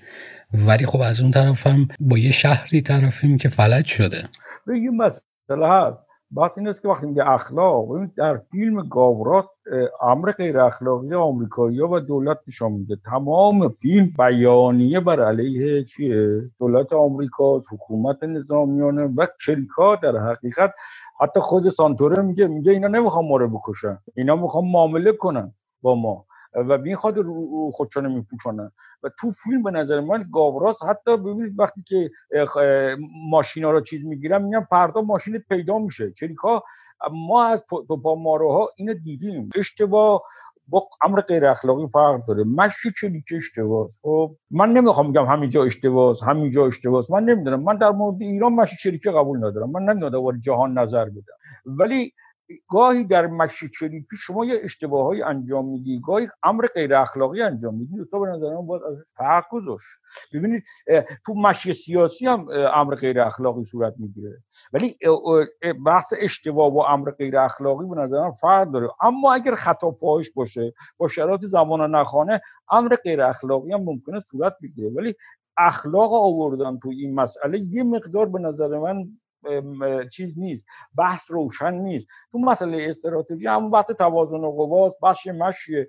ولی 0.54 0.86
خب 0.86 1.00
از 1.00 1.20
اون 1.20 1.30
طرف 1.30 1.66
هم 1.66 1.88
با 2.00 2.18
یه 2.18 2.30
شهری 2.30 2.80
طرفیم 2.80 3.38
که 3.38 3.48
فلج 3.48 3.86
شده. 3.86 4.28
یه 4.66 4.90
مسئله 4.90 5.68
هست. 5.68 5.98
بحث 6.36 6.58
این 6.58 6.68
است 6.68 6.82
که 6.82 6.88
وقتی 6.88 7.06
میگه 7.06 7.30
اخلاق 7.30 7.86
در 8.16 8.36
فیلم 8.36 8.88
گاورات 8.88 9.46
امر 10.02 10.30
غیر 10.30 10.58
اخلاقی 10.60 11.14
آمریکایی 11.14 11.80
و 11.80 12.00
دولت 12.00 12.38
نشان 12.48 12.72
میده. 12.72 12.96
تمام 13.04 13.68
فیلم 13.68 14.08
بیانیه 14.18 15.00
بر 15.00 15.20
علیه 15.24 15.84
چیه؟ 15.84 16.50
دولت 16.58 16.92
آمریکا 16.92 17.58
حکومت 17.72 18.22
نظامیانه 18.24 19.02
و 19.16 19.26
چریکا 19.40 19.96
در 19.96 20.16
حقیقت. 20.16 20.74
حتی 21.20 21.40
خود 21.40 21.68
سانتوره 21.68 22.22
میگه 22.22 22.46
میگه 22.46 22.72
اینا 22.72 22.88
نمی‌خوام 22.88 23.28
ما 23.28 23.36
رو 23.36 23.48
بکشن. 23.48 23.98
اینا 24.16 24.36
می‌خوام 24.36 24.70
معامله 24.70 25.12
کنن 25.12 25.54
با 25.82 25.94
ما. 25.94 26.24
و 26.54 26.78
می‌خواد 26.78 27.18
رو 27.18 27.70
خودشانه 27.74 28.22
و 29.02 29.08
تو 29.18 29.30
فیلم 29.30 29.62
به 29.62 29.70
نظر 29.70 30.00
من 30.00 30.24
گاوراس 30.32 30.82
حتی 30.82 31.16
ببینید 31.16 31.58
وقتی 31.58 31.82
که 31.82 32.10
ماشینا 33.30 33.70
رو 33.70 33.80
چیز 33.80 34.04
می‌گیرن 34.04 34.42
میگن 34.42 34.60
فردا 34.60 35.00
ماشین 35.00 35.38
پیدا 35.48 35.78
میشه. 35.78 36.12
چریکا 36.12 36.62
ما 37.12 37.44
از 37.44 37.64
پا 38.02 38.14
ماروها 38.14 38.68
اینو 38.76 38.94
دیدیم. 38.94 39.50
اشتباه 39.56 40.22
با 40.68 40.88
امر 41.02 41.20
غیر 41.20 41.46
اخلاقی 41.46 41.88
فرق 41.92 42.24
داره. 42.26 42.44
مشی 42.44 42.90
چریکی 43.00 43.36
اشتباس 43.36 43.98
خب 44.02 44.36
من 44.50 44.72
نمی‌خوام 44.72 45.12
بگم 45.12 45.24
همینجا 45.26 45.64
اشتباس 45.64 46.22
همینجا 46.22 46.66
اشتباس 46.66 47.10
من 47.10 47.24
نمی‌دونم. 47.24 47.62
من 47.62 47.76
در 47.76 47.90
مورد 47.90 48.22
ایران 48.22 48.52
مشی 48.52 48.76
چریکی 48.76 49.10
قبول 49.10 49.38
ندارم. 49.38 49.70
من 49.70 49.82
نمی‌دونم 49.82 50.38
جهان 50.38 50.78
نظر 50.78 51.04
بدم. 51.04 51.36
ولی 51.66 52.12
گاهی 52.68 53.04
در 53.04 53.26
مشی 53.26 53.68
چریکی 53.78 54.16
شما 54.16 54.44
یه 54.44 54.60
اشتباهایی 54.62 55.22
انجام 55.22 55.68
میدی 55.68 56.00
گاهی 56.06 56.28
امر 56.42 56.66
غیر 56.74 56.94
اخلاقی 56.94 57.42
انجام 57.42 57.74
میدی 57.74 57.96
تو 58.10 58.20
به 58.20 58.26
نظر 58.26 58.54
من 58.54 58.66
باید 58.66 58.82
از 58.82 58.96
فرق 59.16 59.44
گذاشت 59.50 59.86
ببینید 60.34 60.62
تو 61.26 61.34
مشی 61.34 61.72
سیاسی 61.72 62.26
هم 62.26 62.46
امر 62.74 62.94
غیر 62.94 63.20
اخلاقی 63.20 63.64
صورت 63.64 63.94
می‌گیره. 63.98 64.42
ولی 64.72 64.94
بحث 65.86 66.12
اشتباه 66.20 66.74
و 66.74 66.78
امر 66.78 67.10
غیر 67.10 67.38
اخلاقی 67.38 67.86
به 67.86 67.96
نظر 67.96 68.20
من 68.20 68.32
فرق 68.32 68.70
داره. 68.70 68.88
اما 69.02 69.32
اگر 69.32 69.54
خطا 69.54 69.90
فاحش 69.90 70.30
باشه 70.30 70.72
با 70.96 71.08
شرایط 71.08 71.40
زمان 71.40 71.94
نخانه 71.94 72.40
امر 72.70 72.96
غیر 72.96 73.22
اخلاقی 73.22 73.72
هم 73.72 73.80
ممکنه 73.80 74.20
صورت 74.20 74.56
بگیره. 74.62 74.90
ولی 74.90 75.14
اخلاق 75.58 76.12
آوردن 76.12 76.78
تو 76.78 76.88
این 76.88 77.14
مسئله 77.14 77.60
یه 77.60 77.82
مقدار 77.82 78.26
به 78.26 78.38
نظر 78.38 78.78
من 78.78 79.08
چیز 80.12 80.38
نیست 80.38 80.64
بحث 80.98 81.30
روشن 81.30 81.74
نیست. 81.74 82.08
تو 82.32 82.38
مسئله 82.38 82.86
استراتژی 82.90 83.46
همون 83.46 83.70
بحث 83.70 83.90
توازن 83.90 84.40
قواست 84.40 85.00
بحث 85.02 85.26
مشیه. 85.26 85.86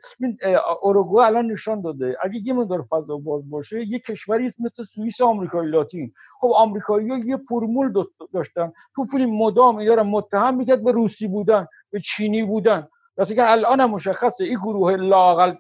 اوروگو 0.82 1.18
الان 1.18 1.52
نشان 1.52 1.82
داده. 1.82 2.18
اگه 2.24 2.40
یه 2.44 2.54
مقدار 2.54 2.86
فضا 2.90 3.18
باز 3.18 3.50
باشه 3.50 3.88
یه 3.88 4.00
کشوری 4.00 4.52
مثل 4.60 4.84
سوئیس 4.84 5.22
آمریکای 5.22 5.68
لاتین. 5.68 6.14
خب 6.40 6.52
آمریکایی 6.56 7.10
ها 7.10 7.18
یه 7.18 7.38
فرمول 7.38 7.94
داشتن. 8.34 8.72
تو 8.96 9.04
فیلم 9.06 9.38
مدام 9.38 9.78
اینا 9.78 10.04
متهم 10.04 10.58
می‌کرد 10.58 10.84
به 10.84 10.92
روسی 10.92 11.28
بودن 11.28 11.68
به 11.92 12.00
چینی 12.00 12.44
بودن. 12.44 12.88
راست 13.18 13.36
که 13.36 13.52
الان 13.52 13.80
هم 13.80 13.90
مشخصه 13.90 14.44
این 14.44 14.58
گروه 14.58 14.96
لاقل 14.96 15.54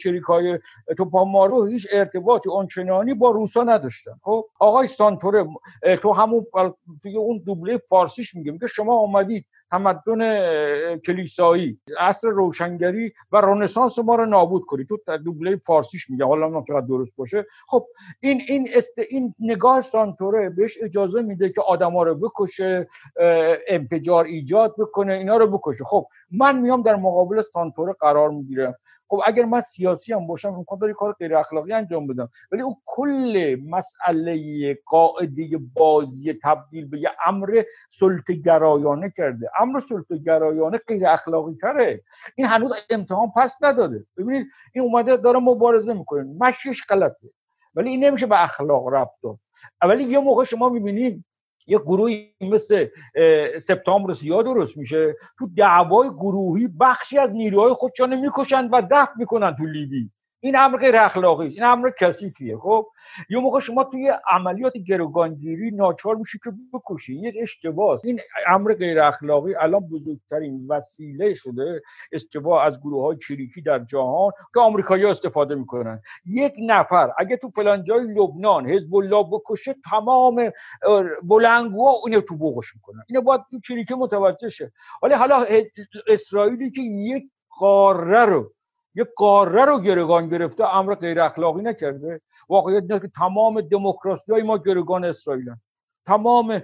چریکای 0.00 0.58
توپامارو 0.96 1.64
هیچ 1.64 1.86
ارتباطی 1.92 2.50
آنچنانی 2.50 3.14
با 3.14 3.30
روسا 3.30 3.62
نداشتن. 3.62 4.12
خب 4.22 4.46
آقای 4.60 4.86
سانتوره 4.86 5.46
تو 6.02 6.12
همون 6.12 6.46
توی 7.02 7.16
اون 7.16 7.42
دوبله 7.46 7.78
فارسیش 7.78 8.34
میگه 8.34 8.52
میگه 8.52 8.66
شما 8.66 8.96
آمدید 8.96 9.46
تمدن 9.70 10.98
کلیسایی 10.98 11.78
عصر 11.98 12.28
روشنگری 12.28 13.12
و 13.32 13.36
رنسانس 13.36 13.98
ما 13.98 14.14
رو 14.14 14.26
نابود 14.26 14.62
کنید 14.64 14.88
تو 14.88 14.98
دوبله 15.18 15.56
فارسیش 15.56 16.10
میگه 16.10 16.24
حالا 16.24 16.48
نه 16.48 16.64
چقدر 16.68 16.86
درست 16.86 17.16
باشه. 17.16 17.46
خب 17.66 17.86
این 18.20 18.40
این 18.48 18.68
است 18.76 18.98
این 19.08 19.34
نگاه 19.40 19.80
سانتوره 19.80 20.50
بهش 20.50 20.78
اجازه 20.82 21.22
میده 21.22 21.50
که 21.50 21.60
آدما 21.60 22.02
رو 22.02 22.14
بکشه 22.14 22.88
انفجار 23.68 24.24
ایجاد 24.24 24.74
بکنه 24.78 25.12
اینا 25.12 25.36
رو 25.36 25.46
بکشه. 25.58 25.84
خب 25.84 26.06
من 26.30 26.60
میام 26.60 26.82
در 26.82 26.96
مقابل 26.96 27.42
سانتوره 27.42 27.92
قرار 28.00 28.30
می‌گیرم. 28.30 28.74
خب 29.08 29.20
اگر 29.26 29.44
من 29.44 29.60
سیاسی 29.60 30.12
هم 30.12 30.26
باشم 30.26 30.54
امکان 30.54 30.78
داره 30.78 30.92
کار 30.92 31.12
غیر 31.12 31.36
اخلاقی 31.36 31.72
انجام 31.72 32.06
بدم. 32.06 32.28
ولی 32.52 32.62
او 32.62 32.76
کل 32.84 33.56
مسئله 33.68 34.78
قاعده 34.86 35.48
بازی 35.74 36.38
تبدیل 36.42 36.88
به 36.88 37.00
یه 37.00 37.10
امر 37.26 37.62
گرایانه 38.44 39.12
کرده. 39.16 39.50
امر 39.60 39.80
گرایانه 40.26 40.78
غیر 40.88 41.06
اخلاقی 41.06 41.54
تره. 41.54 42.02
این 42.36 42.46
هنوز 42.46 42.72
امتحان 42.90 43.32
پس 43.36 43.56
نداده. 43.62 44.06
ببینید 44.16 44.46
این 44.74 44.84
اومده 44.84 45.16
داره 45.16 45.38
مبارزه 45.38 45.94
می‌کنه. 45.94 46.22
مشیش 46.40 46.86
غلطه. 46.88 47.30
ولی 47.74 47.90
این 47.90 48.04
نمیشه 48.04 48.26
به 48.26 48.44
اخلاق 48.44 48.88
ربط 48.88 49.10
داد. 49.22 49.38
ولی 49.82 50.04
یه 50.04 50.18
موقع 50.18 50.44
شما 50.44 50.68
می‌بینید 50.68 51.24
یه 51.66 51.78
گروهی 51.78 52.34
مثل 52.40 52.86
سپتامبر 53.62 54.12
سیاه 54.12 54.42
درست 54.42 54.76
میشه. 54.76 55.16
تو 55.38 55.48
دعوای 55.56 56.10
گروهی 56.10 56.68
بخشی 56.80 57.18
از 57.18 57.30
نیروهای 57.30 57.72
خودشان 57.72 58.20
می‌کشند 58.20 58.68
و 58.72 58.82
دفع 58.90 59.12
می‌کنن 59.18 59.56
تو 59.56 59.66
لیبی 59.66 60.10
این 60.44 60.56
امر 60.56 60.78
غیر 60.78 60.96
اخلاقی 60.96 61.46
است. 61.46 61.56
این 61.56 61.64
امر 61.64 61.90
کثیفیه. 62.00 62.56
خب 62.58 62.86
یه 63.30 63.38
موقع 63.38 63.60
شما 63.60 63.84
توی 63.84 64.12
عملیات 64.30 64.76
گروگانگیری 64.76 65.70
ناچار 65.70 66.16
میشی 66.16 66.38
که 66.44 66.52
بکشی. 66.72 67.14
یک 67.14 67.34
اشتباه 67.40 68.00
این 68.04 68.20
امر 68.46 68.74
غیر 68.74 69.00
اخلاقی 69.00 69.54
الان 69.54 69.80
بزرگترین 69.80 70.66
وسیله 70.68 71.34
شده 71.34 71.82
اشتباه 72.12 72.64
از 72.64 72.80
گروه 72.80 73.04
های 73.04 73.16
چریکی 73.28 73.62
در 73.62 73.78
جهان 73.78 74.32
که 74.54 74.60
آمریکایی‌ها 74.60 75.10
استفاده 75.10 75.54
می‌کنن. 75.54 76.00
یک 76.26 76.52
نفر 76.66 77.12
اگه 77.18 77.36
تو 77.36 77.50
فلان 77.50 77.84
جای 77.84 78.04
لبنان 78.04 78.70
حزب 78.70 78.94
الله 78.94 79.24
بکشه 79.32 79.74
تمام 79.90 80.50
بلنگوها 81.22 81.92
اونو 81.92 82.20
تو 82.20 82.36
بوقش 82.36 82.74
می‌کنن. 82.74 83.02
اینو 83.08 83.22
باید 83.22 83.40
تو 83.50 83.60
چریکی 83.60 83.94
متوجه 83.94 84.48
شه. 84.48 84.72
ولی 85.02 85.14
حالا 85.14 85.44
اسرائیلی 86.06 86.70
که 86.70 86.80
یک 86.82 87.24
قاره 87.58 88.24
رو 88.24 88.52
یک 88.94 89.08
قاره 89.16 89.64
رو 89.64 89.80
گرگان 89.80 90.28
گرفته 90.28 90.76
امر 90.76 90.94
غیر 90.94 91.20
اخلاقی 91.20 91.62
نکرده. 91.62 92.20
واقعیت 92.48 92.82
اینه 92.82 93.00
که 93.00 93.08
تمام 93.08 93.60
دموکراسی 93.60 94.32
های 94.32 94.42
ما 94.42 94.58
گرگان 94.58 95.04
اسرائیلن. 95.04 95.60
تمام 96.06 96.62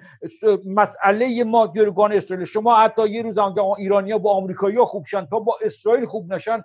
مسئله 0.66 1.44
ما 1.44 1.66
گرگان 1.66 2.12
اسرائیل. 2.12 2.46
شما 2.46 2.76
حتی 2.76 3.08
یه 3.08 3.22
روز 3.22 3.38
هم 3.38 3.54
ایرانیا 3.78 4.18
با 4.18 4.32
آمریکایی 4.32 4.76
ها 4.76 4.84
خوب 4.84 5.04
شن 5.06 5.26
تا 5.26 5.38
با 5.38 5.56
اسرائیل 5.62 6.06
خوب 6.06 6.32
نشن 6.32 6.62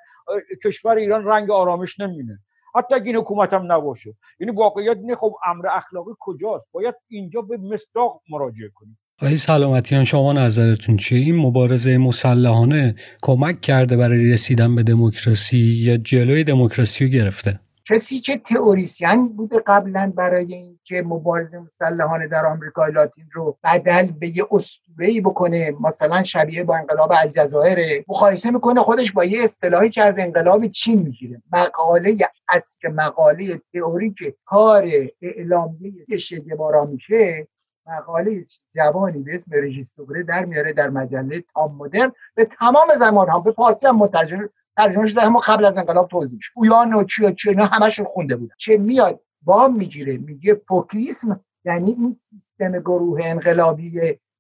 کشور 0.64 0.96
ایران 0.96 1.26
رنگ 1.26 1.52
آرامش 1.52 2.00
نمینه 2.00 2.40
حتی 2.76 2.96
اگه 2.96 3.06
این 3.06 3.16
حکومت 3.16 3.54
هم 3.54 3.72
نباشه. 3.72 4.16
یعنی 4.40 4.54
واقعیت 4.54 4.98
اینه 4.98 5.16
خب 5.16 5.36
امر 5.46 5.68
اخلاقی 5.68 6.12
کجاست؟ 6.20 6.66
باید 6.72 6.96
اینجا 7.08 7.42
به 7.42 7.58
مصداق 7.58 8.22
مراجعه 8.30 8.70
کنیم. 8.76 9.00
آقای 9.22 9.36
سلامتیان 9.36 10.04
شما 10.04 10.34
نظرتون 10.34 10.98
چیه؟ 10.98 11.20
این 11.20 11.36
مبارزه 11.36 11.98
مسلحانه 11.98 12.96
کمک 13.22 13.62
کرده 13.62 13.98
برای 13.98 14.32
رسیدن 14.32 14.76
به 14.76 14.84
دموکراسی 14.84 15.58
یا 15.58 15.98
جلوی 15.98 16.44
دموکراسی 16.44 17.06
رو 17.06 17.12
گرفته؟ 17.12 17.60
کسی 17.90 18.20
که 18.20 18.38
تئوریسین 18.38 19.28
بوده 19.28 19.56
قبلا 19.68 20.14
برای 20.16 20.54
اینکه 20.54 21.02
مبارزه 21.02 21.60
مسلحانه 21.60 22.28
در 22.28 22.46
آمریکای 22.46 22.92
لاتین 22.92 23.26
رو 23.34 23.58
بدل 23.64 24.12
به 24.20 24.28
یه 24.28 24.44
اسطوره‌ای 24.52 25.22
بکنه 25.22 25.74
مثلا 25.82 26.24
شبیه 26.24 26.64
با 26.64 26.78
انقلاب 26.78 27.12
الجزایر 27.22 28.04
مقایسه 28.08 28.52
می‌کنه 28.52 28.80
خودش 28.80 29.12
با 29.12 29.26
یه 29.26 29.44
اصطلاحی 29.44 29.90
که 29.90 30.04
از 30.04 30.16
انقلاب 30.20 30.68
چین 30.68 31.02
می‌گیره؟ 31.02 31.42
مقاله 31.54 32.18
اصل 32.50 32.92
مقاله 32.92 33.62
تئوریک 33.74 34.16
کار 34.46 34.84
اعلامیه 35.22 36.18
شگبارا 36.20 36.86
میشه. 36.86 37.48
مقاله 37.88 38.46
جوانی 38.76 39.20
به 39.20 39.36
اسم 39.36 39.52
رژیستوگره 39.56 40.24
در 40.24 40.46
میاره 40.46 40.74
در 40.74 40.90
مجله 40.90 41.44
تام 41.54 41.76
مدرن. 41.76 42.12
به 42.36 42.46
تمام 42.60 42.88
زمان 43.00 43.30
هم 43.30 43.44
به 43.44 43.52
فارسی 43.52 43.88
هم 43.88 43.98
مترجم 43.98 44.50
ترجمه 44.78 45.06
شده 45.06 45.24
اما 45.24 45.40
قبل 45.40 45.66
از 45.66 45.78
انقلاب 45.78 46.08
توضیح 46.08 46.40
شد 46.42 46.52
اویان 46.56 46.94
و 46.94 47.04
چی 47.04 47.26
و 47.26 47.32
چی 47.32 47.50
اینا 47.50 47.66
همشون 47.66 48.06
خونده 48.06 48.36
بودن. 48.36 48.56
که 48.58 48.78
میاد؟ 48.78 49.20
بام 49.42 49.76
می‌گیره. 49.78 50.18
میگه 50.18 50.62
فوکیسم 50.68 51.40
یعنی 51.66 51.92
این 51.92 52.18
سیستم 52.30 52.80
گروه 52.80 53.20
انقلابی 53.24 53.92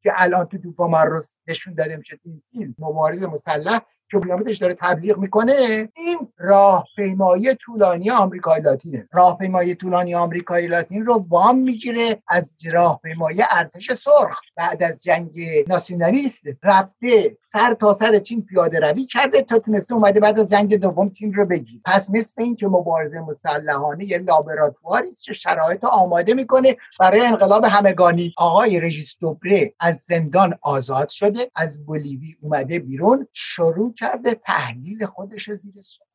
که 0.03 0.11
الان 0.15 0.45
تو 0.45 0.57
دوپا 0.57 0.87
مارس 0.87 1.35
نشون 1.47 1.73
داده 1.73 1.97
میشه. 1.97 2.19
این 2.51 2.75
مبارز 2.79 3.23
مسلح 3.23 3.79
که 4.11 4.17
بیامدش 4.17 4.57
داره 4.57 4.75
تبلیغ 4.81 5.17
می‌کنه. 5.17 5.89
این 5.95 6.27
راهپیمایی 6.37 7.53
طولانی 7.53 8.09
آمریکای 8.09 8.61
لاتینه. 8.61 9.09
راهپیمایی 9.13 9.75
طولانی 9.75 10.15
آمریکای 10.15 10.67
لاتین 10.67 11.05
رو 11.05 11.25
وام 11.29 11.59
می‌گیره 11.59 12.21
از 12.27 12.57
راهپیمایی 12.73 13.39
ارتش 13.51 13.91
سرخ. 13.91 14.39
بعد 14.55 14.83
از 14.83 15.03
جنگ 15.03 15.39
ناسیونالیست 15.67 16.43
رفته 16.63 17.37
سر 17.43 17.73
تا 17.73 17.93
سر 17.93 18.19
چین 18.19 18.45
پیاده 18.45 18.79
روی 18.79 19.05
کرده 19.05 19.41
تا 19.41 19.59
تونسته 19.59 19.93
اومده 19.93 20.19
بعد 20.19 20.39
از 20.39 20.49
جنگ 20.49 20.75
دوم 20.75 21.09
چین 21.09 21.33
رو 21.33 21.45
بگیر 21.45 21.81
پس 21.85 22.09
مثل 22.09 22.41
این 22.41 22.55
که 22.55 22.67
مبارزه 22.67 23.19
مسلحانه 23.19 24.05
یه 24.05 24.17
لابراتواری 24.17 25.07
است 25.07 25.23
که 25.23 25.33
شرایط 25.33 25.83
آماده 25.83 26.33
می‌کنه 26.33 26.75
برای 26.99 27.21
انقلاب 27.21 27.65
همگانی. 27.65 28.33
آقای 28.37 28.79
رژیس 28.79 29.15
دوبره 29.21 29.73
از 29.79 29.97
زندان 29.97 30.53
آزاد 30.61 31.09
شده 31.09 31.39
از 31.55 31.85
بولیوی 31.85 32.35
اومده 32.41 32.79
بیرون 32.79 33.27
شروع 33.33 33.93
کرده 33.95 34.33
تحلیل 34.35 35.05
خودش 35.05 35.51
زیر 35.51 35.81
سوال. 35.81 36.09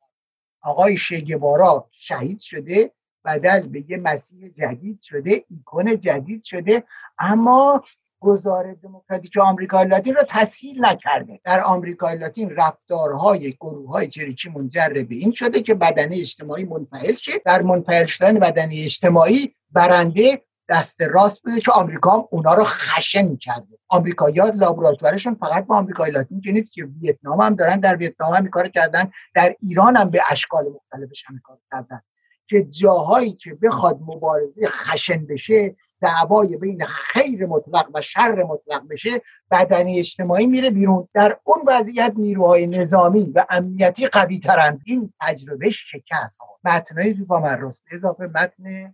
آقای 0.62 0.96
شگبارا 0.96 1.88
شهید 1.92 2.38
شده 2.38 2.92
بدل 3.24 3.66
به 3.66 3.84
یه 3.88 3.96
مسیح 3.96 4.48
جدید 4.48 5.00
شده 5.00 5.44
ایکون 5.50 5.98
جدید 5.98 6.44
شده 6.44 6.84
اما 7.18 7.82
گزار 8.20 8.74
دموکراتیک 8.74 9.36
آمریکا 9.36 9.82
لاتین 9.82 10.14
رو 10.14 10.22
تسهیل 10.28 10.84
نکرده. 10.84 11.40
در 11.44 11.64
آمریکا 11.64 12.12
لاتین 12.12 12.50
رفتارهای 12.50 13.52
گروه 13.60 13.90
های 13.90 14.08
چریکی 14.08 14.48
منجر 14.48 14.88
به 14.88 15.14
این 15.14 15.32
شده 15.32 15.62
که 15.62 15.74
بدنه 15.74 16.16
اجتماعی 16.16 16.64
منفعل 16.64 17.14
شه. 17.14 17.32
در 17.46 17.62
منفعل 17.62 18.06
شدن 18.06 18.38
بدنه 18.38 18.74
اجتماعی 18.84 19.54
برنده 19.70 20.42
دست 20.70 21.02
راست 21.02 21.42
بوده 21.44 21.60
که 21.60 21.72
آمریکا 21.72 22.10
هم 22.10 22.24
اونا 22.30 22.54
رو 22.54 22.64
خشن 22.64 23.36
کرده 23.36 23.78
آمریکایی‌ها 23.88 24.48
لابراتوارشون 24.48 25.34
فقط 25.34 25.66
با 25.66 25.76
آمریکای 25.76 26.10
لاتین 26.10 26.40
که 26.40 26.52
نیست 26.52 26.72
که 26.72 26.84
ویتنام 27.02 27.40
هم 27.40 27.54
دارن 27.54 27.80
در 27.80 27.96
ویتنام 27.96 28.34
هم 28.34 28.48
کار 28.48 28.68
کردن 28.68 29.10
در 29.34 29.54
ایران 29.62 29.96
هم 29.96 30.10
به 30.10 30.20
اشکال 30.30 30.64
مختلفش 30.74 31.24
هم 31.26 31.40
کار 31.44 31.58
کردن. 31.70 32.00
که 32.48 32.62
جاهایی 32.62 33.32
که 33.32 33.54
بخواد 33.54 34.00
مبارزه 34.00 34.68
خشن 34.68 35.26
بشه 35.26 35.76
دعوای 36.00 36.56
بین 36.56 36.86
خیر 36.86 37.46
مطلق 37.46 37.90
و 37.94 38.00
شر 38.00 38.44
مطلق 38.44 38.88
بشه 38.90 39.10
بدنی 39.50 39.98
اجتماعی 39.98 40.46
میره 40.46 40.70
بیرون. 40.70 41.08
در 41.14 41.38
اون 41.44 41.58
وضعیت 41.66 42.12
نیروهای 42.16 42.66
نظامی 42.66 43.32
و 43.34 43.46
امنیتی 43.50 44.06
قوی 44.06 44.38
ترند 44.38 44.80
این 44.84 45.12
تجربه 45.20 45.70
شکست. 45.70 46.40
متنای 46.64 47.14
تو 47.14 47.24
با 47.24 47.58
اضافه 47.90 48.24
متن 48.34 48.92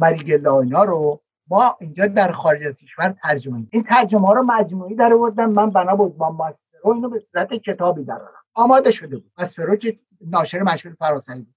مریگلا 0.00 0.60
اینا 0.60 0.84
رو 0.84 1.20
ما 1.48 1.76
اینجا 1.80 2.06
در 2.06 2.32
خارج 2.32 2.66
از 2.66 2.74
کشور 2.74 3.14
ترجمه 3.22 3.66
این 3.70 3.82
ترجمه 3.82 4.26
ها 4.26 4.32
رو 4.32 4.42
مجموعی 4.42 4.94
در 4.94 5.12
آوردم 5.12 5.50
من 5.50 5.70
بنا 5.70 5.96
بود 5.96 6.16
با 6.16 6.30
ماسپرو 6.30 6.92
اینو 6.94 7.08
به 7.08 7.22
صورت 7.32 7.54
کتابی 7.54 8.04
درارم 8.04 8.42
آماده 8.54 8.90
شده 8.90 9.16
بود. 9.16 9.32
ماسپرو 9.38 9.76
که 9.76 9.98
ناشر 10.20 10.62
مشهور 10.62 10.96
فرانسوی 10.98 11.42
بود. 11.42 11.54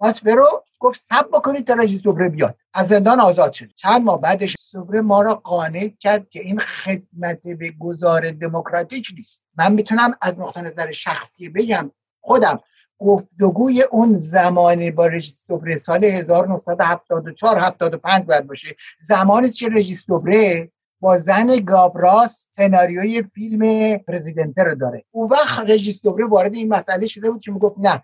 ماسپرو 0.00 0.64
گفت 0.78 1.00
سب 1.00 1.28
بکنید 1.28 1.66
تا 1.66 1.74
رئیس 1.74 2.02
دوبره 2.02 2.28
بیاد. 2.28 2.56
از 2.74 2.88
زندان 2.88 3.20
آزاد 3.20 3.52
شد. 3.52 3.72
چند 3.74 4.02
ماه 4.02 4.20
بعدش 4.20 4.56
دوبره 4.74 5.00
ما 5.00 5.22
را 5.22 5.34
قانع 5.34 5.88
کرد 6.00 6.28
که 6.28 6.40
این 6.40 6.58
خدمت 6.58 7.48
به 7.48 7.70
گذار 7.80 8.30
دموکراتیک 8.30 9.08
نیست. 9.16 9.46
من 9.58 9.72
می‌تونم 9.72 10.10
از 10.22 10.38
نقطه 10.38 10.60
نظر 10.62 10.92
شخصی 10.92 11.48
بگم. 11.48 11.90
خودم 12.20 12.60
گفتگوی 12.98 13.82
اون 13.82 14.18
زمانی 14.18 14.90
با 14.90 15.06
رژیس 15.06 15.46
دوبره 15.48 15.76
سال 15.76 16.04
1974 16.04 17.58
75 17.58 18.24
باید 18.26 18.46
باشه. 18.46 18.74
زمانی 18.98 19.48
که 19.48 19.68
رژیس 19.68 20.06
دوبره 20.06 20.70
با 21.00 21.18
زن 21.18 21.56
گابراس 21.56 22.48
سناریوی 22.50 23.22
فیلم 23.34 23.96
پرزیدنته 23.98 24.62
رو 24.62 24.74
داره. 24.74 25.04
اون 25.10 25.28
وقت 25.28 25.70
رژیس 25.70 26.02
دوبره 26.02 26.26
وارد 26.26 26.54
این 26.54 26.68
مسئله 26.68 27.06
شده 27.06 27.30
بود 27.30 27.40
که 27.40 27.52
می‌گفت 27.52 27.76
نه 27.78 28.02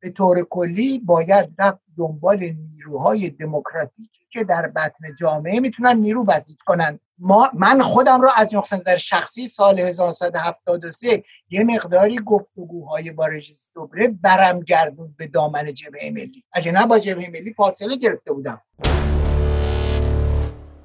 به 0.00 0.10
طور 0.10 0.46
کلی 0.50 0.98
باید 0.98 1.48
رفت 1.58 1.80
دنبال 1.96 2.38
نیروهای 2.72 3.30
دموکراتیک 3.30 4.17
که 4.30 4.44
در 4.44 4.66
بطن 4.66 5.14
جامعه 5.20 5.60
می‌تونن 5.60 5.96
نیرو 5.96 6.24
بسیج 6.24 6.56
کنن. 6.66 7.00
ما 7.18 7.50
من 7.54 7.80
خودم 7.80 8.20
رو 8.20 8.28
از 8.36 8.54
نظر 8.72 8.96
شخصی 8.96 9.46
سال 9.46 9.80
1973 9.80 11.22
یه 11.50 11.64
مقداری 11.64 12.18
گفتگوهای 12.26 13.12
با 13.12 13.26
رژیس 13.26 13.70
دوبره 13.74 14.08
برم 14.08 14.60
گردون 14.60 15.14
به 15.18 15.26
دامن 15.26 15.64
جبهه 15.64 16.10
ملی. 16.10 16.42
اگه 16.52 16.72
نه 16.72 16.86
با 16.86 16.98
جبهه 16.98 17.28
ملی 17.28 17.54
فاصله 17.56 17.96
گرفته 17.96 18.32
بودم. 18.32 18.62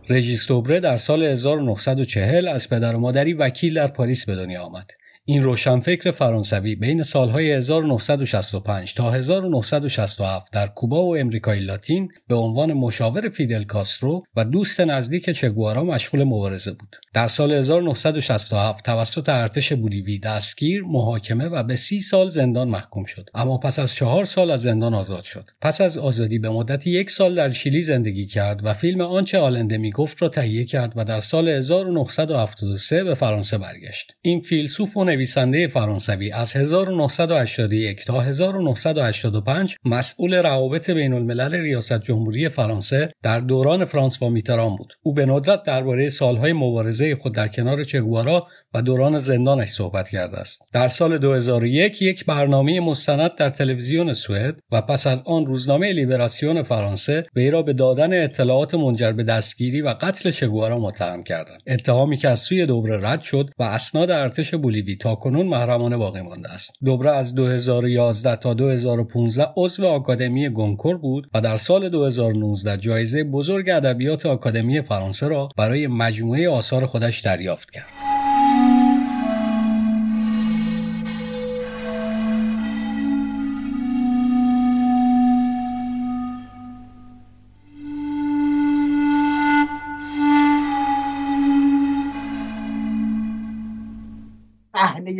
رژیس 0.09 0.47
دوبره 0.47 0.79
در 0.79 0.97
سال 0.97 1.23
1940 1.23 2.47
از 2.47 2.69
پدر 2.69 2.95
و 2.95 2.99
مادری 2.99 3.33
وکیل 3.33 3.73
در 3.73 3.87
پاریس 3.87 4.25
به 4.25 4.35
دنیا 4.35 4.63
آمد. 4.63 4.91
این 5.25 5.43
روشنفکر 5.43 6.11
فرانسوی 6.11 6.75
بین 6.75 7.03
سالهای 7.03 7.51
1965 7.51 8.93
تا 8.93 9.11
1967 9.11 10.51
در 10.51 10.67
کوبا 10.67 11.05
و 11.05 11.17
امریکای 11.17 11.59
لاتین 11.59 12.09
به 12.27 12.35
عنوان 12.35 12.73
مشاور 12.73 13.29
فیدل 13.29 13.63
کاسترو 13.63 14.23
و 14.35 14.45
دوست 14.45 14.81
نزدیک 14.81 15.29
چگوارا 15.29 15.83
مشغول 15.83 16.23
مبارزه 16.23 16.71
بود. 16.71 16.95
در 17.13 17.27
سال 17.27 17.51
1967 17.51 18.85
توسط 18.85 19.29
ارتش 19.29 19.73
بولیوی 19.73 20.19
دستگیر، 20.19 20.83
محاکمه 20.83 21.45
و 21.45 21.63
به 21.63 21.75
سی 21.75 21.99
سال 21.99 22.29
زندان 22.29 22.67
محکوم 22.67 23.05
شد. 23.05 23.29
اما 23.33 23.57
پس 23.57 23.79
از 23.79 23.93
چهار 23.93 24.25
سال 24.25 24.51
از 24.51 24.61
زندان 24.61 24.93
آزاد 24.93 25.23
شد. 25.23 25.49
پس 25.61 25.81
از 25.81 25.97
آزادی 25.97 26.39
به 26.39 26.49
مدت 26.49 26.87
یک 26.87 27.09
سال 27.09 27.35
در 27.35 27.49
شیلی 27.49 27.81
زندگی 27.81 28.25
کرد 28.25 28.65
و 28.65 28.73
فیلم 28.73 29.01
آنچه 29.01 29.39
آلنده 29.39 29.77
می‌گفت 29.77 30.21
را 30.21 30.29
تهیه 30.29 30.65
کرد 30.65 30.93
و 30.95 31.05
در 31.05 31.19
سال 31.19 31.49
1973 31.49 33.03
به 33.03 33.15
فرانسه 33.15 33.57
برگشت. 33.57 34.11
این 34.21 34.41
فیلسوف 34.41 34.97
و 34.97 35.12
نویسنده 35.13 35.67
فرانسوی 35.67 36.31
از 36.31 36.55
1981 36.55 38.05
تا 38.05 38.21
1985 38.21 39.75
مسئول 39.85 40.33
روابط 40.33 40.89
بین 40.89 41.13
الملل 41.13 41.55
ریاست 41.55 42.01
جمهوری 42.01 42.49
فرانسه 42.49 43.11
در 43.23 43.39
دوران 43.39 43.85
فرانسوا 43.85 44.29
میتران 44.29 44.75
بود. 44.75 44.93
او 45.03 45.13
به 45.13 45.25
ندرت 45.25 45.63
درباره 45.63 46.09
سالهای 46.09 46.53
مبارزه 46.53 47.15
خود 47.15 47.35
در 47.35 47.47
کنار 47.47 47.83
چگوارا 47.83 48.47
و 48.73 48.81
دوران 48.81 49.19
زندانش 49.19 49.69
صحبت 49.69 50.09
کرده 50.09 50.37
است. 50.37 50.61
در 50.73 50.87
سال 50.87 51.17
2001 51.17 52.01
یک 52.01 52.25
برنامه 52.25 52.79
مستند 52.79 53.35
در 53.35 53.49
تلویزیون 53.49 54.13
سوئد 54.13 54.55
و 54.71 54.81
پس 54.81 55.07
از 55.07 55.23
آن 55.25 55.45
روزنامه 55.45 55.93
لیبراسیون 55.93 56.63
فرانسه 56.63 57.25
وی 57.35 57.51
را 57.51 57.61
به 57.61 57.73
دادن 57.73 58.23
اطلاعات 58.23 58.75
منجر 58.75 59.11
به 59.11 59.23
دستگیری 59.23 59.81
و 59.81 59.95
قتل 60.01 60.31
چگوارا 60.31 60.79
متهم 60.79 61.23
کردند. 61.23 61.61
اتهامی 61.67 62.17
که 62.17 62.29
از 62.29 62.39
سوی 62.39 62.65
دوبره 62.65 63.07
رد 63.07 63.21
شد 63.21 63.49
و 63.59 63.63
اسناد 63.63 64.11
ارتش 64.11 64.53
بولیوی 64.53 64.95
کنون 65.03 65.47
محرمانه 65.47 65.97
باقی 65.97 66.21
مانده 66.21 66.49
است. 66.49 66.73
دوبره 66.85 67.11
از 67.11 67.35
2011 67.35 68.35
تا 68.35 68.53
2015 68.53 69.47
عضو 69.57 69.85
آکادمی 69.85 70.49
گونکور 70.49 70.97
بود 70.97 71.29
و 71.33 71.41
در 71.41 71.57
سال 71.57 71.89
2019 71.89 72.77
جایزه 72.77 73.23
بزرگ 73.23 73.69
ادبیات 73.69 74.25
آکادمی 74.25 74.81
فرانسه 74.81 75.27
را 75.27 75.49
برای 75.57 75.87
مجموعه 75.87 76.49
آثار 76.49 76.85
خودش 76.85 77.19
دریافت 77.19 77.71
کرد. 77.71 78.12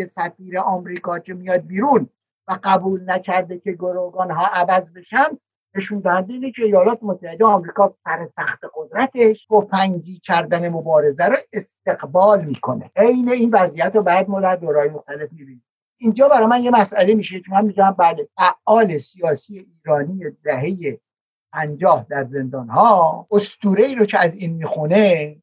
سفیر 0.02 0.60
آمریکا 0.60 1.20
که 1.20 1.34
میاد 1.34 1.62
بیرون 1.62 2.10
و 2.48 2.60
قبول 2.64 3.12
نکرده 3.12 3.60
که 3.60 3.72
گروگان 3.72 4.32
ها 4.32 4.48
عوض 4.54 4.92
بشن 4.92 5.38
نشون 5.76 6.00
دهنده 6.00 6.34
اینه 6.34 6.52
که 6.52 6.64
ایالات 6.64 7.00
متحده 7.02 7.46
آمریکا 7.46 7.96
سر 8.04 8.30
سخت 8.36 8.60
قدرتش 8.76 9.48
تفنگی 9.50 10.20
کردن 10.20 10.70
مبارزه 10.70 11.26
رو 11.26 11.36
استقبال 11.54 12.46
می‌کنه. 12.46 12.92
عین 12.96 13.30
این 13.30 13.50
وضعیت 13.54 13.96
رو 13.96 14.02
بعد 14.02 14.30
ما 14.30 14.42
در 14.42 14.56
دورهای 14.56 14.90
مختلف 14.90 15.32
می‌بینیم. 15.32 15.64
اینجا 15.98 16.28
برای 16.28 16.46
من 16.46 16.62
یه 16.62 16.72
مسئله 16.72 17.14
میشه 17.14 17.40
که 17.40 17.52
من 17.52 17.66
میگم 17.66 17.96
بله 17.98 18.28
فعال 18.38 18.98
سیاسی 18.98 19.68
ایرانی 19.86 20.24
دهه 20.44 21.00
پنجاه 21.54 22.06
در 22.10 22.24
زندان 22.24 22.70
ها 22.70 23.28
ای 23.78 23.96
رو 23.96 24.06
که 24.06 24.20
از 24.20 24.36
این 24.36 24.54
می‌خونه 24.54 25.36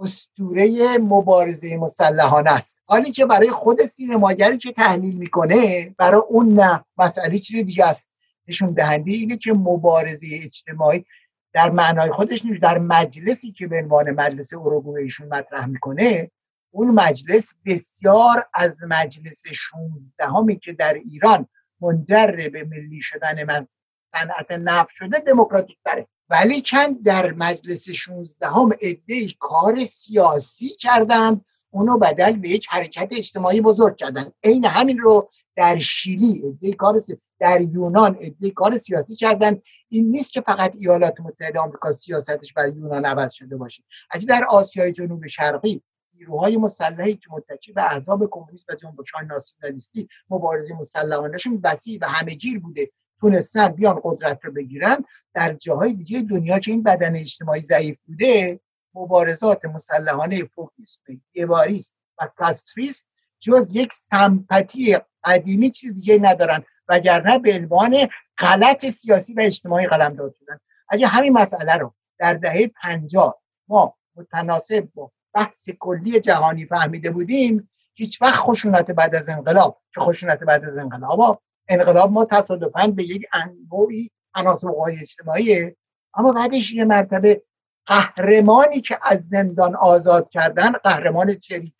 استوره 0.00 0.98
مبارزه 0.98 1.76
مسلحانه 1.76 2.52
است. 2.52 2.82
حالی 2.88 3.10
که 3.10 3.26
برای 3.26 3.50
خود 3.50 3.84
سینماگری 3.84 4.58
که 4.58 4.72
تحلیل 4.72 5.14
می‌کنه 5.14 5.94
برای 5.98 6.22
اون 6.28 6.48
نه 6.48 6.84
مسئله 6.98 7.38
چیز 7.38 7.64
دیگه 7.64 7.86
است. 7.86 8.08
نشون 8.48 8.72
دهنده 8.72 9.12
اینه 9.12 9.36
که 9.36 9.52
مبارزه 9.52 10.26
اجتماعی 10.32 11.04
در 11.52 11.70
معنای 11.70 12.10
خودش 12.10 12.44
نیست. 12.44 12.62
در 12.62 12.78
مجلسی 12.78 13.52
که 13.52 13.66
به 13.66 13.76
عنوان 13.76 14.10
مجلس 14.10 14.54
اروگو 14.54 14.96
ایشون 14.96 15.28
مطرح 15.28 15.66
می‌کنه 15.66 16.30
اون 16.70 16.90
مجلس 16.90 17.54
بسیار 17.66 18.48
از 18.54 18.70
مجلس 18.88 19.42
16 19.52 20.26
همی 20.26 20.58
که 20.58 20.72
در 20.72 20.94
ایران 20.94 21.46
منجر 21.80 22.48
به 22.52 22.64
ملی 22.64 23.00
شدن 23.00 23.66
صنعت 24.12 24.50
نفت 24.50 24.90
شده 24.90 25.18
دموکراتیک 25.18 25.78
تره. 25.84 26.06
ولی 26.30 26.60
چند 26.60 27.02
در 27.02 27.32
مجلس 27.32 27.90
16 27.90 28.46
هم 28.46 28.68
عده 28.82 29.28
کار 29.38 29.84
سیاسی 29.84 30.68
کردن 30.68 31.40
اونو 31.70 31.98
بدل 31.98 32.36
به 32.36 32.48
یک 32.48 32.66
حرکت 32.70 33.12
اجتماعی 33.16 33.60
بزرگ 33.60 33.96
کردن. 33.96 34.32
عین 34.44 34.64
همین 34.64 34.98
رو 34.98 35.28
در 35.56 35.78
شیلی 35.78 36.48
عده 36.48 36.72
کار 36.72 37.00
در 37.38 37.60
یونان 37.60 38.14
عده 38.14 38.50
کار 38.50 38.76
سیاسی 38.76 39.16
کردن. 39.16 39.60
این 39.88 40.10
نیست 40.10 40.32
که 40.32 40.40
فقط 40.40 40.72
ایالات 40.76 41.20
متحده 41.20 41.60
آمریکا 41.60 41.92
سیاستش 41.92 42.52
برای 42.52 42.72
یونان 42.72 43.04
عوض 43.04 43.32
شده 43.32 43.56
باشه. 43.56 43.82
اگه 44.10 44.26
در 44.26 44.44
آسیای 44.44 44.92
جنوب 44.92 45.26
شرقی 45.26 45.82
نیروهای 46.14 46.56
مسلحی 46.56 47.14
که 47.14 47.26
متکی 47.30 47.72
به 47.72 47.82
احزاب 47.82 48.28
کمونیست 48.30 48.70
و 48.70 48.74
جنبش‌های 48.74 49.26
ناسیونالیستی 49.26 50.08
مبارزه 50.30 50.74
مسلحانهشون 50.74 51.60
وسیع 51.64 51.98
و 52.02 52.08
همهگیر 52.08 52.60
بوده 52.60 52.90
تونستن 53.20 53.68
بیان 53.68 54.00
قدرت 54.04 54.44
رو 54.44 54.52
بگیرن 54.52 54.96
در 55.34 55.52
جاهای 55.52 55.92
دیگه 55.92 56.22
دنیا 56.22 56.58
که 56.58 56.70
این 56.70 56.82
بدن 56.82 57.16
اجتماعی 57.16 57.60
ضعیف 57.60 57.98
بوده 58.06 58.60
مبارزات 58.94 59.64
مسلحانه 59.64 60.44
فوکیسم 60.44 61.02
یواریس 61.34 61.94
و 62.20 62.28
کاستریس 62.36 63.04
جز 63.40 63.70
یک 63.72 63.92
سمپتی 63.92 64.98
قدیمی 65.24 65.70
چیز 65.70 65.94
دیگه 65.94 66.18
ندارن 66.22 66.64
وگرنه 66.88 67.38
به 67.38 67.56
عنوان 67.56 67.96
غلط 68.38 68.86
سیاسی 68.86 69.34
و 69.34 69.40
اجتماعی 69.40 69.86
قلمداد 69.86 70.34
شدن. 70.40 70.60
اگه 70.88 71.06
همین 71.06 71.32
مسئله 71.32 71.76
رو 71.76 71.94
در 72.18 72.34
دهه 72.34 72.70
پنجاه 72.82 73.42
ما 73.68 73.94
متناسب 74.16 74.88
با 74.94 75.12
بحث 75.34 75.68
کلی 75.78 76.20
جهانی 76.20 76.66
فهمیده 76.66 77.10
بودیم 77.10 77.68
هیچ 77.94 78.22
وقت 78.22 78.34
خشونت 78.34 78.90
بعد 78.90 79.14
از 79.14 79.28
انقلاب 79.28 79.82
که 79.94 80.00
خشونت 80.00 80.38
بعد 80.38 80.64
از 80.64 80.76
انقلاب 80.76 81.42
انقلاب 81.70 82.10
ما 82.10 82.24
تصادفا 82.24 82.86
به 82.86 83.04
یک 83.04 83.26
انواعی 83.32 84.10
عناصر 84.34 84.68
اجتماعیه. 85.02 85.76
اما 86.14 86.32
بعدش 86.32 86.72
یه 86.72 86.84
مرتبه 86.84 87.42
قهرمانی 87.86 88.80
که 88.80 88.98
از 89.02 89.28
زندان 89.28 89.76
آزاد 89.76 90.28
کردن 90.28 90.72
قهرمان 90.72 91.34
چریک 91.34 91.74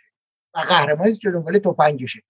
و 0.55 0.59
قهرمانی 0.59 1.13
که 1.13 1.31
دنبال 1.31 1.59
تفنگشه. 1.59 2.23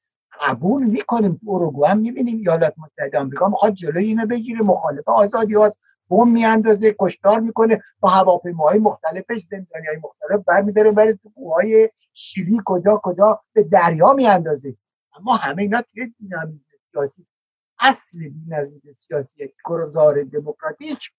قبول 0.43 0.83
می‌کنیم 0.83 1.41
اروگو 1.49 1.85
هم 1.85 1.99
می‌بینیم 1.99 2.37
ایالات 2.37 2.75
متحده 2.79 3.19
آمریکا 3.19 3.49
می‌خواد 3.49 3.75
جلوی 3.75 4.05
اینو 4.05 4.27
بگیره 4.27 4.63
مخالف 4.63 5.09
آزادی 5.09 5.55
هاست 5.55 5.79
بم 6.11 6.31
میاندازه 6.31 6.95
کشتار 7.01 7.41
می‌کنه 7.41 7.83
با 8.01 8.09
هواپیماهای 8.09 8.79
مختلفش 8.79 9.43
زندانی 9.51 9.87
های 9.87 9.97
مختلف 9.97 10.45
برمیداره 10.47 10.91
برای 10.91 11.19
تو 11.23 11.31
کوههای 11.35 11.91
شیلی 12.15 12.61
کجا 12.65 13.01
کجا 13.03 13.41
به 13.53 13.63
دریا 13.63 14.13
میاندازه. 14.13 14.77
اما 15.17 15.37
همه 15.37 15.63
اینا 15.63 15.83
توی 15.83 16.15
دینامیزم 16.19 16.65
سیاسی 16.93 17.27
اصل 17.81 18.19
بینظیر 18.19 18.93
سیاسی 18.93 19.53
گرزار 19.69 20.23
دموکراتیک 20.23 21.11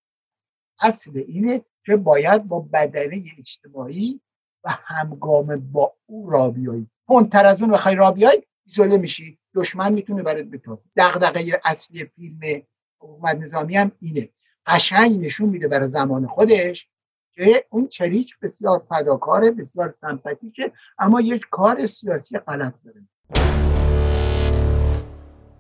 اصل 0.82 1.12
اینه 1.28 1.66
که 1.86 1.96
باید 1.96 2.48
با 2.48 2.60
بدنه 2.60 3.24
اجتماعی 3.38 4.22
و 4.64 4.70
همگام 4.70 5.72
با 5.72 5.94
او 6.06 6.30
را 6.30 6.50
بیایی. 6.50 6.88
تر 7.32 7.46
از 7.46 7.62
اون 7.62 7.72
بخوای 7.72 7.96
را 7.96 8.12
بیایی 8.12 8.44
ایزوله 8.66 8.98
میشی. 8.98 9.40
دشمن 9.56 9.94
می‌تونه 9.94 10.24
برات 10.24 10.46
بتازه. 10.46 10.86
دغدغه 10.96 11.42
اصلی 11.66 12.06
فیلم 12.06 12.64
حکومت 13.00 13.36
نظامی 13.36 13.78
هم 13.78 13.92
اینه. 14.00 14.30
قشنگ 14.66 15.20
نشون 15.20 15.50
میده 15.50 15.68
برای 15.68 15.88
زمان 15.88 16.28
خودش 16.28 16.90
که 17.34 17.66
اون 17.70 17.88
چریک 17.88 18.40
بسیار 18.40 18.86
فداکاره 18.90 19.52
بسیار 19.52 19.96
سمپاتیکه 20.02 20.72
اما 21.00 21.22
یک 21.22 21.46
کار 21.52 21.86
سیاسی 21.86 22.38
غلط 22.38 22.74
داره. 22.86 23.08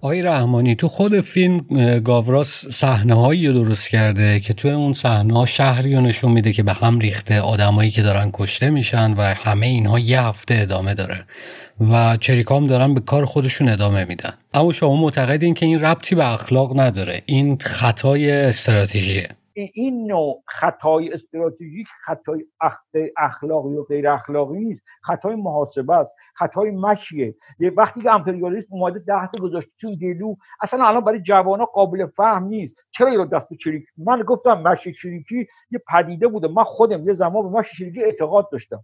آقای 0.04 0.22
رحمانی 0.22 0.76
تو 0.76 0.88
خود 0.88 1.22
فیلم 1.22 1.60
گاوراس 1.99 2.66
صحنه 2.68 3.14
هایی 3.14 3.47
رو 3.47 3.64
درست 3.64 3.89
کرده 3.89 4.39
که 4.39 4.54
تو 4.54 4.68
اون 4.68 4.93
صحنه 4.93 5.34
ها 5.34 5.45
شهری 5.45 5.95
رو 5.95 6.02
نشون 6.02 6.32
میده 6.32 6.54
که 6.54 6.64
به 6.64 6.74
هم 6.74 6.99
ریخته 6.99 7.41
آدمایی 7.41 7.91
که 7.91 8.02
دارن 8.02 8.30
کشته 8.34 8.70
میشن 8.70 9.14
و 9.14 9.22
همه 9.22 9.66
اینها 9.66 9.99
یه 9.99 10.22
هفته 10.22 10.56
ادامه 10.58 10.93
داره 10.93 11.26
و 11.91 12.18
چریکام 12.18 12.68
دارن 12.68 12.93
به 12.93 12.99
کار 12.99 13.26
خودشون 13.26 13.70
ادامه 13.70 14.06
میدن. 14.06 14.34
اما 14.54 14.74
شما 14.74 14.95
معتقدین 14.95 15.54
که 15.54 15.66
این 15.66 15.82
ربطی 15.82 16.16
به 16.16 16.34
اخلاق 16.34 16.80
نداره. 16.80 17.22
این 17.26 17.58
خطای 17.62 18.32
استراتژیه. 18.32 19.30
این 19.54 20.08
نوع 20.08 20.43
خطای 20.47 21.14
استراتژیک 21.14 21.88
خطای 22.06 22.45
اخلاقی 23.18 23.76
و 23.76 23.84
غیر 23.84 24.10
اخلاقی 24.10 24.58
نیست. 24.60 24.84
خطای 25.04 25.36
محاسبه 25.36 25.93
است. 25.93 26.16
خطای 26.36 26.72
مشیه. 26.72 27.36
یه 27.60 27.72
وقتی 27.78 28.02
که 28.02 28.12
امپریالیسم 28.12 28.68
اومده 28.76 28.99
ده 28.99 29.28
تا 29.34 29.43
گذاشته 29.43 29.72
توی 29.80 29.97
گلو 29.97 30.36
اصلا 30.62 30.86
الان 30.86 31.04
برای 31.04 31.22
جوانان 31.22 31.66
قابل 31.66 32.08
فهم 32.08 32.43
نیست. 32.43 32.76
چرا 32.91 33.10
یه 33.14 33.26
دست 33.26 33.54
چریک 33.54 33.86
من 33.97 34.22
گفتم 34.22 34.62
مشی 34.62 34.93
چریکی 34.93 35.47
یه 35.72 35.80
پدیده 35.93 36.28
بوده. 36.28 36.47
من 36.47 36.64
خودم 36.64 37.08
یه 37.08 37.14
زمان 37.14 37.43
به 37.52 37.60
مشی 37.60 37.78
چریکی 37.78 38.04
اعتقاد 38.04 38.49
داشتم. 38.52 38.84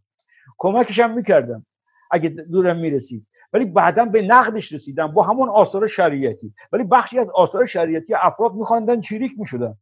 کمکش 0.57 0.99
هم 0.99 1.13
می‌کردم 1.15 1.65
اگه 2.11 2.36
زورم 2.49 2.78
می‌رسید. 2.78 3.28
ولی 3.53 3.65
بعدا 3.65 4.05
به 4.05 4.22
نقدش 4.22 4.74
رسیدم. 4.74 5.07
با 5.07 5.24
همون 5.24 5.49
آثار 5.49 5.88
شریعتی. 5.88 6.53
ولی 6.72 6.84
بخشی 6.84 7.20
از 7.20 7.30
آثار 7.30 7.65
شریعتی 7.65 8.13
افراد 8.13 8.53
میخواندن 8.53 9.01
چریک 9.01 9.32
می‌شدن. 9.38 9.76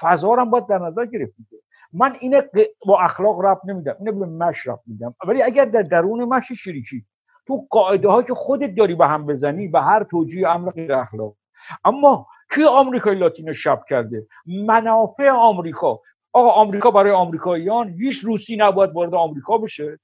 فضا 0.00 0.34
هم 0.34 0.50
باید 0.50 0.66
در 0.66 0.78
نظر 0.78 1.06
گرفتید 1.06 1.46
من 1.92 2.16
اینه 2.20 2.50
با 2.86 3.00
اخلاق 3.00 3.40
رب 3.40 3.60
نمیدم 3.64 3.96
اینه 3.98 4.12
به 4.12 4.26
مش 4.26 4.66
رب 4.66 4.80
میدم 4.86 5.14
ولی 5.28 5.42
اگر 5.42 5.64
در 5.64 5.82
درون 5.82 6.24
مش 6.24 6.52
شریکی 6.52 7.06
تو 7.50 7.66
قاعده 7.70 8.08
ها 8.08 8.22
که 8.22 8.34
خودت 8.34 8.74
داری 8.74 8.94
به 8.94 9.06
هم 9.06 9.26
بزنی 9.26 9.68
به 9.68 9.80
هر 9.80 10.04
توجیه 10.04 10.48
امر 10.48 10.70
غیر 10.70 10.92
اخلاق. 10.92 11.36
اما 11.84 12.26
کی 12.54 12.64
آمریکای 12.64 13.14
لاتین 13.14 13.52
شب 13.52 13.82
کرده؟ 13.88 14.26
منافع 14.46 15.30
آمریکا. 15.30 16.00
آقا 16.32 16.50
آمریکا 16.50 16.90
برای 16.90 17.12
آمریکاییان 17.12 17.88
هیچ 17.88 18.24
روسی 18.24 18.56
نباید 18.56 18.92
وارد 18.92 19.14
آمریکا 19.14 19.58
بشه. 19.58 19.98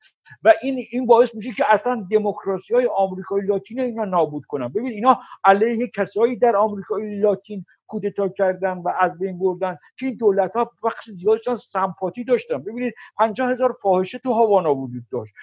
و 0.45 0.53
این 0.63 0.85
این 0.91 1.07
باعث 1.07 1.35
میشه 1.35 1.53
که 1.53 1.65
اصلا 1.75 2.07
دموکراسی 2.11 2.75
های 2.75 2.89
آمریکای 2.97 3.47
لاتین 3.47 3.81
اینا 3.81 4.05
نابود 4.05 4.45
کنن. 4.45 4.69
ببین 4.69 4.93
اینا 4.93 5.21
علیه 5.45 5.87
کسایی 5.87 6.37
در 6.37 6.57
آمریکای 6.57 7.21
لاتین 7.21 7.65
کودتا 7.87 8.29
کردن 8.29 8.79
و 8.79 8.93
از 9.01 9.19
بین 9.19 9.39
بردن 9.39 9.79
که 9.99 10.07
این 10.07 10.17
دولت 10.17 10.53
ها 10.53 10.71
بخش 10.85 11.11
زیادشان 11.11 11.57
سمپاتی 11.57 12.25
داشتن. 12.25 12.59
ببینید 12.59 12.95
پنجاه 13.19 13.51
هزار 13.51 13.77
فاحشه 13.83 14.19
تو 14.19 14.33
هاوانا 14.33 14.75
وجود 14.75 15.03
داشت. 15.13 15.35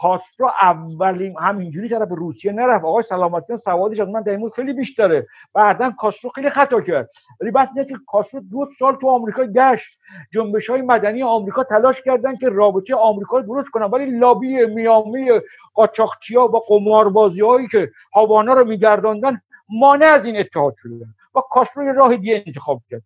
کاسترو 0.00 0.50
اولین 0.62 1.34
همینجوری 1.40 1.88
طرف 1.88 2.08
روسیه 2.10 2.52
نرفت. 2.52 2.84
آقای 2.84 3.02
سلامتی 3.02 3.56
سوادش 3.56 4.00
از 4.00 4.08
من 4.08 4.22
در 4.22 4.38
خیلی 4.56 4.72
بیشتره. 4.72 5.26
بعدا 5.54 5.90
کاسترو 5.90 6.30
خیلی 6.30 6.50
خطا 6.50 6.80
کرد. 6.80 7.10
ولی 7.40 7.50
بس 7.50 7.68
نه 7.76 7.84
که 7.84 7.94
کاسترو 8.06 8.40
دو 8.40 8.66
سال 8.78 8.96
تو 8.96 9.10
آمریکا 9.10 9.44
گشت. 9.44 9.86
جنبش 10.32 10.70
های 10.70 10.82
مدنی 10.82 11.22
آمریکا 11.22 11.64
تلاش 11.64 12.02
کردن 12.02 12.36
که 12.36 12.48
رابطه 12.48 12.94
آمریکا 12.94 13.38
رو 13.38 13.42
درست 13.42 13.68
کنن. 13.70 13.86
ولی 13.96 14.18
لابی 14.18 14.66
میامی 14.66 15.26
قاچاقچیا 15.74 16.42
و 16.42 16.58
قماربازی 16.68 17.40
هایی 17.40 17.68
که 17.68 17.90
هاوانا 18.14 18.52
رو 18.52 18.64
میگرداندن 18.64 19.40
مانع 19.68 20.06
از 20.06 20.26
این 20.26 20.36
اتحاد 20.36 20.74
شده. 20.78 21.06
و 21.34 21.40
کاسترو 21.50 21.92
راه 21.92 22.16
دیگه 22.16 22.44
انتخاب 22.46 22.82
کرد. 22.90 23.02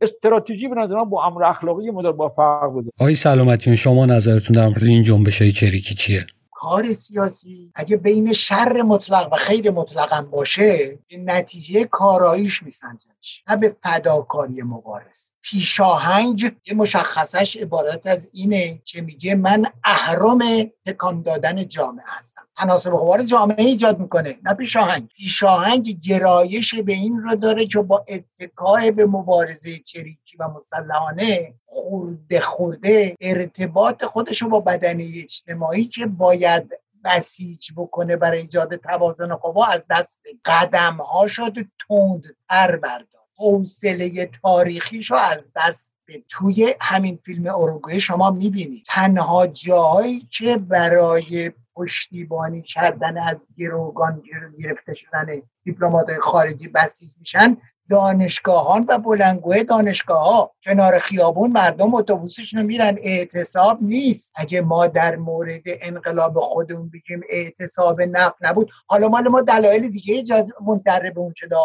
استراتژی 0.00 0.68
به 0.68 0.74
نظر 0.74 1.04
با 1.04 1.24
امر 1.24 1.44
اخلاقی 1.44 1.90
مدار 1.90 2.12
با 2.12 2.28
فرق 2.28 2.72
بزنه 2.72 2.90
آقای 2.98 3.14
سلامتیون 3.14 3.76
شما 3.76 4.06
نظرتون 4.06 4.56
در 4.56 4.66
مورد 4.68 4.82
این 4.82 5.02
جنبش 5.02 5.42
های 5.42 5.52
چریکی 5.52 5.94
چیه؟ 5.94 6.26
کار 6.60 6.92
سیاسی 6.92 7.72
اگه 7.74 7.96
بین 7.96 8.32
شر 8.32 8.82
مطلق 8.82 9.32
و 9.32 9.36
خیر 9.36 9.70
مطلق 9.70 10.12
هم 10.12 10.30
باشه 10.30 10.98
نتیجه 11.18 11.84
کاراییش 11.84 12.62
میسنجنش 12.62 13.42
نه 13.48 13.56
به 13.56 13.76
فداکاری 13.82 14.62
مبارز. 14.62 15.30
پیشاهنگ 15.42 16.42
یه 16.42 16.74
مشخصش 16.74 17.56
عبارت 17.56 18.06
از 18.06 18.30
اینه 18.34 18.82
که 18.84 19.02
میگه 19.02 19.34
من 19.34 19.64
اهرام 19.84 20.44
تکان 20.86 21.22
دادن 21.22 21.68
جامعه 21.68 22.04
هستم. 22.06 22.42
تناسب 22.56 22.90
قوار 22.90 23.22
جامعه 23.22 23.64
ایجاد 23.64 23.98
می‌کنه 23.98 24.38
نه 24.44 24.54
پیشاهنگ 24.54 25.08
پیشاهنگ 25.08 26.00
گرایش 26.00 26.74
به 26.74 26.92
این 26.92 27.22
رو 27.22 27.34
داره 27.36 27.66
که 27.66 27.82
با 27.82 28.04
اتکای 28.08 28.90
به 28.90 29.06
مبارزه 29.06 29.78
چریک 29.78 30.18
و 30.40 30.48
مسلحانه 30.48 31.54
خورده 31.64 32.40
خورده 32.40 33.16
ارتباط 33.20 34.04
خودش 34.04 34.42
رو 34.42 34.48
با 34.48 34.60
بدنه 34.60 35.04
اجتماعی 35.22 35.84
که 35.84 36.06
باید 36.06 36.80
بسیج 37.04 37.72
بکنه 37.76 38.16
برای 38.16 38.38
ایجاد 38.38 38.74
توازن 38.74 39.34
قوا 39.34 39.66
از 39.66 39.86
دست 39.90 40.20
قدم 40.44 40.96
ها 40.96 41.26
شد 41.26 41.54
تندتر 41.88 42.76
بردار. 42.76 43.20
حوصله 43.38 44.30
تاریخیش 44.42 45.10
رو 45.10 45.16
از 45.16 45.52
دست 45.56 45.94
به 46.06 46.22
توی 46.28 46.74
همین 46.80 47.18
فیلم 47.24 47.46
اروگوی 47.46 48.00
شما 48.00 48.30
می‌بینید 48.30 48.82
تنها 48.86 49.46
جاهایی 49.46 50.28
که 50.30 50.56
برای 50.56 51.50
پشتیبانی 51.74 52.62
کردن 52.62 53.18
از 53.18 53.36
گروگان 53.58 54.22
گرفته 54.58 54.94
شدن 54.94 55.42
دیپلمات 55.64 56.18
خارجی 56.20 56.68
بسیج 56.68 57.10
میشن 57.20 57.56
دانشگاهان 57.90 58.86
و 58.88 58.98
بلنگوه 58.98 59.62
دانشگاه 59.62 60.24
ها 60.24 60.52
کنار 60.64 60.98
خیابون 60.98 61.52
مردم 61.52 61.94
اتوبوسشون 61.94 62.62
میرن. 62.62 62.96
اعتصاب 63.04 63.78
نیست. 63.82 64.32
اگه 64.36 64.60
ما 64.60 64.86
در 64.86 65.16
مورد 65.16 65.62
انقلاب 65.82 66.40
خودمون 66.40 66.88
بگیم 66.90 67.20
اعتصاب 67.30 68.02
نفت 68.02 68.36
نبود 68.40 68.70
حالا 68.86 69.08
مال 69.08 69.28
ما 69.28 69.40
دلایل 69.40 69.88
دیگه 69.88 70.22
منتره 70.66 71.10
به 71.10 71.20
اون 71.20 71.34
شده. 71.36 71.56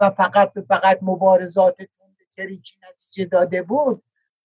و 0.00 0.10
فقط 0.10 0.52
به 0.52 0.64
فقط 0.68 0.98
مبارزات 1.02 1.76
تریکی 2.36 2.74
نتیجه 2.90 3.24
داده 3.24 3.62
بود. 3.62 4.02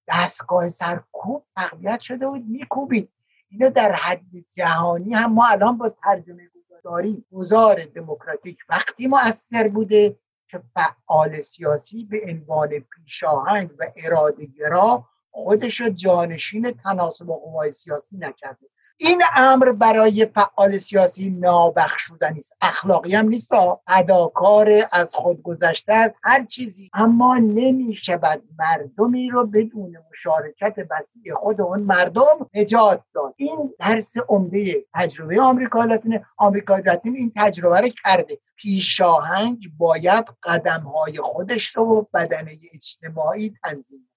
دستگاه 0.07 0.69
سرکوب 0.69 1.45
تقویت 1.55 1.99
شده 1.99 2.27
بود 2.27 2.45
میکوبید. 2.47 3.09
اینو 3.49 3.69
در 3.69 3.91
حد 3.91 4.25
جهانی 4.57 5.13
هم 5.13 5.33
ما 5.33 5.45
الان 5.47 5.77
با 5.77 5.95
ترجمه 6.03 6.49
داریم 6.83 7.25
گذار 7.31 7.75
دموکراتیک 7.95 8.57
وقتی 8.69 9.07
مؤثر 9.07 9.67
بوده. 9.67 10.15
که 10.53 10.63
فعال 10.73 11.41
سیاسی 11.41 12.05
به 12.05 12.21
عنوان 12.27 12.69
پیشاهنگ 12.79 13.69
و 13.79 13.83
اراده 14.05 14.45
گرا 14.45 15.09
خودش 15.31 15.81
را 15.81 15.89
جانشین 15.89 16.71
تناسب 16.71 17.25
قوای 17.25 17.71
سیاسی 17.71 18.17
نکرده. 18.17 18.67
این 19.03 19.21
امر 19.35 19.71
برای 19.71 20.27
فعال 20.35 20.77
سیاسی 20.77 21.29
نابخشودنی 21.29 22.39
است. 22.39 22.57
اخلاقی 22.61 23.15
هم 23.15 23.27
نیست. 23.27 23.51
اداکار 23.87 24.71
از 24.91 25.15
خود 25.15 25.41
گذشته 25.41 25.93
از 25.93 26.17
هر 26.23 26.45
چیزی. 26.45 26.89
اما 26.93 27.37
نمی 27.37 27.95
شود 28.03 28.43
مردمی 28.59 29.29
رو 29.29 29.45
بدون 29.45 29.97
مشارکت 30.11 30.75
وسیع 30.91 31.33
خود 31.35 31.61
اون 31.61 31.79
مردم 31.79 32.49
نجات 32.55 33.01
داد. 33.13 33.33
این 33.37 33.73
درس 33.79 34.13
عمده 34.29 34.85
تجربه 34.93 35.41
آمریکا 35.41 35.83
لاتین 35.83 36.19
آمریکا 36.37 36.77
لاتین 36.77 37.15
این 37.15 37.31
تجربه 37.35 37.81
رو 37.81 37.87
کرده. 38.03 38.39
پیشاهنگ 38.55 39.59
باید 39.77 40.25
قدم 40.43 40.81
های 40.95 41.17
خودش 41.17 41.75
رو 41.75 42.09
بدنه 42.13 42.51
اجتماعی 42.73 43.53
تنظیم 43.63 44.09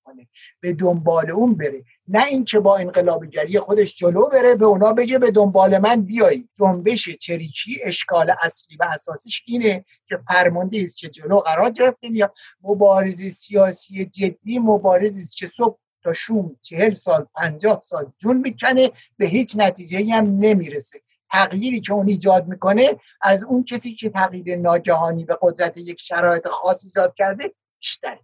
به 0.61 0.73
دنبال 0.73 1.31
اون 1.31 1.57
بره. 1.57 1.85
نه 2.09 2.25
اینکه 2.25 2.61
با 2.61 2.77
انقلابگری 2.77 3.59
خودش 3.59 3.97
جلو 3.97 4.29
بره 4.29 4.55
به 4.55 4.65
اونا 4.65 4.93
بگه 4.93 5.19
به 5.19 5.31
دنبال 5.31 5.79
من 5.79 6.03
بیایید. 6.03 6.51
جنبش 6.59 7.09
چریکی 7.09 7.79
اشکال 7.85 8.33
اصلی 8.43 8.77
و 8.81 8.85
اساسیش 8.85 9.43
اینه 9.47 9.85
که 10.09 10.19
فرمانده 10.29 10.81
است 10.85 10.97
که 10.97 11.09
جلو 11.09 11.37
قرار 11.37 11.71
گرفته 11.71 12.09
یا 12.13 12.33
مبارزه 12.63 13.31
سیاسی 13.31 14.05
جدی 14.05 14.59
مبارزی 14.59 15.23
است 15.23 15.37
که 15.37 15.51
صبح 15.57 15.79
تا 16.03 16.13
شوم 16.13 16.57
چهل 16.61 16.95
سال 16.95 17.27
پنجاه 17.35 17.81
سال 17.81 18.13
جون 18.19 18.37
می‌کنه 18.37 18.91
به 19.17 19.27
هیچ 19.27 19.57
نتیجه 19.57 20.15
هم 20.15 20.39
نمی‌رسه. 20.39 21.01
تغییری 21.33 21.81
که 21.81 21.93
اون 21.93 22.09
ایجاد 22.09 22.49
می‌کنه 22.49 22.97
از 23.21 23.45
اون 23.45 23.65
کسی 23.65 23.95
که 23.95 24.11
تغییر 24.11 24.57
ناگهانی 24.57 25.25
به 25.25 25.39
قدرت 25.43 25.79
یک 25.79 26.01
شرایط 26.01 26.49
خاص 26.49 26.85
ایجاد 26.85 27.15
کرده 27.15 27.55
بیشتره. 27.81 28.21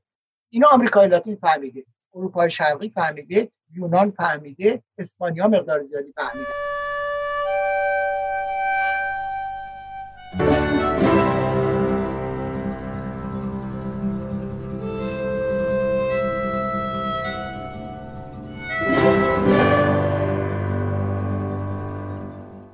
اینا 0.54 0.68
آمریکای 0.72 1.08
لاتین 1.08 1.36
فهمیده 1.36 1.84
اروپای 2.14 2.50
شرقی 2.50 2.90
فهمیده 2.90 3.52
یونان 3.70 4.10
فهمیده 4.10 4.82
اسپانیا 4.98 5.48
مقدار 5.48 5.84
زیادی 5.84 6.12
فهمیده. 6.12 6.52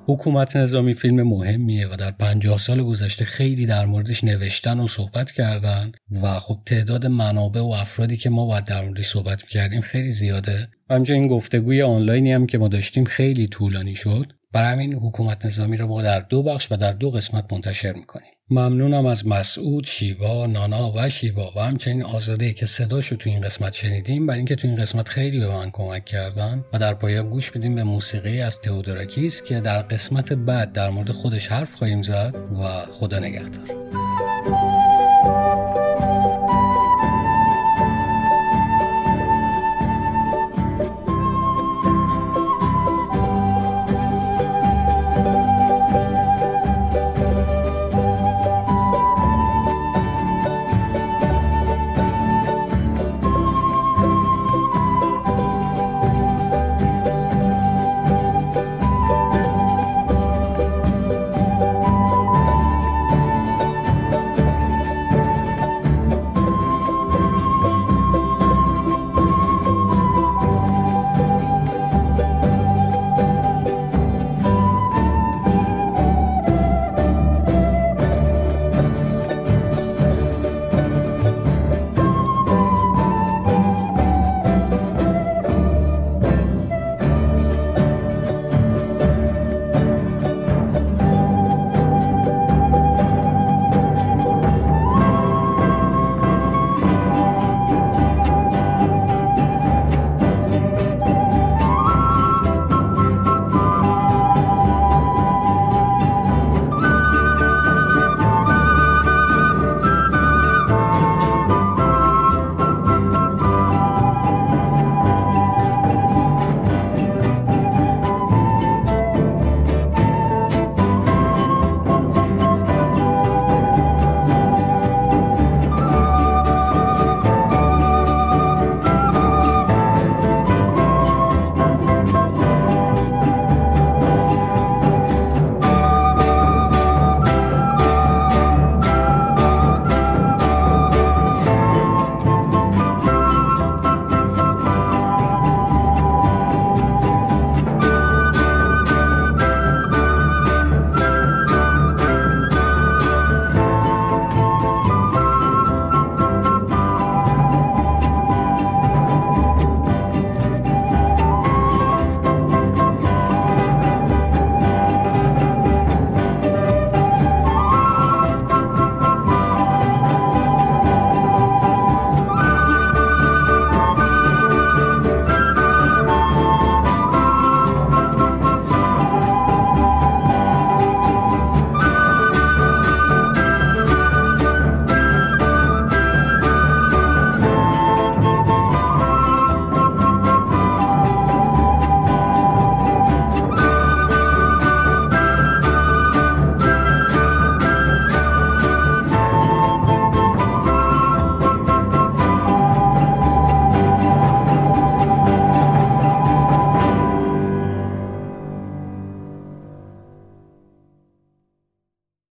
حکومت 0.09 0.57
نظامی 0.57 0.95
فیلم 0.95 1.23
مهمیه 1.23 1.89
و 1.89 1.97
در 1.97 2.11
پنجاه 2.11 2.59
سال 2.59 2.83
گذشته 2.83 3.25
خیلی 3.25 3.67
در 3.67 3.87
موردش 3.87 4.25
نوشتن 4.25 4.81
و 4.81 4.89
صحبت 4.89 5.31
کردن 5.31 5.93
و 6.23 6.41
خب 6.41 6.59
تعداد 6.67 7.07
منابع 7.07 7.61
و 7.61 7.65
افرادی 7.65 8.17
که 8.17 8.31
ما 8.31 8.47
باید 8.47 8.65
در 8.65 8.85
موردش 8.85 9.09
صحبت 9.09 9.43
کردیم 9.43 9.81
خیلی 9.81 10.13
زیاده. 10.13 10.69
و 10.91 10.95
همچنین 10.95 11.29
گفتگوی 11.29 11.83
آنلاینی 11.83 12.33
هم 12.33 12.47
که 12.47 12.59
ما 12.59 12.69
داشتیم 12.69 13.05
خیلی 13.05 13.49
طولانی 13.49 13.95
شد. 13.95 14.33
برای 14.53 14.73
همین 14.73 14.95
حکومت 14.95 15.47
نظامی 15.47 15.77
رو 15.77 15.87
ما 15.87 16.03
در 16.03 16.21
دو 16.21 16.43
بخش 16.43 16.73
و 16.73 16.77
در 16.77 16.93
دو 16.93 17.11
قسمت 17.11 17.53
منتشر 17.53 17.93
می‌کنیم. 17.93 18.31
ممنونم 18.51 19.07
از 19.07 19.27
مسعود 19.27 19.85
شیوا 19.87 20.47
نانا 20.47 20.93
و 20.97 21.09
شیوا. 21.09 21.53
و 21.57 21.61
همچنین 21.61 22.03
آزاده 22.03 22.53
که 22.53 22.67
صداشو 22.67 23.17
تو 23.17 23.31
این 23.31 23.41
قسمت 23.41 23.73
شنیدیم. 23.73 24.27
برای 24.27 24.39
اینکه 24.39 24.57
تو 24.57 24.69
این 24.69 24.77
قسمت 24.77 25.09
خیلی 25.09 25.41
به 25.41 25.49
من 25.49 25.71
کمک 25.71 26.05
کردن 26.05 26.65
و 26.73 26.79
در 26.79 26.95
پایان 26.95 27.31
گوش 27.31 27.51
بدیم 27.51 27.75
به 27.75 27.85
موسیقی 27.85 28.41
از 28.41 28.61
تئودوراکیس 28.61 29.43
که 29.43 29.61
در 29.61 29.83
قسمت 29.83 30.33
بعد 30.33 30.73
در 30.73 30.91
مورد 30.91 31.11
خودش 31.11 31.49
حرف 31.49 31.75
خواهیم 31.75 32.03
زد 32.03 32.35
و 32.61 32.93
خدا 32.93 33.19
نگهدار. 33.19 34.78